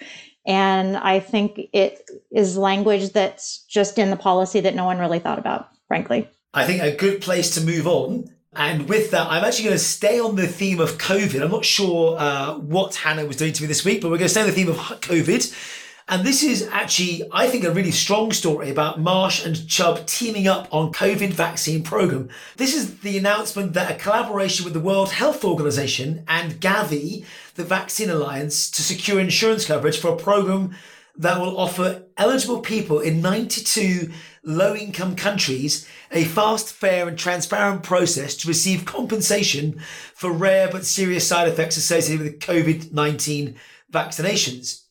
And 0.46 0.98
I 0.98 1.20
think 1.20 1.60
it 1.74 2.08
is 2.32 2.56
language 2.56 3.14
that's 3.14 3.64
just 3.64 3.98
in 3.98 4.12
the 4.12 4.16
policy 4.16 4.60
that 4.60 4.76
no 4.76 4.86
one 4.86 5.00
really 5.00 5.18
thought 5.18 5.40
about, 5.40 5.70
frankly. 5.88 6.30
I 6.54 6.66
think 6.66 6.84
a 6.84 6.96
good 6.96 7.22
place 7.22 7.56
to 7.56 7.62
move 7.62 7.88
on. 7.88 8.30
And 8.56 8.88
with 8.88 9.12
that, 9.12 9.28
I'm 9.28 9.44
actually 9.44 9.66
going 9.66 9.78
to 9.78 9.84
stay 9.84 10.20
on 10.20 10.36
the 10.36 10.48
theme 10.48 10.80
of 10.80 10.98
COVID. 10.98 11.42
I'm 11.42 11.52
not 11.52 11.66
sure 11.66 12.18
uh, 12.18 12.58
what 12.60 12.96
Hanna 12.96 13.26
was 13.26 13.36
doing 13.36 13.52
to 13.54 13.64
me 13.64 13.68
this 13.68 13.84
week, 13.84 14.02
but 14.02 14.10
we're 14.10 14.18
going 14.18 14.28
to 14.28 14.30
stay 14.30 14.42
on 14.42 14.48
the 14.48 14.54
theme 14.54 14.70
of 14.70 14.78
COVID. 14.78 15.84
And 16.08 16.24
this 16.24 16.44
is 16.44 16.70
actually, 16.72 17.24
I 17.32 17.48
think, 17.48 17.64
a 17.64 17.72
really 17.72 17.90
strong 17.90 18.32
story 18.32 18.70
about 18.70 19.00
Marsh 19.00 19.44
and 19.44 19.68
Chubb 19.68 20.06
teaming 20.06 20.48
up 20.48 20.68
on 20.72 20.94
COVID 20.94 21.30
vaccine 21.30 21.82
program. 21.82 22.30
This 22.58 22.76
is 22.76 23.00
the 23.00 23.18
announcement 23.18 23.74
that 23.74 23.90
a 23.90 23.96
collaboration 23.96 24.66
with 24.66 24.76
the 24.76 24.80
World 24.80 25.12
Health 25.12 25.44
Organization 25.44 26.24
and 26.28 26.62
Gavi, 26.62 27.26
the 27.56 27.64
Vaccine 27.64 28.12
Alliance, 28.12 28.70
to 28.70 28.84
secure 28.84 29.20
insurance 29.20 29.66
coverage 29.66 29.98
for 29.98 30.10
a 30.10 30.16
program 30.16 30.76
that 31.18 31.40
will 31.40 31.58
offer 31.58 32.04
eligible 32.18 32.60
people 32.60 33.00
in 33.00 33.22
92 33.22 34.12
low 34.44 34.76
income 34.76 35.16
countries 35.16 35.88
a 36.12 36.24
fast, 36.24 36.72
fair, 36.72 37.08
and 37.08 37.18
transparent 37.18 37.82
process 37.82 38.36
to 38.36 38.48
receive 38.48 38.86
compensation 38.86 39.80
for 40.14 40.32
rare 40.32 40.70
but 40.72 40.86
serious 40.86 41.28
side 41.28 41.48
effects 41.48 41.78
associated 41.78 42.24
with 42.24 42.40
COVID 42.40 42.94
19 42.94 43.56
vaccinations. 43.92 44.85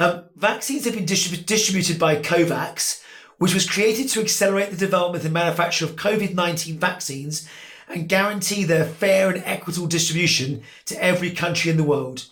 Um, 0.00 0.24
vaccines 0.34 0.86
have 0.86 0.94
been 0.94 1.04
distrib- 1.04 1.44
distributed 1.44 1.98
by 1.98 2.16
COVAX, 2.16 3.02
which 3.36 3.52
was 3.52 3.68
created 3.68 4.08
to 4.08 4.20
accelerate 4.22 4.70
the 4.70 4.76
development 4.76 5.24
and 5.24 5.34
manufacture 5.34 5.84
of 5.84 5.96
COVID 5.96 6.34
19 6.34 6.78
vaccines 6.78 7.46
and 7.86 8.08
guarantee 8.08 8.64
their 8.64 8.86
fair 8.86 9.28
and 9.28 9.42
equitable 9.44 9.86
distribution 9.86 10.62
to 10.86 11.02
every 11.04 11.30
country 11.30 11.70
in 11.70 11.76
the 11.76 11.84
world. 11.84 12.24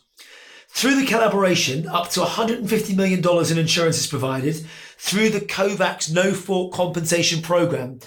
Through 0.69 0.99
the 0.99 1.07
collaboration, 1.07 1.87
up 1.87 2.09
to 2.11 2.21
$150 2.21 2.97
million 2.97 3.21
in 3.21 3.59
insurance 3.59 3.99
is 3.99 4.07
provided 4.07 4.65
through 4.97 5.29
the 5.29 5.41
COVAX 5.41 6.11
No 6.11 6.33
Fault 6.33 6.73
Compensation 6.73 7.43
Program. 7.43 7.99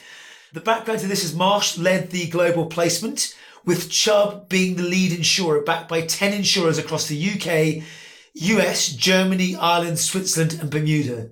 The 0.54 0.62
background 0.62 1.02
to 1.02 1.08
this 1.08 1.24
is 1.24 1.36
Marsh 1.36 1.78
led 1.78 2.10
the 2.10 2.28
global 2.30 2.66
placement, 2.66 3.38
with 3.64 3.92
Chubb 3.92 4.50
being 4.50 4.76
the 4.76 4.84
lead 4.84 5.12
insurer, 5.12 5.62
backed 5.62 5.88
by 5.88 6.02
10 6.02 6.34
insurers 6.34 6.80
across 6.80 7.08
the 7.08 7.30
UK, 7.30 7.84
US, 8.34 8.90
Germany, 8.90 9.56
Ireland, 9.56 10.00
Switzerland, 10.00 10.58
and 10.62 10.70
Bermuda. 10.70 11.30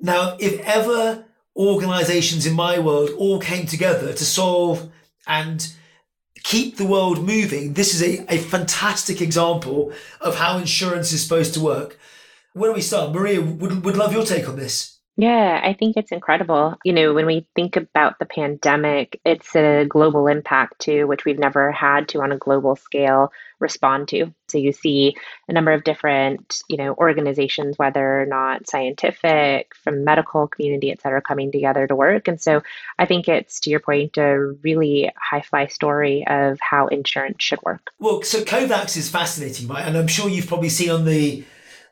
Now, 0.00 0.36
if 0.38 0.60
ever 0.60 1.24
organizations 1.56 2.46
in 2.46 2.54
my 2.54 2.78
world 2.78 3.10
all 3.18 3.40
came 3.40 3.66
together 3.66 4.12
to 4.12 4.24
solve 4.24 4.90
and 5.26 5.72
keep 6.44 6.76
the 6.76 6.86
world 6.86 7.24
moving, 7.24 7.74
this 7.74 7.94
is 7.94 8.02
a, 8.02 8.32
a 8.32 8.38
fantastic 8.38 9.20
example 9.20 9.92
of 10.20 10.36
how 10.36 10.58
insurance 10.58 11.12
is 11.12 11.22
supposed 11.22 11.54
to 11.54 11.60
work. 11.60 11.98
Where 12.52 12.70
do 12.70 12.74
we 12.74 12.80
start? 12.82 13.12
Maria, 13.12 13.40
would, 13.40 13.84
would 13.84 13.96
love 13.96 14.12
your 14.12 14.24
take 14.24 14.48
on 14.48 14.56
this. 14.56 14.97
Yeah, 15.20 15.60
I 15.64 15.72
think 15.72 15.96
it's 15.96 16.12
incredible. 16.12 16.76
You 16.84 16.92
know, 16.92 17.12
when 17.12 17.26
we 17.26 17.44
think 17.56 17.74
about 17.74 18.20
the 18.20 18.24
pandemic, 18.24 19.20
it's 19.24 19.56
a 19.56 19.84
global 19.84 20.28
impact 20.28 20.78
too, 20.78 21.08
which 21.08 21.24
we've 21.24 21.40
never 21.40 21.72
had 21.72 22.06
to 22.10 22.22
on 22.22 22.30
a 22.30 22.38
global 22.38 22.76
scale 22.76 23.32
respond 23.58 24.06
to. 24.10 24.32
So 24.46 24.58
you 24.58 24.72
see 24.72 25.16
a 25.48 25.52
number 25.52 25.72
of 25.72 25.82
different, 25.82 26.62
you 26.68 26.76
know, 26.76 26.94
organizations, 26.94 27.76
whether 27.76 28.22
or 28.22 28.26
not 28.26 28.68
scientific, 28.70 29.74
from 29.74 30.04
medical 30.04 30.46
community, 30.46 30.92
et 30.92 31.02
cetera, 31.02 31.20
coming 31.20 31.50
together 31.50 31.88
to 31.88 31.96
work. 31.96 32.28
And 32.28 32.40
so 32.40 32.62
I 32.96 33.04
think 33.04 33.26
it's, 33.26 33.58
to 33.62 33.70
your 33.70 33.80
point, 33.80 34.18
a 34.18 34.54
really 34.62 35.10
high 35.16 35.42
fly 35.42 35.66
story 35.66 36.24
of 36.28 36.60
how 36.60 36.86
insurance 36.86 37.42
should 37.42 37.60
work. 37.62 37.90
Well, 37.98 38.22
so 38.22 38.44
COVAX 38.44 38.96
is 38.96 39.10
fascinating, 39.10 39.66
right? 39.66 39.84
And 39.84 39.98
I'm 39.98 40.06
sure 40.06 40.28
you've 40.28 40.46
probably 40.46 40.68
seen 40.68 40.90
on 40.90 41.06
the 41.06 41.42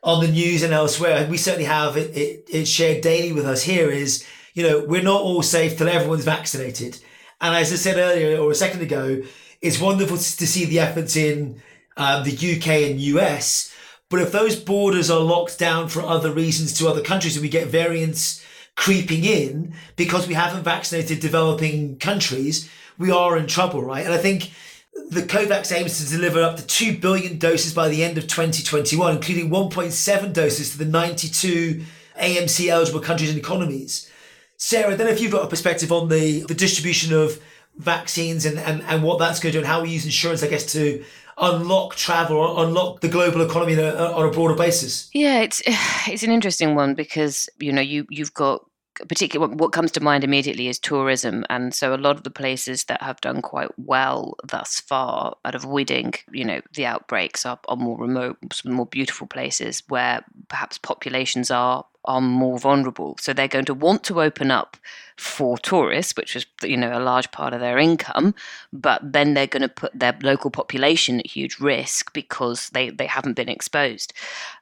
on 0.07 0.21
the 0.21 0.31
news 0.31 0.63
and 0.63 0.73
elsewhere, 0.73 1.27
we 1.29 1.35
certainly 1.35 1.65
have 1.65 1.97
it, 1.97 2.15
it, 2.15 2.47
it 2.49 2.65
shared 2.65 3.01
daily 3.01 3.33
with 3.33 3.45
us 3.45 3.63
here 3.63 3.91
is, 3.91 4.25
you 4.53 4.63
know, 4.63 4.79
we're 4.79 5.03
not 5.03 5.21
all 5.21 5.43
safe 5.43 5.77
till 5.77 5.89
everyone's 5.89 6.23
vaccinated. 6.23 6.97
And 7.41 7.53
as 7.53 7.73
I 7.73 7.75
said 7.75 7.97
earlier 7.97 8.39
or 8.39 8.49
a 8.49 8.55
second 8.55 8.81
ago, 8.81 9.21
it's 9.61 9.81
wonderful 9.81 10.15
to 10.15 10.47
see 10.47 10.63
the 10.63 10.79
efforts 10.79 11.17
in 11.17 11.61
um, 11.97 12.23
the 12.23 12.31
UK 12.31 12.89
and 12.89 13.01
US. 13.01 13.75
But 14.09 14.21
if 14.21 14.31
those 14.31 14.55
borders 14.55 15.11
are 15.11 15.19
locked 15.19 15.59
down 15.59 15.89
for 15.89 16.01
other 16.01 16.31
reasons 16.31 16.71
to 16.77 16.87
other 16.87 17.01
countries 17.01 17.35
and 17.35 17.43
we 17.43 17.49
get 17.49 17.67
variants 17.67 18.41
creeping 18.75 19.25
in 19.25 19.73
because 19.97 20.25
we 20.25 20.35
haven't 20.35 20.63
vaccinated 20.63 21.19
developing 21.19 21.97
countries, 21.97 22.69
we 22.97 23.11
are 23.11 23.35
in 23.35 23.45
trouble, 23.45 23.83
right? 23.83 24.05
And 24.05 24.13
I 24.13 24.19
think 24.19 24.51
the 25.09 25.21
COVAX 25.21 25.75
aims 25.75 26.03
to 26.03 26.09
deliver 26.09 26.41
up 26.41 26.57
to 26.57 26.65
2 26.65 26.97
billion 26.97 27.37
doses 27.37 27.73
by 27.73 27.87
the 27.87 28.03
end 28.03 28.17
of 28.17 28.27
2021, 28.27 29.15
including 29.15 29.49
1.7 29.49 30.33
doses 30.33 30.71
to 30.71 30.77
the 30.77 30.85
92 30.85 31.83
AMC 32.19 32.67
eligible 32.69 32.99
countries 32.99 33.29
and 33.29 33.39
economies. 33.39 34.11
Sarah, 34.57 34.93
I 34.93 34.97
don't 34.97 35.07
know 35.07 35.13
if 35.13 35.21
you've 35.21 35.31
got 35.31 35.45
a 35.45 35.47
perspective 35.47 35.91
on 35.91 36.09
the, 36.09 36.41
the 36.41 36.55
distribution 36.55 37.13
of 37.13 37.39
vaccines 37.77 38.45
and, 38.45 38.57
and, 38.57 38.81
and 38.83 39.03
what 39.03 39.19
that's 39.19 39.39
going 39.39 39.51
to 39.51 39.57
do 39.57 39.59
and 39.59 39.67
how 39.67 39.83
we 39.83 39.91
use 39.91 40.03
insurance, 40.03 40.43
I 40.43 40.47
guess, 40.47 40.71
to 40.73 41.03
unlock 41.39 41.95
travel 41.95 42.63
unlock 42.63 43.01
the 43.01 43.07
global 43.07 43.41
economy 43.41 43.75
a, 43.75 44.11
on 44.11 44.27
a 44.27 44.31
broader 44.31 44.55
basis. 44.55 45.09
Yeah, 45.13 45.41
it's 45.41 45.61
it's 46.07 46.23
an 46.23 46.31
interesting 46.31 46.75
one 46.75 46.95
because 46.95 47.49
you 47.59 47.71
know 47.71 47.81
you 47.81 48.05
you've 48.09 48.33
got 48.33 48.65
particularly 49.07 49.55
what 49.55 49.71
comes 49.71 49.91
to 49.91 50.03
mind 50.03 50.23
immediately 50.23 50.67
is 50.67 50.79
tourism. 50.79 51.45
And 51.49 51.73
so 51.73 51.93
a 51.93 51.97
lot 51.97 52.17
of 52.17 52.23
the 52.23 52.31
places 52.31 52.85
that 52.85 53.01
have 53.01 53.21
done 53.21 53.41
quite 53.41 53.69
well 53.77 54.35
thus 54.43 54.79
far 54.79 55.35
at 55.45 55.55
avoiding 55.55 56.13
you 56.31 56.45
know 56.45 56.61
the 56.73 56.85
outbreaks 56.85 57.45
are, 57.45 57.59
are 57.67 57.75
more 57.75 57.97
remote 57.97 58.37
some 58.51 58.71
more 58.71 58.85
beautiful 58.85 59.27
places 59.27 59.83
where 59.87 60.23
perhaps 60.47 60.77
populations 60.77 61.51
are 61.51 61.85
are 62.05 62.21
more 62.21 62.57
vulnerable. 62.57 63.17
So 63.19 63.33
they're 63.33 63.47
going 63.47 63.65
to 63.65 63.73
want 63.73 64.03
to 64.05 64.21
open 64.21 64.49
up 64.49 64.77
for 65.17 65.57
tourists, 65.57 66.15
which 66.15 66.35
is 66.35 66.45
you 66.63 66.77
know 66.77 66.97
a 66.97 67.01
large 67.01 67.31
part 67.31 67.53
of 67.53 67.59
their 67.59 67.77
income, 67.77 68.35
but 68.71 69.01
then 69.03 69.33
they're 69.33 69.47
going 69.47 69.61
to 69.61 69.69
put 69.69 69.97
their 69.97 70.17
local 70.21 70.51
population 70.51 71.19
at 71.19 71.27
huge 71.27 71.59
risk 71.59 72.13
because 72.13 72.69
they, 72.69 72.89
they 72.89 73.07
haven't 73.07 73.33
been 73.33 73.49
exposed. 73.49 74.13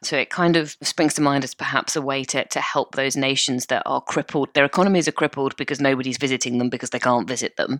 So 0.01 0.17
it 0.17 0.29
kind 0.29 0.55
of 0.55 0.77
springs 0.81 1.13
to 1.15 1.21
mind 1.21 1.43
as 1.43 1.53
perhaps 1.53 1.95
a 1.95 2.01
way 2.01 2.23
to, 2.25 2.45
to 2.45 2.61
help 2.61 2.95
those 2.95 3.17
nations 3.17 3.67
that 3.67 3.83
are 3.85 4.01
crippled. 4.01 4.53
Their 4.53 4.65
economies 4.65 5.07
are 5.07 5.13
crippled 5.13 5.55
because 5.57 5.81
nobody's 5.81 6.17
visiting 6.17 6.57
them 6.57 6.69
because 6.69 6.91
they 6.91 6.99
can't 6.99 7.27
visit 7.27 7.57
them, 7.57 7.79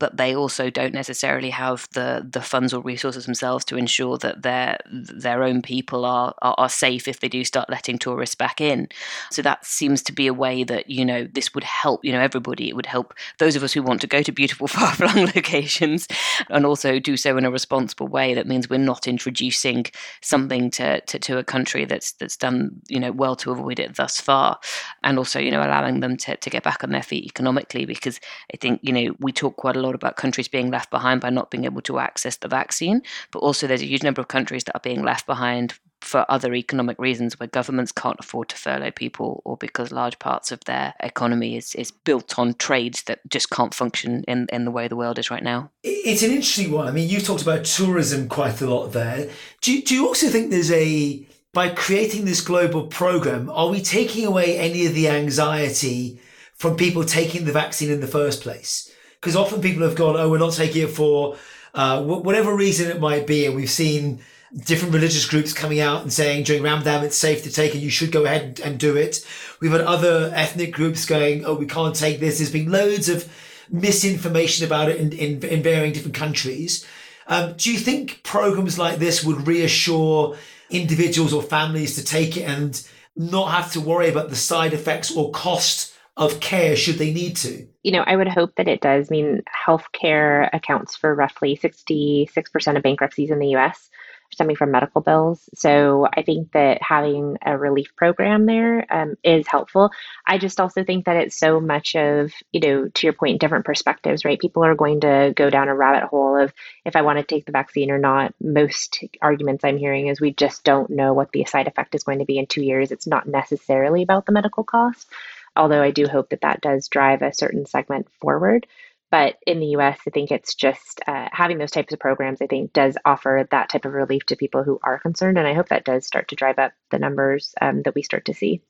but 0.00 0.16
they 0.16 0.34
also 0.34 0.70
don't 0.70 0.94
necessarily 0.94 1.50
have 1.50 1.88
the 1.92 2.26
the 2.28 2.40
funds 2.40 2.74
or 2.74 2.82
resources 2.82 3.26
themselves 3.26 3.64
to 3.66 3.76
ensure 3.76 4.18
that 4.18 4.42
their 4.42 4.78
their 4.90 5.42
own 5.42 5.62
people 5.62 6.04
are, 6.04 6.34
are, 6.42 6.54
are 6.58 6.68
safe 6.68 7.06
if 7.06 7.20
they 7.20 7.28
do 7.28 7.44
start 7.44 7.70
letting 7.70 7.98
tourists 7.98 8.34
back 8.34 8.60
in. 8.60 8.88
So 9.30 9.42
that 9.42 9.64
seems 9.64 10.02
to 10.04 10.12
be 10.12 10.26
a 10.26 10.34
way 10.34 10.64
that 10.64 10.90
you 10.90 11.04
know 11.04 11.24
this 11.24 11.54
would 11.54 11.64
help 11.64 12.04
you 12.04 12.12
know 12.12 12.15
know 12.16 12.22
everybody. 12.22 12.68
It 12.68 12.76
would 12.76 12.86
help 12.86 13.14
those 13.38 13.56
of 13.56 13.62
us 13.62 13.72
who 13.72 13.82
want 13.82 14.00
to 14.00 14.06
go 14.06 14.22
to 14.22 14.32
beautiful 14.32 14.66
far 14.76 14.92
flung 14.92 15.26
locations 15.26 16.08
and 16.48 16.66
also 16.66 16.98
do 16.98 17.16
so 17.16 17.36
in 17.36 17.44
a 17.44 17.50
responsible 17.50 18.08
way. 18.08 18.34
That 18.34 18.46
means 18.46 18.68
we're 18.68 18.78
not 18.78 19.06
introducing 19.06 19.86
something 20.22 20.70
to, 20.72 21.00
to, 21.00 21.18
to 21.18 21.38
a 21.38 21.44
country 21.44 21.84
that's 21.84 22.12
that's 22.12 22.36
done 22.36 22.80
you 22.88 23.00
know 23.00 23.12
well 23.12 23.36
to 23.36 23.50
avoid 23.52 23.78
it 23.78 23.96
thus 23.96 24.20
far, 24.20 24.58
and 25.02 25.18
also 25.18 25.38
you 25.38 25.50
know 25.50 25.62
allowing 25.62 26.00
them 26.00 26.16
to, 26.18 26.36
to 26.36 26.50
get 26.50 26.62
back 26.62 26.82
on 26.82 26.90
their 26.90 27.02
feet 27.02 27.24
economically. 27.24 27.84
Because 27.84 28.20
I 28.52 28.56
think 28.56 28.80
you 28.82 28.92
know 28.92 29.16
we 29.20 29.32
talk 29.32 29.56
quite 29.56 29.76
a 29.76 29.80
lot 29.80 29.94
about 29.94 30.16
countries 30.16 30.48
being 30.48 30.70
left 30.70 30.90
behind 30.90 31.20
by 31.20 31.30
not 31.30 31.50
being 31.50 31.64
able 31.64 31.82
to 31.82 31.98
access 31.98 32.36
the 32.36 32.48
vaccine, 32.48 33.02
but 33.30 33.40
also 33.40 33.66
there's 33.66 33.82
a 33.82 33.86
huge 33.86 34.02
number 34.02 34.20
of 34.20 34.28
countries 34.28 34.64
that 34.64 34.76
are 34.76 34.80
being 34.80 35.02
left 35.02 35.26
behind 35.26 35.74
for 36.00 36.24
other 36.28 36.54
economic 36.54 36.98
reasons 36.98 37.38
where 37.38 37.46
governments 37.48 37.90
can't 37.90 38.20
afford 38.20 38.48
to 38.48 38.56
furlough 38.56 38.90
people 38.90 39.42
or 39.44 39.56
because 39.56 39.90
large 39.90 40.18
parts 40.18 40.52
of 40.52 40.60
their 40.64 40.94
economy 41.00 41.56
is, 41.56 41.74
is 41.74 41.90
built 41.90 42.38
on 42.38 42.54
trades 42.54 43.02
that 43.04 43.20
just 43.28 43.50
can't 43.50 43.74
function 43.74 44.22
in, 44.28 44.46
in 44.52 44.64
the 44.64 44.70
way 44.70 44.88
the 44.88 44.96
world 44.96 45.18
is 45.18 45.30
right 45.30 45.42
now. 45.42 45.70
It's 45.82 46.22
an 46.22 46.30
interesting 46.30 46.70
one. 46.70 46.86
I 46.86 46.90
mean, 46.90 47.08
you've 47.08 47.24
talked 47.24 47.42
about 47.42 47.64
tourism 47.64 48.28
quite 48.28 48.60
a 48.60 48.68
lot 48.68 48.88
there. 48.88 49.30
Do, 49.62 49.82
do 49.82 49.94
you 49.94 50.06
also 50.06 50.28
think 50.28 50.50
there's 50.50 50.70
a, 50.70 51.26
by 51.52 51.70
creating 51.70 52.24
this 52.24 52.40
global 52.40 52.86
program, 52.86 53.50
are 53.50 53.68
we 53.68 53.80
taking 53.80 54.26
away 54.26 54.58
any 54.58 54.86
of 54.86 54.94
the 54.94 55.08
anxiety 55.08 56.20
from 56.54 56.76
people 56.76 57.04
taking 57.04 57.46
the 57.46 57.52
vaccine 57.52 57.90
in 57.90 58.00
the 58.00 58.06
first 58.06 58.42
place? 58.42 58.92
Because 59.20 59.34
often 59.34 59.62
people 59.62 59.82
have 59.82 59.96
gone, 59.96 60.16
oh, 60.16 60.30
we're 60.30 60.38
not 60.38 60.52
taking 60.52 60.82
it 60.82 60.90
for 60.90 61.36
uh, 61.74 62.02
whatever 62.02 62.54
reason 62.54 62.90
it 62.90 63.00
might 63.00 63.26
be. 63.26 63.46
And 63.46 63.56
we've 63.56 63.70
seen 63.70 64.20
different 64.64 64.94
religious 64.94 65.26
groups 65.26 65.52
coming 65.52 65.80
out 65.80 66.02
and 66.02 66.12
saying 66.12 66.44
during 66.44 66.62
Ramadan 66.62 67.04
it's 67.04 67.16
safe 67.16 67.42
to 67.42 67.50
take 67.50 67.74
it, 67.74 67.78
you 67.78 67.90
should 67.90 68.12
go 68.12 68.24
ahead 68.24 68.60
and 68.64 68.78
do 68.78 68.96
it. 68.96 69.24
We've 69.60 69.72
had 69.72 69.82
other 69.82 70.30
ethnic 70.34 70.72
groups 70.72 71.04
going, 71.04 71.44
oh, 71.44 71.54
we 71.54 71.66
can't 71.66 71.94
take 71.94 72.20
this. 72.20 72.38
There's 72.38 72.50
been 72.50 72.70
loads 72.70 73.08
of 73.08 73.30
misinformation 73.70 74.64
about 74.66 74.88
it 74.88 74.96
in, 74.96 75.12
in, 75.12 75.44
in 75.44 75.62
varying 75.62 75.92
different 75.92 76.14
countries. 76.14 76.86
Um, 77.26 77.54
do 77.56 77.72
you 77.72 77.78
think 77.78 78.22
programs 78.22 78.78
like 78.78 78.98
this 78.98 79.24
would 79.24 79.46
reassure 79.46 80.36
individuals 80.70 81.32
or 81.32 81.42
families 81.42 81.96
to 81.96 82.04
take 82.04 82.36
it 82.36 82.42
and 82.42 82.86
not 83.16 83.50
have 83.50 83.72
to 83.72 83.80
worry 83.80 84.08
about 84.08 84.30
the 84.30 84.36
side 84.36 84.72
effects 84.72 85.14
or 85.14 85.30
cost 85.32 85.92
of 86.16 86.40
care 86.40 86.76
should 86.76 86.96
they 86.96 87.12
need 87.12 87.36
to? 87.36 87.66
You 87.82 87.92
know, 87.92 88.04
I 88.06 88.16
would 88.16 88.28
hope 88.28 88.54
that 88.56 88.68
it 88.68 88.80
does. 88.80 89.10
I 89.10 89.12
mean, 89.12 89.42
healthcare 89.66 90.48
accounts 90.52 90.96
for 90.96 91.14
roughly 91.14 91.56
66% 91.56 92.76
of 92.76 92.82
bankruptcies 92.82 93.30
in 93.30 93.38
the 93.38 93.54
US. 93.56 93.90
Stemming 94.32 94.56
from 94.56 94.70
medical 94.70 95.00
bills. 95.00 95.48
So 95.54 96.06
I 96.12 96.22
think 96.22 96.52
that 96.52 96.82
having 96.82 97.38
a 97.44 97.56
relief 97.56 97.94
program 97.96 98.46
there 98.46 98.86
um, 98.92 99.16
is 99.22 99.46
helpful. 99.46 99.90
I 100.26 100.38
just 100.38 100.60
also 100.60 100.84
think 100.84 101.06
that 101.06 101.16
it's 101.16 101.38
so 101.38 101.60
much 101.60 101.94
of, 101.96 102.32
you 102.52 102.60
know, 102.60 102.88
to 102.88 103.06
your 103.06 103.12
point, 103.12 103.40
different 103.40 103.64
perspectives, 103.64 104.24
right? 104.24 104.38
People 104.38 104.64
are 104.64 104.74
going 104.74 105.00
to 105.00 105.32
go 105.34 105.50
down 105.50 105.68
a 105.68 105.74
rabbit 105.74 106.08
hole 106.08 106.38
of 106.38 106.52
if 106.84 106.96
I 106.96 107.02
want 107.02 107.18
to 107.18 107.24
take 107.24 107.46
the 107.46 107.52
vaccine 107.52 107.90
or 107.90 107.98
not. 107.98 108.34
Most 108.40 109.04
arguments 109.22 109.64
I'm 109.64 109.78
hearing 109.78 110.08
is 110.08 110.20
we 110.20 110.32
just 110.32 110.64
don't 110.64 110.90
know 110.90 111.14
what 111.14 111.32
the 111.32 111.44
side 111.44 111.68
effect 111.68 111.94
is 111.94 112.04
going 112.04 112.18
to 112.20 112.24
be 112.24 112.38
in 112.38 112.46
two 112.46 112.62
years. 112.62 112.92
It's 112.92 113.06
not 113.06 113.26
necessarily 113.26 114.02
about 114.02 114.26
the 114.26 114.32
medical 114.32 114.64
cost, 114.64 115.08
although 115.54 115.82
I 115.82 115.90
do 115.90 116.06
hope 116.06 116.30
that 116.30 116.42
that 116.42 116.60
does 116.60 116.88
drive 116.88 117.22
a 117.22 117.32
certain 117.34 117.66
segment 117.66 118.08
forward. 118.20 118.66
But 119.10 119.36
in 119.46 119.60
the 119.60 119.76
US, 119.76 120.00
I 120.06 120.10
think 120.10 120.30
it's 120.30 120.54
just 120.54 121.00
uh, 121.06 121.28
having 121.32 121.58
those 121.58 121.70
types 121.70 121.92
of 121.92 122.00
programs, 122.00 122.42
I 122.42 122.46
think, 122.46 122.72
does 122.72 122.96
offer 123.04 123.46
that 123.50 123.68
type 123.68 123.84
of 123.84 123.92
relief 123.92 124.26
to 124.26 124.36
people 124.36 124.64
who 124.64 124.80
are 124.82 124.98
concerned. 124.98 125.38
And 125.38 125.46
I 125.46 125.54
hope 125.54 125.68
that 125.68 125.84
does 125.84 126.06
start 126.06 126.28
to 126.28 126.36
drive 126.36 126.58
up 126.58 126.72
the 126.90 126.98
numbers 126.98 127.54
um, 127.60 127.82
that 127.82 127.94
we 127.94 128.02
start 128.02 128.24
to 128.26 128.34
see. 128.34 128.62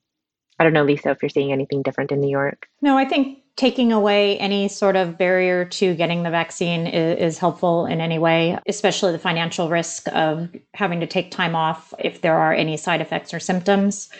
I 0.58 0.64
don't 0.64 0.72
know, 0.72 0.84
Lisa, 0.84 1.10
if 1.10 1.22
you're 1.22 1.28
seeing 1.28 1.52
anything 1.52 1.82
different 1.82 2.12
in 2.12 2.20
New 2.20 2.30
York. 2.30 2.68
No, 2.80 2.96
I 2.96 3.04
think 3.04 3.38
taking 3.56 3.92
away 3.92 4.38
any 4.38 4.68
sort 4.68 4.96
of 4.96 5.18
barrier 5.18 5.64
to 5.64 5.94
getting 5.94 6.22
the 6.22 6.30
vaccine 6.30 6.86
is, 6.86 7.34
is, 7.34 7.38
helpful 7.38 7.86
in 7.86 8.00
any 8.00 8.18
way, 8.18 8.58
especially 8.66 9.12
the 9.12 9.18
financial 9.18 9.70
risk 9.70 10.06
of 10.12 10.54
having 10.74 11.00
to 11.00 11.06
take 11.06 11.30
time 11.30 11.56
off 11.56 11.92
if 11.98 12.20
there 12.20 12.36
are 12.36 12.52
any 12.52 12.76
side 12.76 13.00
effects 13.00 13.32
or 13.32 13.40
symptoms, 13.40 14.10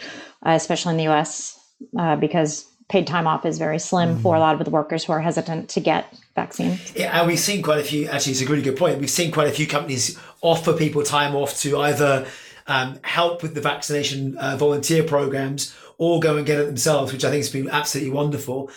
uh, 0.46 0.50
especially 0.50 0.92
in 0.92 0.96
the 0.96 1.08
US, 1.08 1.58
uh, 1.98 2.16
because 2.16 2.66
paid 2.88 3.06
time 3.06 3.26
off 3.26 3.44
is 3.44 3.58
very 3.58 3.78
slim 3.78 4.14
mm-hmm. 4.14 4.22
for 4.22 4.36
a 4.36 4.40
lot 4.40 4.58
of 4.58 4.64
the 4.64 4.70
workers 4.70 5.04
who 5.04 5.12
are 5.12 5.20
hesitant 5.20 5.68
to 5.70 5.80
get 5.80 6.16
vaccine. 6.34 6.78
Yeah, 6.94 7.18
and 7.18 7.26
we've 7.26 7.38
seen 7.38 7.62
quite 7.62 7.80
a 7.80 7.84
few. 7.84 8.06
Actually, 8.08 8.32
it's 8.32 8.42
a 8.42 8.46
really 8.46 8.62
good 8.62 8.76
point. 8.76 9.00
We've 9.00 9.10
seen 9.10 9.32
quite 9.32 9.48
a 9.48 9.52
few 9.52 9.66
companies 9.66 10.18
offer 10.40 10.72
people 10.72 11.02
time 11.02 11.34
off 11.34 11.58
to 11.60 11.78
either 11.78 12.26
um, 12.66 12.98
help 13.02 13.42
with 13.42 13.54
the 13.54 13.60
vaccination 13.60 14.36
uh, 14.38 14.56
volunteer 14.56 15.02
programs 15.02 15.74
or 15.98 16.20
go 16.20 16.36
and 16.36 16.46
get 16.46 16.60
it 16.60 16.66
themselves, 16.66 17.12
which 17.12 17.24
I 17.24 17.30
think 17.30 17.42
has 17.42 17.52
been 17.52 17.68
absolutely 17.68 18.12
wonderful. 18.12 18.70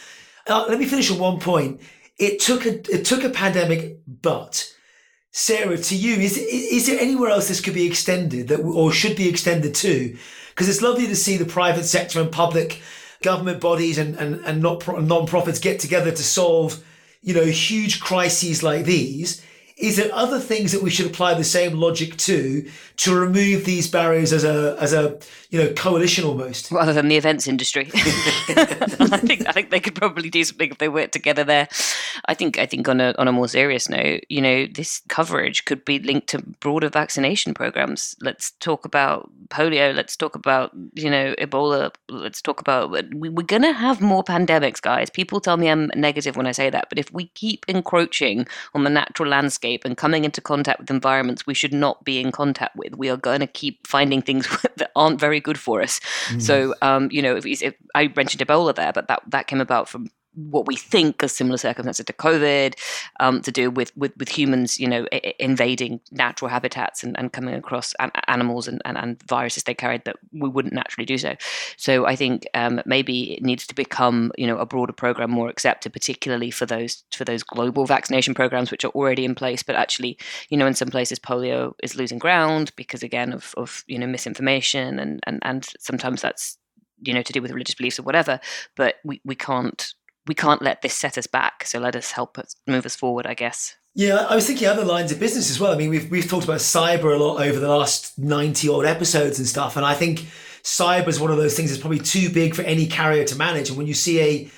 Uh, 0.47 0.66
let 0.68 0.80
me 0.80 0.86
finish 0.86 1.12
on 1.12 1.20
one 1.20 1.39
point. 1.39 1.82
It 2.18 2.39
took 2.39 2.66
a 2.66 2.80
it 2.93 3.05
took 3.05 3.24
a 3.24 3.30
pandemic, 3.30 3.99
but 4.07 4.74
Sarah, 5.32 5.78
to 5.78 5.95
you, 5.95 6.16
is 6.16 6.38
is 6.38 6.88
there 6.88 6.99
anywhere 6.99 7.30
else 7.30 7.47
this 7.47 7.62
could 7.62 7.76
be 7.76 7.86
extended 7.86 8.47
that 8.47 8.60
or 8.62 8.91
should 8.91 9.16
be 9.16 9.30
extended 9.30 9.76
to? 9.76 10.18
Because 10.49 10.68
it's 10.68 10.82
lovely 10.82 11.07
to 11.07 11.16
see 11.16 11.38
the 11.38 11.45
private 11.45 11.86
sector 11.86 12.20
and 12.20 12.32
public 12.32 12.82
government 13.22 13.59
bodies 13.59 13.97
and, 13.97 14.15
and, 14.15 14.43
and 14.45 14.61
not 14.61 14.88
non-profits 14.88 15.59
get 15.59 15.80
together 15.80 16.11
to 16.11 16.24
solve, 16.24 16.84
you 17.22 17.34
know, 17.34 17.45
huge 17.45 17.99
crises 17.99 18.63
like 18.63 18.86
these. 18.86 19.43
Is 19.80 19.96
there 19.96 20.14
other 20.14 20.40
things 20.40 20.74
that 20.74 20.82
we 20.82 20.90
should 20.90 21.06
apply 21.06 21.36
the 21.36 21.44
same 21.46 21.80
logic 21.80 22.18
to 22.18 22.70
to 22.98 23.16
remove 23.16 23.64
these 23.64 23.88
barriers 23.88 24.34
as 24.34 24.44
a 24.44 24.76
as 24.78 24.92
a 24.92 25.18
you 25.52 25.58
know 25.64 25.72
coalition 25.72 26.26
almost? 26.26 26.70
Rather 26.70 26.92
than 26.92 27.08
the 27.08 27.16
events 27.16 27.48
industry, 27.48 27.90
I 27.96 29.22
think 29.24 29.48
I 29.48 29.54
think 29.54 29.70
they 29.70 29.80
could 29.80 29.96
probably 29.96 30.30
do 30.30 30.44
something 30.44 30.72
if 30.72 30.80
they 30.80 30.90
worked 30.90 31.14
together 31.14 31.46
there. 31.46 31.70
I 32.26 32.34
think 32.34 32.60
I 32.60 32.66
think 32.66 32.90
on 32.90 33.00
a 33.00 33.16
on 33.18 33.30
a 33.30 33.32
more 33.32 33.48
serious 33.48 33.88
note, 33.88 34.26
you 34.28 34.42
know, 34.42 34.68
this 34.68 35.02
coverage 35.08 35.64
could 35.64 35.86
be 35.86 36.00
linked 36.00 36.28
to 36.28 36.42
broader 36.60 36.90
vaccination 36.90 37.54
programs. 37.54 38.18
Let's 38.20 38.52
talk 38.60 38.84
about 38.84 39.30
polio. 39.48 39.96
Let's 39.96 40.18
talk 40.18 40.36
about 40.36 40.72
you 40.94 41.10
know 41.10 41.36
Ebola. 41.40 41.94
Let's 42.10 42.42
talk 42.42 42.60
about 42.60 42.92
we, 42.92 43.30
we're 43.30 43.44
going 43.44 43.62
to 43.62 43.72
have 43.72 44.02
more 44.02 44.26
pandemics, 44.26 44.82
guys. 44.82 45.10
People 45.10 45.40
tell 45.40 45.56
me 45.56 45.70
I'm 45.70 45.90
negative 45.96 46.36
when 46.36 46.48
I 46.48 46.52
say 46.52 46.70
that, 46.70 46.90
but 46.90 47.00
if 47.00 47.14
we 47.14 47.28
keep 47.28 47.64
encroaching 47.70 48.46
on 48.74 48.84
the 48.84 48.90
natural 48.90 49.30
landscape 49.30 49.68
landscape 49.70 49.86
and 49.86 49.97
coming 49.97 50.26
into 50.26 50.41
contact 50.41 50.80
with 50.80 50.89
environments 50.89 51.45
we 51.45 51.53
should 51.53 51.74
not 51.74 52.03
be 52.03 52.20
in 52.20 52.32
contact 52.32 52.76
with, 52.76 52.95
we 52.97 53.09
are 53.09 53.17
going 53.17 53.39
to 53.39 53.47
keep 53.47 53.88
finding 53.88 54.22
things 54.22 54.47
that 54.78 54.91
aren't 54.95 55.20
very 55.20 55.39
good 55.39 55.57
for 55.57 55.82
us. 55.82 55.99
Mm. 56.30 56.41
So, 56.41 56.74
um, 56.82 57.09
you 57.11 57.22
know, 57.22 57.36
if, 57.36 57.45
if, 57.45 57.74
I 57.95 58.11
mentioned 58.15 58.45
Ebola 58.45 58.76
there, 58.76 58.93
but 58.93 59.07
that 59.07 59.22
that 59.28 59.47
came 59.47 59.61
about 59.61 59.89
from 59.89 60.07
what 60.50 60.66
we 60.68 60.76
think 60.76 61.24
are 61.24 61.28
similar 61.28 61.58
circumstances 61.58 62.06
to 62.06 62.14
COVID, 62.14 62.76
um, 63.20 63.42
to 63.42 63.52
do 63.52 63.70
with, 63.70 63.96
with, 63.98 64.16
with 64.18 64.30
humans, 64.30 64.80
you 64.80 64.88
know, 64.88 65.06
I- 65.12 65.34
invading 65.40 66.00
natural 66.12 66.50
habitats 66.50 67.04
and, 67.04 67.18
and 67.18 67.32
coming 67.32 67.56
across 67.56 67.94
an- 68.00 68.12
animals 68.28 68.68
and, 68.68 68.82
and, 68.86 68.98
and, 68.98 69.22
viruses 69.28 69.64
they 69.64 69.74
carried 69.74 70.06
that 70.06 70.16
we 70.32 70.50
wouldn't 70.50 70.74
naturally 70.74 71.06
do 71.06 71.18
so. 71.18 71.36
So 71.78 72.06
I 72.06 72.16
think 72.16 72.48
um, 72.54 72.82
maybe 72.86 73.34
it 73.34 73.44
needs 73.44 73.68
to 73.68 73.76
become, 73.76 74.32
you 74.38 74.48
know, 74.48 74.58
a 74.58 74.66
broader 74.66 74.94
program 74.94 75.30
more 75.30 75.50
accepted, 75.50 75.94
particularly 75.94 76.52
for 76.52 76.66
those 76.66 77.04
for 77.12 77.26
those 77.26 77.44
global 77.44 77.86
vaccination 77.86 78.34
programs 78.34 78.72
which 78.72 78.86
are 78.86 78.92
already 78.92 79.26
in 79.26 79.36
place. 79.36 79.62
But 79.62 79.76
actually, 79.76 80.18
you 80.50 80.58
know, 80.58 80.66
in 80.68 80.74
some 80.74 80.90
places 80.90 81.20
polio 81.20 81.74
is 81.84 81.96
losing 81.96 82.18
ground 82.18 82.72
because 82.76 83.04
again 83.04 83.34
of, 83.34 83.54
of 83.58 83.84
you 83.88 84.00
know 84.00 84.08
misinformation 84.08 85.00
and, 85.00 85.20
and 85.26 85.40
and 85.44 85.68
sometimes 85.80 86.22
that's 86.22 86.58
you 87.02 87.14
know 87.14 87.22
to 87.22 87.34
do 87.34 87.42
with 87.42 87.52
religious 87.52 87.76
beliefs 87.76 88.00
or 88.00 88.04
whatever. 88.04 88.40
But 88.76 88.96
we 89.04 89.22
we 89.26 89.36
can't 89.36 89.94
we 90.28 90.36
can't 90.36 90.61
let 90.61 90.82
this 90.82 90.93
set 90.93 91.17
us 91.17 91.28
back. 91.28 91.65
So 91.65 91.80
let 91.80 91.95
us 91.95 92.11
help 92.11 92.38
us 92.38 92.55
move 92.67 92.86
us 92.86 92.95
forward, 92.95 93.26
I 93.26 93.34
guess. 93.34 93.76
Yeah, 93.95 94.28
I 94.30 94.36
was 94.36 94.45
thinking 94.45 94.67
other 94.67 94.86
lines 94.86 95.11
of 95.11 95.20
business 95.20 95.49
as 95.49 95.59
well. 95.59 95.72
I 95.72 95.76
mean, 95.76 95.89
we've 95.89 96.09
we've 96.09 96.30
talked 96.30 96.45
about 96.45 96.59
cyber 96.59 97.13
a 97.13 97.22
lot 97.22 97.41
over 97.41 97.59
the 97.59 97.67
last 97.67 98.17
ninety 98.17 98.70
odd 98.70 98.86
episodes 98.86 99.39
and 99.39 99.47
stuff, 99.47 99.76
and 99.76 99.86
I 99.86 99.95
think 99.95 100.26
cyber 100.63 101.07
is 101.07 101.20
one 101.20 101.32
of 101.32 101.38
those 101.38 101.55
things 101.55 101.70
that's 101.70 101.82
probably 101.82 101.99
too 101.99 102.30
big 102.30 102.53
for 102.53 102.61
any 102.61 102.86
carrier 102.86 103.26
to 103.26 103.36
manage. 103.36 103.70
And 103.70 103.78
when 103.78 103.88
you 103.88 103.95
see 103.95 104.22
a 104.22 104.51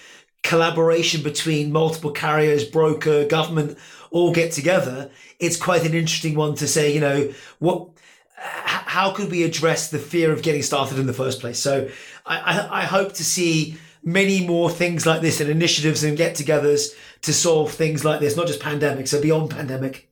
collaboration 0.44 1.24
between 1.24 1.72
multiple 1.72 2.12
carriers, 2.12 2.66
broker, 2.66 3.26
government, 3.26 3.78
all 4.12 4.34
get 4.34 4.52
together, 4.52 5.10
it's 5.40 5.58
quite 5.58 5.86
an 5.86 5.94
interesting 5.94 6.36
one 6.36 6.56
to 6.56 6.68
say. 6.68 6.94
You 6.94 7.00
know, 7.00 7.34
what 7.60 7.90
how 8.36 9.12
could 9.12 9.32
we 9.32 9.44
address 9.44 9.90
the 9.90 10.00
fear 10.00 10.34
of 10.34 10.42
getting 10.42 10.62
started 10.62 11.00
in 11.00 11.08
the 11.08 11.14
first 11.14 11.40
place? 11.40 11.58
So 11.58 11.90
I, 12.26 12.38
I, 12.38 12.82
I 12.82 12.84
hope 12.84 13.14
to 13.14 13.24
see 13.24 13.78
many 14.04 14.46
more 14.46 14.70
things 14.70 15.06
like 15.06 15.22
this 15.22 15.40
and 15.40 15.50
initiatives 15.50 16.04
and 16.04 16.18
get 16.18 16.36
togethers 16.36 16.96
to 17.22 17.34
solve 17.34 17.72
things 17.72 18.04
like 18.04 18.20
this, 18.20 18.36
not 18.36 18.48
just 18.48 18.60
pandemic, 18.60 19.08
so 19.08 19.22
beyond 19.22 19.52
pandemic. 19.52 20.10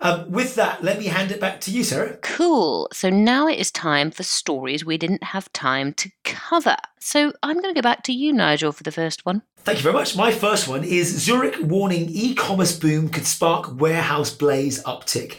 Um, 0.00 0.30
with 0.30 0.54
that, 0.54 0.84
let 0.84 0.98
me 0.98 1.06
hand 1.06 1.32
it 1.32 1.40
back 1.40 1.60
to 1.62 1.72
you, 1.72 1.82
Sarah. 1.82 2.16
Cool. 2.22 2.88
So 2.92 3.10
now 3.10 3.48
it 3.48 3.58
is 3.58 3.72
time 3.72 4.10
for 4.12 4.22
stories 4.22 4.84
we 4.84 4.96
didn't 4.96 5.24
have 5.24 5.52
time 5.52 5.92
to 5.94 6.10
cover. 6.24 6.76
So 7.00 7.32
I'm 7.42 7.60
going 7.60 7.74
to 7.74 7.78
go 7.78 7.82
back 7.82 8.04
to 8.04 8.12
you, 8.12 8.32
Nigel, 8.32 8.70
for 8.70 8.84
the 8.84 8.92
first 8.92 9.26
one. 9.26 9.42
Thank 9.58 9.78
you 9.78 9.82
very 9.82 9.94
much. 9.94 10.16
My 10.16 10.30
first 10.30 10.68
one 10.68 10.84
is 10.84 11.08
Zurich 11.18 11.56
warning 11.60 12.08
e 12.10 12.34
commerce 12.34 12.78
boom 12.78 13.08
could 13.08 13.26
spark 13.26 13.80
warehouse 13.80 14.32
blaze 14.32 14.82
uptick. 14.84 15.38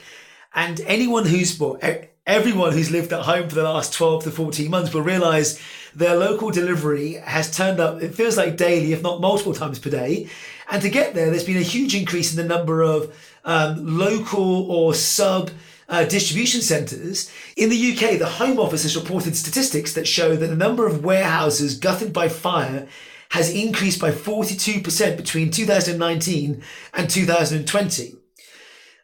And 0.54 0.82
anyone 0.82 1.26
who's, 1.26 1.58
well, 1.58 1.78
everyone 2.26 2.74
who's 2.74 2.92
lived 2.92 3.12
at 3.12 3.24
home 3.24 3.50
for 3.50 3.56
the 3.56 3.64
last 3.64 3.94
12 3.94 4.26
to 4.26 4.32
14 4.32 4.70
months 4.70 4.94
will 4.94 5.02
realize 5.02 5.60
their 5.96 6.16
local 6.16 6.52
delivery 6.52 7.14
has 7.14 7.56
turned 7.56 7.80
up, 7.80 8.02
it 8.02 8.14
feels 8.14 8.38
like 8.38 8.58
daily, 8.58 8.94
if 8.94 9.02
not 9.02 9.22
multiple 9.22 9.54
times 9.54 9.80
per 9.80 9.90
day. 9.90 10.30
And 10.70 10.82
to 10.82 10.90
get 10.90 11.16
there, 11.16 11.32
there's 11.32 11.44
been 11.44 11.58
a 11.58 11.62
huge 11.62 11.96
increase 11.96 12.32
in 12.32 12.38
the 12.38 12.56
number 12.56 12.84
of 12.84 13.16
um, 13.44 13.98
local 13.98 14.72
or 14.72 14.94
sub 14.94 15.50
uh, 15.88 16.06
distribution 16.06 16.62
centres. 16.62 17.32
In 17.58 17.70
the 17.70 17.92
UK, 17.92 18.20
the 18.20 18.28
Home 18.28 18.60
Office 18.60 18.84
has 18.84 18.96
reported 18.96 19.36
statistics 19.36 19.94
that 19.94 20.08
show 20.08 20.36
that 20.36 20.48
the 20.48 20.56
number 20.56 20.86
of 20.86 21.04
warehouses 21.04 21.80
gutted 21.80 22.14
by 22.14 22.30
fire 22.30 22.88
has 23.32 23.52
increased 23.52 24.00
by 24.00 24.12
42% 24.12 25.18
between 25.18 25.52
2019 25.52 26.64
and 26.94 27.10
2020 27.10 28.19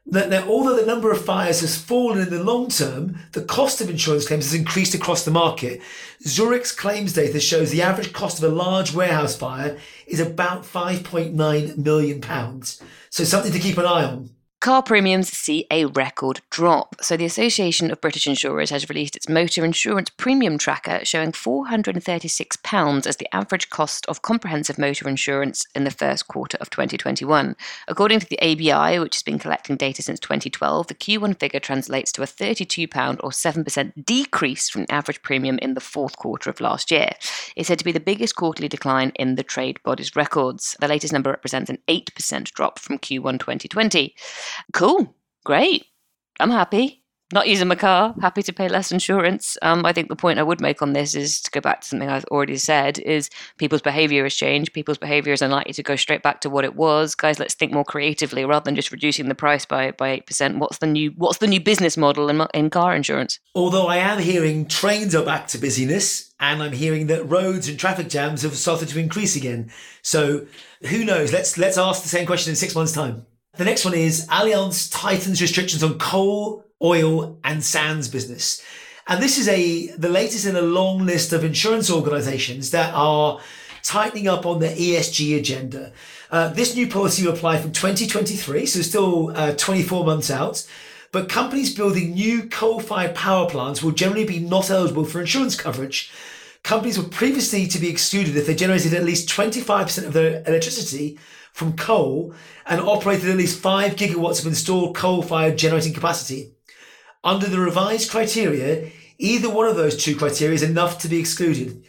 that, 0.08 0.30
that 0.30 0.48
although 0.48 0.76
the 0.76 0.86
number 0.86 1.12
of 1.12 1.26
fires 1.26 1.62
has 1.62 1.78
fallen 1.78 2.20
in 2.20 2.30
the 2.30 2.44
long 2.44 2.70
term, 2.70 3.18
the 3.32 3.44
cost 3.44 3.82
of 3.82 3.90
insurance 3.90 4.28
claims 4.28 4.46
has 4.46 4.60
increased 4.60 4.94
across 4.94 5.26
the 5.26 5.32
market. 5.32 5.82
Zurich's 6.24 6.72
claims 6.72 7.14
data 7.14 7.40
shows 7.40 7.72
the 7.72 7.82
average 7.82 8.14
cost 8.14 8.42
of 8.42 8.52
a 8.52 8.56
large 8.56 8.94
warehouse 8.94 9.36
fire 9.36 9.78
is 10.06 10.20
about 10.20 10.64
5.9 10.64 11.78
million 11.78 12.22
pounds. 12.22 12.82
So 13.10 13.24
something 13.24 13.52
to 13.52 13.60
keep 13.60 13.78
an 13.78 13.86
eye 13.86 14.04
on. 14.04 14.35
Car 14.66 14.82
premiums 14.82 15.30
see 15.30 15.68
a 15.70 15.86
record 15.86 16.42
drop. 16.50 16.96
So, 17.00 17.16
the 17.16 17.26
Association 17.26 17.92
of 17.92 18.02
British 18.02 18.26
Insurers 18.26 18.72
has 18.72 18.90
released 18.90 19.16
its 19.16 19.30
motor 19.30 19.64
insurance 19.64 20.10
premium 20.10 20.58
tracker 20.58 21.02
showing 21.04 21.34
£436 21.34 23.06
as 23.06 23.18
the 23.18 23.28
average 23.32 23.70
cost 23.70 24.08
of 24.08 24.24
comprehensive 24.24 24.80
motor 24.80 25.08
insurance 25.08 25.68
in 25.76 25.84
the 25.84 25.92
first 25.92 26.28
quarter 26.28 26.58
of 26.60 26.72
2021. 26.72 27.56
According 27.88 28.22
to 28.22 28.26
the 28.26 28.42
ABI, 28.42 28.98
which 28.98 29.14
has 29.14 29.22
been 29.22 29.38
collecting 29.38 29.76
data 29.76 30.02
since 30.02 30.20
2012, 30.20 30.88
the 30.88 30.96
Q1 30.96 31.40
figure 31.40 31.60
translates 31.60 32.12
to 32.14 32.24
a 32.24 32.26
£32 32.26 33.20
or 33.24 33.30
7% 33.30 34.04
decrease 34.04 34.68
from 34.68 34.86
the 34.86 34.92
average 34.92 35.22
premium 35.22 35.60
in 35.60 35.76
the 35.76 35.80
fourth 35.80 36.18
quarter 36.18 36.50
of 36.50 36.60
last 36.60 36.90
year. 36.90 37.12
It's 37.56 37.68
said 37.68 37.78
to 37.78 37.86
be 37.86 37.92
the 37.92 38.00
biggest 38.00 38.36
quarterly 38.36 38.68
decline 38.68 39.12
in 39.14 39.36
the 39.36 39.44
trade 39.44 39.80
body's 39.84 40.16
records. 40.16 40.76
The 40.82 40.88
latest 40.88 41.14
number 41.14 41.30
represents 41.30 41.70
an 41.70 41.78
8% 41.88 42.46
drop 42.46 42.80
from 42.80 42.98
Q1 42.98 43.40
2020. 43.40 44.16
Cool. 44.74 45.16
Great. 45.44 45.86
I'm 46.40 46.52
happy. 46.52 47.04
not 47.34 47.48
using 47.48 47.68
my 47.68 47.76
car, 47.76 48.14
happy 48.22 48.44
to 48.44 48.54
pay 48.54 48.70
less 48.70 48.92
insurance. 48.92 49.58
Um, 49.64 49.86
I 49.86 49.94
think 49.94 50.10
the 50.10 50.16
point 50.16 50.38
I 50.38 50.44
would 50.44 50.62
make 50.62 50.82
on 50.82 50.94
this 50.94 51.16
is 51.16 51.42
to 51.42 51.52
go 51.52 51.60
back 51.60 51.82
to 51.82 51.88
something 51.88 52.08
I've 52.08 52.26
already 52.26 52.58
said: 52.58 53.00
is 53.00 53.30
people's 53.58 53.82
behaviour 53.82 54.24
has 54.24 54.36
changed. 54.36 54.74
People's 54.74 55.00
behaviour 55.00 55.34
is 55.34 55.42
unlikely 55.42 55.74
to 55.74 55.84
go 55.84 55.96
straight 55.96 56.22
back 56.22 56.42
to 56.42 56.50
what 56.50 56.66
it 56.66 56.76
was. 56.76 57.16
Guys, 57.16 57.40
let's 57.40 57.56
think 57.56 57.74
more 57.74 57.84
creatively 57.84 58.46
rather 58.46 58.64
than 58.64 58.76
just 58.76 58.92
reducing 58.92 59.28
the 59.28 59.36
price 59.36 59.66
by 59.66 59.92
by 59.92 60.12
eight 60.12 60.28
percent. 60.28 60.60
What's 60.60 60.78
the 60.78 60.88
new 60.88 61.12
What's 61.18 61.40
the 61.40 61.48
new 61.48 61.60
business 61.60 61.98
model 61.98 62.30
in, 62.30 62.46
in 62.54 62.70
car 62.70 62.96
insurance? 62.96 63.40
Although 63.56 63.88
I 63.88 63.98
am 63.98 64.20
hearing 64.20 64.68
trains 64.68 65.16
are 65.16 65.26
back 65.26 65.48
to 65.48 65.58
busyness, 65.58 66.34
and 66.40 66.62
I'm 66.62 66.74
hearing 66.74 67.08
that 67.08 67.26
roads 67.26 67.68
and 67.68 67.80
traffic 67.80 68.08
jams 68.08 68.44
have 68.44 68.56
started 68.56 68.90
to 68.90 69.00
increase 69.00 69.36
again. 69.36 69.72
So 70.04 70.46
who 70.84 71.04
knows? 71.04 71.34
Let's 71.34 71.58
let's 71.58 71.78
ask 71.78 72.04
the 72.04 72.10
same 72.10 72.28
question 72.28 72.52
in 72.52 72.56
six 72.56 72.76
months' 72.76 72.94
time. 72.94 73.26
The 73.58 73.66
next 73.66 73.86
one 73.86 73.94
is 73.94 74.28
Allianz 74.28 74.92
tightens 74.92 75.42
restrictions 75.42 75.82
on 75.82 75.98
coal 75.98 76.66
oil 76.84 77.40
and 77.44 77.64
sands 77.64 78.10
business. 78.10 78.62
And 79.08 79.24
this 79.24 79.38
is 79.38 79.48
a 79.48 79.88
the 79.96 80.10
latest 80.10 80.46
in 80.46 80.56
a 80.56 80.62
long 80.62 81.06
list 81.06 81.32
of 81.32 81.44
insurance 81.44 81.90
organizations 81.90 82.72
that 82.72 82.94
are 82.94 83.40
tightening 83.82 84.28
up 84.28 84.46
on 84.46 84.60
their 84.60 84.76
ESG 84.76 85.38
agenda. 85.38 85.94
Uh, 86.32 86.50
this 86.50 86.76
new 86.76 86.88
policy 86.88 87.26
will 87.26 87.34
apply 87.34 87.58
from 87.60 87.72
2023, 87.72 88.66
so 88.66 88.82
still 88.82 89.32
uh, 89.38 89.54
24 89.54 90.06
months 90.06 90.30
out. 90.30 90.68
But 91.12 91.30
companies 91.30 91.74
building 91.74 92.12
new 92.12 92.50
coal-fired 92.50 93.16
power 93.16 93.48
plants 93.48 93.82
will 93.82 93.92
generally 93.92 94.26
be 94.26 94.40
not 94.40 94.70
eligible 94.70 95.06
for 95.06 95.22
insurance 95.22 95.56
coverage. 95.56 96.12
Companies 96.64 96.98
were 96.98 97.08
previously 97.08 97.68
to 97.68 97.80
be 97.80 97.90
excluded 97.90 98.36
if 98.36 98.48
they 98.48 98.56
generated 98.56 98.94
at 98.94 99.06
least 99.06 99.30
25% 99.30 100.08
of 100.08 100.14
their 100.14 100.44
electricity 100.48 101.18
from 101.56 101.78
coal 101.78 102.34
and 102.66 102.82
operated 102.82 103.30
at 103.30 103.38
least 103.38 103.62
5 103.62 103.96
gigawatts 103.96 104.42
of 104.42 104.48
installed 104.48 104.94
coal-fired 104.94 105.58
generating 105.58 105.94
capacity. 105.94 106.52
Under 107.24 107.48
the 107.48 107.62
revised 107.62 108.12
criteria, 108.12 108.92
either 109.18 109.50
one 109.50 109.66
of 109.66 109.78
those 109.78 109.96
two 109.96 110.18
criteria 110.18 110.54
is 110.54 110.64
enough 110.64 111.00
to 111.00 111.08
be 111.08 111.18
excluded. 111.18 111.82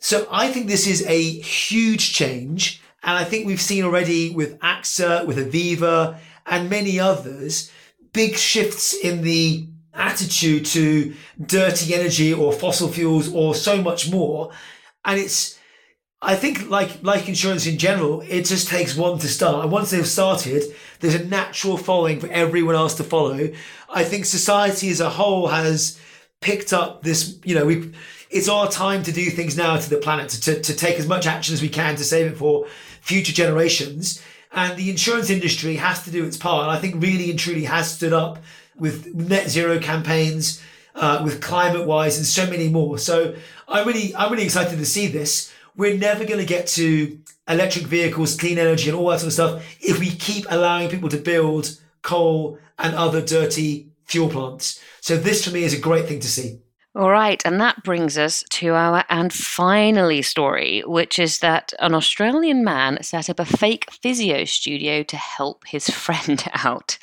So 0.00 0.28
I 0.30 0.52
think 0.52 0.66
this 0.66 0.86
is 0.86 1.02
a 1.06 1.18
huge 1.22 2.12
change. 2.12 2.82
And 3.02 3.16
I 3.16 3.24
think 3.24 3.46
we've 3.46 3.58
seen 3.58 3.84
already 3.84 4.28
with 4.34 4.58
AXA, 4.60 5.26
with 5.26 5.38
Aviva, 5.38 6.18
and 6.44 6.68
many 6.68 7.00
others, 7.00 7.72
big 8.12 8.36
shifts 8.36 8.92
in 8.92 9.22
the 9.22 9.66
attitude 9.94 10.66
to 10.66 11.14
dirty 11.40 11.94
energy 11.94 12.34
or 12.34 12.52
fossil 12.52 12.88
fuels 12.88 13.32
or 13.32 13.54
so 13.54 13.80
much 13.80 14.10
more. 14.10 14.52
And 15.06 15.18
it's, 15.18 15.58
I 16.24 16.36
think 16.36 16.70
like, 16.70 17.02
like 17.02 17.28
insurance 17.28 17.66
in 17.66 17.76
general, 17.76 18.22
it 18.22 18.46
just 18.46 18.68
takes 18.68 18.96
one 18.96 19.18
to 19.18 19.28
start. 19.28 19.62
And 19.62 19.70
once 19.70 19.90
they've 19.90 20.06
started, 20.06 20.62
there's 21.00 21.14
a 21.14 21.24
natural 21.24 21.76
following 21.76 22.18
for 22.18 22.28
everyone 22.28 22.74
else 22.74 22.94
to 22.94 23.04
follow. 23.04 23.50
I 23.90 24.04
think 24.04 24.24
society 24.24 24.88
as 24.88 25.00
a 25.00 25.10
whole 25.10 25.48
has 25.48 26.00
picked 26.40 26.72
up 26.72 27.02
this, 27.02 27.38
you 27.44 27.54
know, 27.54 27.66
we 27.66 27.92
it's 28.30 28.48
our 28.48 28.68
time 28.68 29.04
to 29.04 29.12
do 29.12 29.30
things 29.30 29.56
now 29.56 29.76
to 29.76 29.88
the 29.88 29.98
planet, 29.98 30.28
to, 30.30 30.40
to, 30.40 30.60
to 30.60 30.74
take 30.74 30.98
as 30.98 31.06
much 31.06 31.26
action 31.26 31.54
as 31.54 31.62
we 31.62 31.68
can 31.68 31.94
to 31.94 32.04
save 32.04 32.32
it 32.32 32.36
for 32.36 32.66
future 33.00 33.32
generations. 33.32 34.20
And 34.50 34.76
the 34.76 34.90
insurance 34.90 35.30
industry 35.30 35.76
has 35.76 36.02
to 36.04 36.10
do 36.10 36.24
its 36.24 36.36
part. 36.36 36.64
And 36.64 36.72
I 36.72 36.80
think 36.80 37.00
really 37.00 37.30
and 37.30 37.38
truly 37.38 37.64
has 37.64 37.94
stood 37.94 38.12
up 38.12 38.38
with 38.76 39.14
net 39.14 39.48
zero 39.48 39.78
campaigns, 39.78 40.60
uh, 40.96 41.20
with 41.24 41.40
ClimateWise 41.40 42.16
and 42.16 42.26
so 42.26 42.48
many 42.48 42.68
more. 42.68 42.98
So 42.98 43.36
I'm 43.68 43.86
really, 43.86 44.14
I'm 44.16 44.32
really 44.32 44.44
excited 44.44 44.78
to 44.78 44.86
see 44.86 45.06
this. 45.06 45.53
We're 45.76 45.98
never 45.98 46.24
going 46.24 46.40
to 46.40 46.46
get 46.46 46.66
to 46.68 47.18
electric 47.48 47.86
vehicles, 47.86 48.36
clean 48.36 48.58
energy 48.58 48.88
and 48.88 48.98
all 48.98 49.08
that 49.08 49.20
sort 49.20 49.28
of 49.28 49.32
stuff 49.32 49.76
if 49.80 49.98
we 49.98 50.10
keep 50.10 50.46
allowing 50.48 50.88
people 50.88 51.08
to 51.08 51.18
build 51.18 51.78
coal 52.02 52.58
and 52.78 52.94
other 52.94 53.20
dirty 53.20 53.88
fuel 54.04 54.28
plants. 54.28 54.80
So 55.00 55.16
this 55.16 55.44
for 55.44 55.50
me 55.50 55.64
is 55.64 55.74
a 55.74 55.80
great 55.80 56.06
thing 56.06 56.20
to 56.20 56.28
see. 56.28 56.60
All 56.96 57.10
right, 57.10 57.42
and 57.44 57.60
that 57.60 57.82
brings 57.82 58.16
us 58.16 58.44
to 58.50 58.74
our 58.74 59.04
and 59.10 59.32
finally 59.32 60.22
story, 60.22 60.84
which 60.86 61.18
is 61.18 61.40
that 61.40 61.72
an 61.80 61.92
Australian 61.92 62.62
man 62.62 63.02
set 63.02 63.28
up 63.28 63.40
a 63.40 63.44
fake 63.44 63.90
physio 63.90 64.44
studio 64.44 65.02
to 65.02 65.16
help 65.16 65.64
his 65.66 65.90
friend 65.90 66.44
out. 66.52 66.98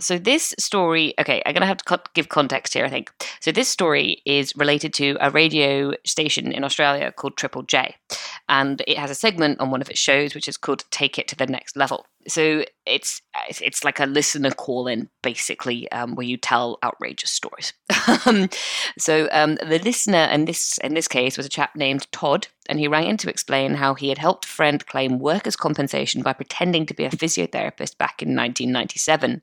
So, 0.00 0.18
this 0.18 0.54
story, 0.58 1.14
okay, 1.18 1.42
I'm 1.46 1.54
going 1.54 1.62
to 1.62 1.66
have 1.66 1.78
to 1.78 2.00
give 2.14 2.28
context 2.28 2.74
here, 2.74 2.84
I 2.84 2.90
think. 2.90 3.10
So, 3.40 3.52
this 3.52 3.68
story 3.68 4.22
is 4.24 4.54
related 4.56 4.92
to 4.94 5.16
a 5.20 5.30
radio 5.30 5.92
station 6.04 6.52
in 6.52 6.64
Australia 6.64 7.12
called 7.12 7.36
Triple 7.36 7.62
J, 7.62 7.96
and 8.48 8.82
it 8.86 8.98
has 8.98 9.10
a 9.10 9.14
segment 9.14 9.60
on 9.60 9.70
one 9.70 9.80
of 9.80 9.90
its 9.90 9.98
shows 9.98 10.34
which 10.34 10.48
is 10.48 10.56
called 10.56 10.84
Take 10.90 11.18
It 11.18 11.28
to 11.28 11.36
the 11.36 11.46
Next 11.46 11.76
Level 11.76 12.06
so 12.28 12.64
it's 12.86 13.22
it's 13.60 13.84
like 13.84 14.00
a 14.00 14.06
listener 14.06 14.50
call 14.50 14.86
in 14.86 15.08
basically 15.22 15.90
um, 15.92 16.14
where 16.14 16.26
you 16.26 16.36
tell 16.36 16.78
outrageous 16.82 17.30
stories 17.30 17.72
um, 18.26 18.48
so 18.98 19.28
um, 19.32 19.56
the 19.56 19.80
listener 19.84 20.24
in 20.32 20.44
this 20.44 20.78
in 20.78 20.94
this 20.94 21.08
case 21.08 21.36
was 21.36 21.46
a 21.46 21.50
chap 21.50 21.74
named 21.76 22.06
todd 22.12 22.48
and 22.68 22.78
he 22.78 22.88
rang 22.88 23.08
in 23.08 23.16
to 23.16 23.28
explain 23.28 23.74
how 23.74 23.94
he 23.94 24.08
had 24.08 24.18
helped 24.18 24.44
a 24.44 24.48
friend 24.48 24.86
claim 24.86 25.18
workers' 25.18 25.56
compensation 25.56 26.22
by 26.22 26.32
pretending 26.32 26.86
to 26.86 26.94
be 26.94 27.04
a 27.04 27.10
physiotherapist 27.10 27.98
back 27.98 28.22
in 28.22 28.28
1997. 28.36 29.42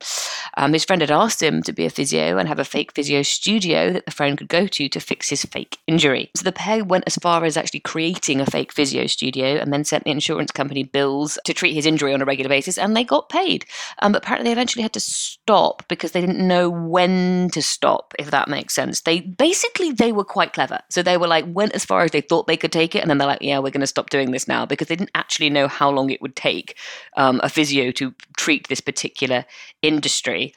Um, 0.56 0.74
his 0.74 0.86
friend 0.86 1.02
had 1.02 1.12
asked 1.12 1.44
him 1.44 1.62
to 1.64 1.74
be 1.74 1.86
a 1.86 1.90
physio 1.90 2.38
and 2.38 2.48
have 2.48 2.60
a 2.60 2.66
fake 2.66 2.94
physio 2.94 3.22
studio 3.22 3.92
that 3.92 4.06
the 4.06 4.12
friend 4.12 4.38
could 4.38 4.48
go 4.48 4.68
to 4.68 4.88
to 4.90 5.00
fix 5.00 5.30
his 5.30 5.44
fake 5.44 5.78
injury. 5.86 6.32
So 6.36 6.44
the 6.44 6.52
pair 6.52 6.84
went 6.84 7.04
as 7.08 7.18
far 7.18 7.44
as 7.44 7.58
actually 7.58 7.82
creating 7.82 8.40
a 8.40 8.46
fake 8.46 8.72
physio 8.72 9.06
studio 9.08 9.58
and 9.58 9.74
then 9.74 9.84
sent 9.84 10.06
the 10.06 10.12
insurance 10.12 10.52
company 10.52 10.84
bills 10.84 11.38
to 11.46 11.54
treat 11.54 11.74
his 11.74 11.86
injury 11.86 12.14
on 12.14 12.22
a 12.22 12.26
regular 12.26 12.50
basis, 12.50 12.69
and 12.78 12.96
they 12.96 13.04
got 13.04 13.30
paid. 13.30 13.66
Um, 14.02 14.12
but 14.12 14.24
apparently, 14.24 14.50
they 14.50 14.54
eventually 14.54 14.84
had 14.84 14.94
to 14.94 15.00
stop 15.00 15.88
because 15.88 16.12
they 16.12 16.22
didn't 16.22 16.46
know 16.46 16.70
when 16.70 17.50
to 17.52 17.62
stop, 17.62 18.14
if 18.20 18.32
that 18.32 18.48
makes 18.48 18.74
sense. 18.74 19.02
They 19.02 19.22
basically 19.22 19.92
they 19.92 20.12
were 20.12 20.24
quite 20.24 20.54
clever, 20.54 20.80
so 20.90 21.02
they 21.02 21.18
were 21.18 21.28
like 21.28 21.46
went 21.48 21.74
as 21.74 21.86
far 21.86 22.04
as 22.04 22.12
they 22.12 22.22
thought 22.22 22.48
they 22.48 22.58
could 22.58 22.72
take 22.72 22.96
it 22.96 23.00
and 23.00 23.10
then 23.10 23.18
they're 23.18 23.28
like, 23.28 23.42
yeah, 23.42 23.60
we're 23.60 23.72
going 23.72 23.82
to 23.82 23.88
stop 23.88 24.10
doing 24.10 24.32
this 24.32 24.48
now 24.48 24.66
because 24.66 24.88
they 24.88 24.96
didn't 24.96 25.12
actually 25.16 25.50
know 25.50 25.68
how 25.68 25.90
long 25.90 26.10
it 26.10 26.22
would 26.22 26.36
take 26.36 26.78
um, 27.18 27.40
a 27.44 27.50
physio 27.50 27.92
to 27.92 28.14
treat 28.38 28.68
this 28.68 28.82
particular 28.82 29.46
industry. 29.82 30.54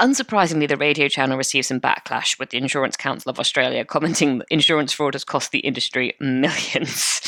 Unsurprisingly, 0.00 0.68
the 0.68 0.76
radio 0.76 1.08
channel 1.08 1.36
received 1.36 1.66
some 1.66 1.80
backlash 1.80 2.38
with 2.38 2.50
the 2.50 2.58
Insurance 2.58 2.96
Council 2.96 3.30
of 3.30 3.38
Australia 3.38 3.84
commenting 3.84 4.38
that 4.38 4.46
insurance 4.50 4.92
fraud 4.92 5.14
has 5.14 5.24
cost 5.24 5.50
the 5.50 5.60
industry 5.60 6.14
millions. 6.20 7.20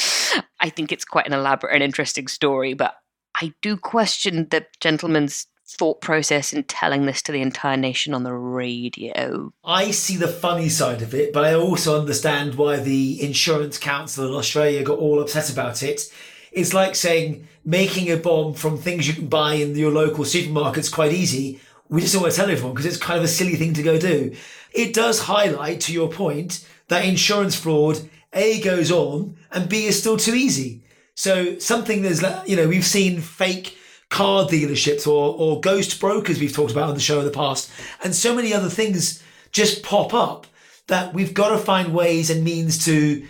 I 0.60 0.70
think 0.70 0.92
it's 0.92 1.04
quite 1.04 1.26
an 1.26 1.32
elaborate 1.32 1.74
and 1.74 1.82
interesting 1.82 2.28
story, 2.28 2.74
but 2.74 2.96
I 3.40 3.52
do 3.62 3.76
question 3.76 4.48
the 4.50 4.66
gentleman's 4.80 5.46
thought 5.66 6.00
process 6.00 6.52
in 6.52 6.62
telling 6.64 7.06
this 7.06 7.22
to 7.22 7.32
the 7.32 7.40
entire 7.40 7.76
nation 7.76 8.14
on 8.14 8.22
the 8.22 8.32
radio? 8.32 9.52
I 9.64 9.90
see 9.90 10.16
the 10.16 10.28
funny 10.28 10.68
side 10.68 11.02
of 11.02 11.14
it, 11.14 11.32
but 11.32 11.44
I 11.44 11.54
also 11.54 11.98
understand 11.98 12.54
why 12.54 12.76
the 12.76 13.22
Insurance 13.22 13.78
Council 13.78 14.28
in 14.28 14.34
Australia 14.34 14.82
got 14.82 14.98
all 14.98 15.20
upset 15.20 15.50
about 15.50 15.82
it. 15.82 16.12
It's 16.52 16.74
like 16.74 16.94
saying 16.94 17.48
making 17.64 18.10
a 18.10 18.16
bomb 18.16 18.54
from 18.54 18.78
things 18.78 19.08
you 19.08 19.14
can 19.14 19.26
buy 19.26 19.54
in 19.54 19.74
your 19.74 19.90
local 19.90 20.24
supermarket's 20.24 20.88
quite 20.88 21.12
easy. 21.12 21.60
We 21.88 22.02
just 22.02 22.12
don't 22.12 22.22
want 22.22 22.34
to 22.34 22.40
tell 22.40 22.50
everyone 22.50 22.74
because 22.74 22.86
it's 22.86 22.96
kind 22.96 23.18
of 23.18 23.24
a 23.24 23.28
silly 23.28 23.56
thing 23.56 23.74
to 23.74 23.82
go 23.82 23.98
do. 23.98 24.34
It 24.72 24.94
does 24.94 25.20
highlight, 25.20 25.80
to 25.82 25.92
your 25.92 26.10
point, 26.10 26.66
that 26.88 27.04
insurance 27.04 27.56
fraud 27.56 28.00
A 28.32 28.60
goes 28.60 28.92
on 28.92 29.36
and 29.50 29.68
B 29.68 29.86
is 29.86 29.98
still 29.98 30.16
too 30.16 30.34
easy. 30.34 30.83
So 31.14 31.58
something 31.58 32.02
that's, 32.02 32.22
you 32.48 32.56
know, 32.56 32.68
we've 32.68 32.84
seen 32.84 33.20
fake 33.20 33.76
car 34.10 34.44
dealerships 34.44 35.06
or, 35.06 35.34
or 35.38 35.60
ghost 35.60 36.00
brokers 36.00 36.38
we've 36.38 36.52
talked 36.52 36.72
about 36.72 36.88
on 36.88 36.94
the 36.94 37.00
show 37.00 37.18
in 37.18 37.24
the 37.24 37.30
past, 37.30 37.70
and 38.02 38.14
so 38.14 38.34
many 38.34 38.52
other 38.52 38.68
things 38.68 39.22
just 39.52 39.82
pop 39.82 40.12
up 40.12 40.46
that 40.88 41.14
we've 41.14 41.34
got 41.34 41.50
to 41.50 41.58
find 41.58 41.94
ways 41.94 42.30
and 42.30 42.44
means 42.44 42.84
to 42.84 43.26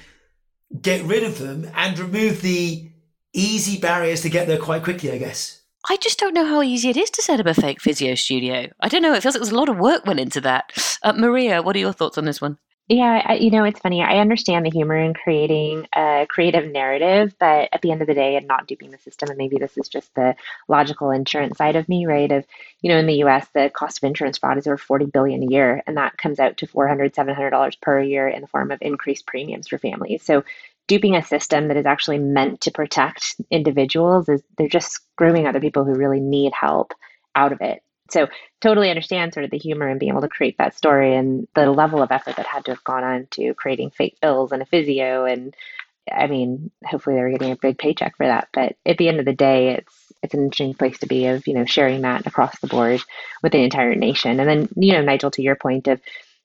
get 0.80 1.04
rid 1.04 1.22
of 1.22 1.38
them 1.38 1.70
and 1.74 1.98
remove 1.98 2.42
the 2.42 2.90
easy 3.32 3.78
barriers 3.78 4.22
to 4.22 4.28
get 4.28 4.46
there 4.46 4.58
quite 4.58 4.82
quickly, 4.82 5.10
I 5.10 5.18
guess. 5.18 5.60
I 5.88 5.96
just 5.98 6.18
don't 6.18 6.34
know 6.34 6.46
how 6.46 6.62
easy 6.62 6.88
it 6.88 6.96
is 6.96 7.10
to 7.10 7.22
set 7.22 7.40
up 7.40 7.46
a 7.46 7.54
fake 7.54 7.80
physio 7.80 8.14
studio. 8.14 8.70
I 8.80 8.88
don't 8.88 9.02
know. 9.02 9.12
It 9.12 9.22
feels 9.22 9.34
like 9.34 9.42
there's 9.42 9.52
a 9.52 9.58
lot 9.58 9.68
of 9.68 9.76
work 9.76 10.06
went 10.06 10.18
into 10.20 10.40
that. 10.40 10.98
Uh, 11.02 11.12
Maria, 11.12 11.62
what 11.62 11.76
are 11.76 11.80
your 11.80 11.92
thoughts 11.92 12.16
on 12.16 12.24
this 12.24 12.40
one? 12.40 12.56
Yeah, 12.88 13.22
I, 13.24 13.34
you 13.36 13.50
know, 13.50 13.64
it's 13.64 13.80
funny. 13.80 14.02
I 14.02 14.18
understand 14.18 14.66
the 14.66 14.70
humor 14.70 14.96
in 14.96 15.14
creating 15.14 15.88
a 15.94 16.26
creative 16.28 16.70
narrative, 16.70 17.34
but 17.40 17.70
at 17.72 17.82
the 17.82 17.90
end 17.90 18.02
of 18.02 18.08
the 18.08 18.14
day, 18.14 18.36
and 18.36 18.46
not 18.46 18.66
duping 18.66 18.90
the 18.90 18.98
system, 18.98 19.30
and 19.30 19.38
maybe 19.38 19.56
this 19.56 19.78
is 19.78 19.88
just 19.88 20.14
the 20.14 20.36
logical 20.68 21.10
insurance 21.10 21.56
side 21.56 21.76
of 21.76 21.88
me, 21.88 22.04
right? 22.04 22.30
Of, 22.30 22.44
you 22.82 22.90
know, 22.92 22.98
in 22.98 23.06
the 23.06 23.14
US, 23.16 23.48
the 23.54 23.70
cost 23.74 23.98
of 24.02 24.06
insurance 24.06 24.36
fraud 24.36 24.58
is 24.58 24.66
over 24.66 24.76
40 24.76 25.06
billion 25.06 25.42
a 25.42 25.50
year, 25.50 25.82
and 25.86 25.96
that 25.96 26.18
comes 26.18 26.38
out 26.38 26.58
to 26.58 26.66
400, 26.66 27.14
700 27.14 27.50
dollars 27.50 27.76
per 27.76 28.02
year 28.02 28.28
in 28.28 28.42
the 28.42 28.48
form 28.48 28.72
of 28.72 28.80
increased 28.82 29.26
premiums 29.26 29.68
for 29.68 29.78
families. 29.78 30.22
So 30.22 30.44
duping 30.88 31.16
a 31.16 31.24
system 31.24 31.68
that 31.68 31.78
is 31.78 31.86
actually 31.86 32.18
meant 32.18 32.60
to 32.62 32.70
protect 32.72 33.36
individuals 33.50 34.28
is 34.28 34.42
they're 34.58 34.68
just 34.68 34.92
screwing 34.92 35.46
other 35.46 35.60
people 35.60 35.84
who 35.86 35.94
really 35.94 36.20
need 36.20 36.52
help 36.52 36.92
out 37.34 37.52
of 37.52 37.62
it. 37.62 37.83
So 38.10 38.28
totally 38.60 38.90
understand 38.90 39.32
sort 39.32 39.44
of 39.44 39.50
the 39.50 39.58
humor 39.58 39.88
and 39.88 39.98
being 39.98 40.12
able 40.12 40.20
to 40.20 40.28
create 40.28 40.58
that 40.58 40.76
story 40.76 41.14
and 41.14 41.48
the 41.54 41.70
level 41.70 42.02
of 42.02 42.12
effort 42.12 42.36
that 42.36 42.46
had 42.46 42.64
to 42.66 42.72
have 42.72 42.84
gone 42.84 43.04
on 43.04 43.26
to 43.32 43.54
creating 43.54 43.90
fake 43.90 44.18
bills 44.20 44.52
and 44.52 44.62
a 44.62 44.66
physio 44.66 45.24
and 45.24 45.56
I 46.12 46.26
mean, 46.26 46.70
hopefully 46.84 47.16
they 47.16 47.22
were 47.22 47.30
getting 47.30 47.52
a 47.52 47.56
big 47.56 47.78
paycheck 47.78 48.16
for 48.16 48.26
that. 48.26 48.48
But 48.52 48.76
at 48.84 48.98
the 48.98 49.08
end 49.08 49.20
of 49.20 49.24
the 49.24 49.32
day, 49.32 49.70
it's 49.70 50.12
it's 50.22 50.34
an 50.34 50.40
interesting 50.40 50.74
place 50.74 50.98
to 50.98 51.06
be 51.06 51.26
of, 51.26 51.46
you 51.46 51.54
know, 51.54 51.64
sharing 51.66 52.02
that 52.02 52.26
across 52.26 52.58
the 52.60 52.66
board 52.66 53.00
with 53.42 53.52
the 53.52 53.58
entire 53.58 53.94
nation. 53.94 54.40
And 54.40 54.48
then, 54.48 54.68
you 54.76 54.92
know, 54.92 55.02
Nigel, 55.02 55.30
to 55.32 55.42
your 55.42 55.56
point 55.56 55.86
of 55.86 56.00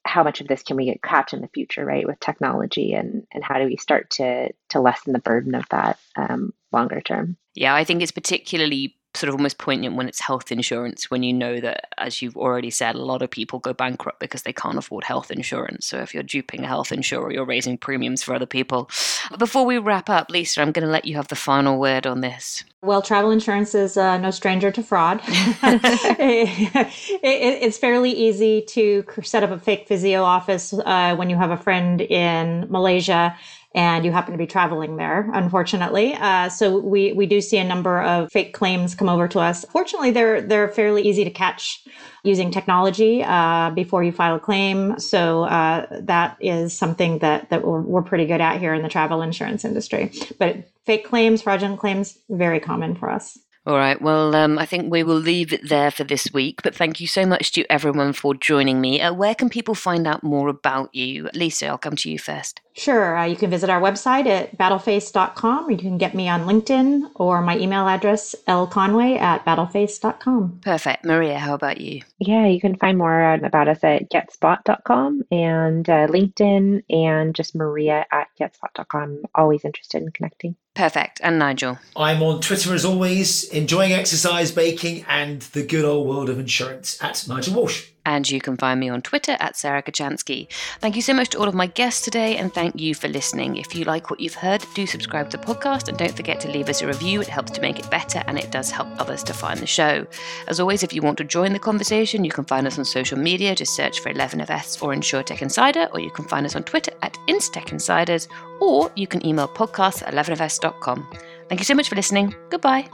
how 0.06 0.24
much 0.24 0.42
of 0.42 0.48
this 0.48 0.64
can 0.64 0.76
we 0.76 0.86
get 0.86 1.02
catch 1.02 1.34
in 1.34 1.42
the 1.42 1.48
future, 1.50 1.86
right, 1.86 2.06
with 2.06 2.20
technology, 2.20 2.94
and 2.94 3.26
and 3.34 3.44
how 3.44 3.60
do 3.60 3.66
we 3.66 3.78
start 3.78 4.10
to 4.12 4.52
to 4.70 4.80
lessen 4.80 5.14
the 5.14 5.20
burden 5.20 5.56
of 5.56 5.68
that 5.70 6.00
um, 6.16 6.54
longer 6.72 7.02
term? 7.02 7.38
Yeah, 7.54 7.76
I 7.76 7.84
think 7.84 8.02
it's 8.02 8.12
particularly 8.12 8.96
sort 9.20 9.30
of 9.30 9.36
almost 9.36 9.58
poignant 9.58 9.96
when 9.96 10.08
it's 10.08 10.20
health 10.20 10.52
insurance 10.52 11.12
when 11.12 11.24
you 11.24 11.34
know 11.34 11.60
that 11.60 11.94
as 11.98 12.22
you've 12.22 12.38
already 12.38 12.70
said 12.70 12.96
a 12.96 13.04
lot 13.04 13.22
of 13.22 13.30
people 13.30 13.60
go 13.60 13.74
bankrupt 13.74 14.20
because 14.20 14.44
they 14.44 14.54
can't 14.54 14.78
afford 14.78 15.04
health 15.04 15.30
insurance. 15.32 15.86
So 15.86 16.00
if 16.00 16.14
you're 16.14 16.24
duping 16.24 16.64
a 16.64 16.68
health 16.68 16.92
insurer 16.92 17.32
you're 17.32 17.46
raising 17.46 17.78
premiums 17.78 18.24
for 18.24 18.34
other 18.34 18.46
people. 18.46 18.90
Before 19.38 19.66
we 19.66 19.78
wrap 19.78 20.10
up 20.10 20.30
lisa 20.30 20.62
i'm 20.62 20.72
going 20.72 20.86
to 20.86 20.92
let 20.92 21.06
you 21.06 21.16
have 21.16 21.28
the 21.28 21.36
final 21.36 21.80
word 21.80 22.08
on 22.08 22.22
this. 22.22 22.64
Well, 22.82 23.02
travel 23.02 23.32
insurance 23.32 23.76
is 23.76 23.98
uh, 23.98 24.18
no 24.20 24.32
stranger 24.32 24.72
to 24.72 24.82
fraud. 24.82 25.20
it, 25.28 26.86
it, 27.22 27.64
it's 27.64 27.78
fairly 27.78 28.12
easy 28.12 28.62
to 28.70 29.04
set 29.22 29.44
up 29.44 29.52
a 29.52 29.60
fake 29.60 29.86
physio 29.86 30.24
office 30.24 30.72
uh, 30.74 31.14
when 31.18 31.30
you 31.30 31.36
have 31.36 31.52
a 31.52 31.58
friend 31.58 32.00
in 32.00 32.68
Malaysia 32.70 33.36
and 33.76 34.04
you 34.04 34.12
happen 34.12 34.32
to 34.32 34.38
be 34.38 34.48
traveling 34.48 34.98
there, 34.98 35.30
unfortunately. 35.34 36.16
Uh, 36.16 36.50
so 36.50 36.80
we 36.80 37.14
we 37.14 37.26
do 37.26 37.40
see 37.40 37.58
a 37.58 37.64
number 37.64 38.02
of 38.02 38.32
fake 38.32 38.54
claims 38.54 38.96
come 38.96 39.10
over 39.10 39.28
to 39.28 39.40
us. 39.40 39.64
Fortunately, 39.66 40.12
they're 40.12 40.42
they're 40.42 40.70
fairly 40.70 41.04
easy 41.04 41.24
to 41.24 41.30
catch 41.30 41.88
using 42.24 42.52
technology 42.52 43.24
uh, 43.24 43.70
before 43.70 44.04
you 44.04 44.12
file 44.12 44.36
a 44.36 44.40
claim. 44.40 45.00
So 45.00 45.44
uh, 45.44 45.86
that 46.02 46.38
is 46.40 46.78
something 46.78 47.20
that 47.20 47.50
that 47.50 47.66
we're, 47.66 47.82
we're 47.82 48.02
pretty 48.02 48.26
good 48.26 48.42
at 48.42 48.60
here 48.60 48.74
in 48.74 48.82
the 48.82 48.90
travel 48.90 49.22
insurance 49.22 49.64
industry. 49.64 50.12
But 50.40 50.68
fake 50.86 51.06
claims, 51.06 51.42
fraudulent 51.44 51.80
claims, 51.80 52.18
very 52.30 52.60
common 52.60 52.96
for 52.96 53.10
us. 53.10 53.38
All 53.70 53.78
right. 53.78 54.02
Well, 54.02 54.34
um, 54.34 54.58
I 54.58 54.66
think 54.66 54.92
we 54.92 55.04
will 55.04 55.14
leave 55.14 55.54
it 55.54 55.70
there 55.70 55.92
for 55.92 56.04
this 56.04 56.34
week. 56.34 56.64
But 56.64 56.74
thank 56.74 57.00
you 57.00 57.06
so 57.06 57.24
much 57.24 57.52
to 57.52 57.72
everyone 57.72 58.14
for 58.14 58.34
joining 58.34 58.82
me. 58.82 59.00
Uh, 59.00 59.14
where 59.14 59.36
can 59.36 59.48
people 59.48 59.76
find 59.76 60.08
out 60.08 60.24
more 60.24 60.48
about 60.48 60.96
you? 60.96 61.30
Lisa, 61.36 61.68
I'll 61.68 61.78
come 61.78 61.96
to 61.98 62.10
you 62.10 62.18
first. 62.18 62.62
Sure. 62.74 63.16
Uh, 63.16 63.26
you 63.26 63.36
can 63.36 63.52
visit 63.52 63.70
our 63.70 63.80
website 63.80 64.26
at 64.26 64.58
battleface.com, 64.58 65.68
or 65.68 65.72
you 65.72 65.78
can 65.78 66.00
get 66.00 66.16
me 66.16 66.28
on 66.28 66.46
LinkedIn 66.48 67.12
or 67.14 67.44
my 67.44 67.60
email 67.60 67.88
address, 67.88 68.34
lconway 68.48 69.20
at 69.20 69.46
battleface.com. 69.46 70.62
Perfect. 70.64 71.06
Maria, 71.06 71.38
how 71.38 71.54
about 71.54 71.80
you? 71.80 72.02
Yeah, 72.18 72.48
you 72.48 72.60
can 72.60 72.76
find 72.76 72.98
more 72.98 73.34
about 73.36 73.68
us 73.68 73.84
at 73.84 74.10
getspot.com 74.10 75.26
and 75.30 75.88
uh, 75.88 76.08
LinkedIn 76.08 76.82
and 76.90 77.36
just 77.36 77.54
Maria 77.54 78.04
at 78.12 78.30
getspot.com. 78.40 79.26
Always 79.36 79.64
interested 79.64 80.02
in 80.02 80.10
connecting. 80.10 80.56
Perfect. 80.80 81.20
And 81.22 81.38
Nigel? 81.38 81.78
I'm 81.98 82.24
on 82.24 82.40
Twitter 82.40 82.74
as 82.74 82.86
always, 82.86 83.44
enjoying 83.50 83.92
exercise, 83.92 84.50
baking, 84.50 85.04
and 85.10 85.42
the 85.42 85.62
good 85.62 85.84
old 85.84 86.08
world 86.08 86.30
of 86.30 86.40
insurance 86.40 86.98
at 87.04 87.28
Nigel 87.28 87.56
Walsh. 87.56 87.88
And 88.10 88.28
you 88.28 88.42
can 88.42 88.58
find 88.58 88.80
me 88.80 88.90
on 88.90 89.04
Twitter 89.04 89.38
at 89.40 89.56
Sarah 89.56 89.84
Kocianski. 89.84 90.48
Thank 90.80 90.96
you 90.96 91.04
so 91.04 91.14
much 91.14 91.30
to 91.30 91.38
all 91.38 91.48
of 91.48 91.54
my 91.54 91.68
guests 91.68 92.02
today, 92.02 92.38
and 92.38 92.52
thank 92.52 92.80
you 92.80 92.96
for 92.96 93.08
listening. 93.08 93.58
If 93.58 93.76
you 93.76 93.86
like 93.86 94.10
what 94.10 94.20
you've 94.20 94.34
heard, 94.34 94.66
do 94.74 94.88
subscribe 94.88 95.30
to 95.30 95.38
the 95.38 95.46
podcast 95.46 95.90
and 95.90 95.96
don't 95.96 96.16
forget 96.16 96.40
to 96.40 96.50
leave 96.50 96.70
us 96.70 96.82
a 96.82 96.88
review. 96.88 97.22
It 97.22 97.28
helps 97.28 97.52
to 97.52 97.62
make 97.62 97.78
it 97.78 97.88
better 97.92 98.24
and 98.26 98.40
it 98.40 98.50
does 98.50 98.72
help 98.72 98.88
others 99.00 99.22
to 99.26 99.34
find 99.34 99.60
the 99.60 99.68
show. 99.68 100.08
As 100.48 100.60
always, 100.60 100.82
if 100.82 100.92
you 100.92 101.04
want 101.04 101.20
to 101.20 101.24
join 101.24 101.54
the 101.54 101.60
conversation, 101.60 102.26
you 102.26 102.32
can 102.32 102.46
find 102.46 102.66
us 102.66 102.80
on 102.80 102.86
social 102.86 103.20
media. 103.20 103.54
Just 103.54 103.76
search 103.76 104.00
for 104.00 104.12
11FS 104.12 104.82
or 104.82 104.92
InsurTech 104.92 105.44
Insider, 105.44 105.88
or 105.94 106.00
you 106.00 106.10
can 106.10 106.26
find 106.26 106.48
us 106.48 106.56
on 106.56 106.64
Twitter 106.64 106.94
at 107.04 107.14
InsurTech 107.28 107.72
Insiders, 107.72 108.28
or 108.60 108.92
you 108.96 109.06
can 109.06 109.24
email 109.24 109.48
podcasts 109.48 110.02
at 110.02 110.16
11FS.com. 110.16 111.08
Thank 111.48 111.62
you 111.62 111.66
so 111.66 111.76
much 111.76 111.90
for 111.90 111.96
listening. 111.96 112.34
Goodbye. 112.50 112.90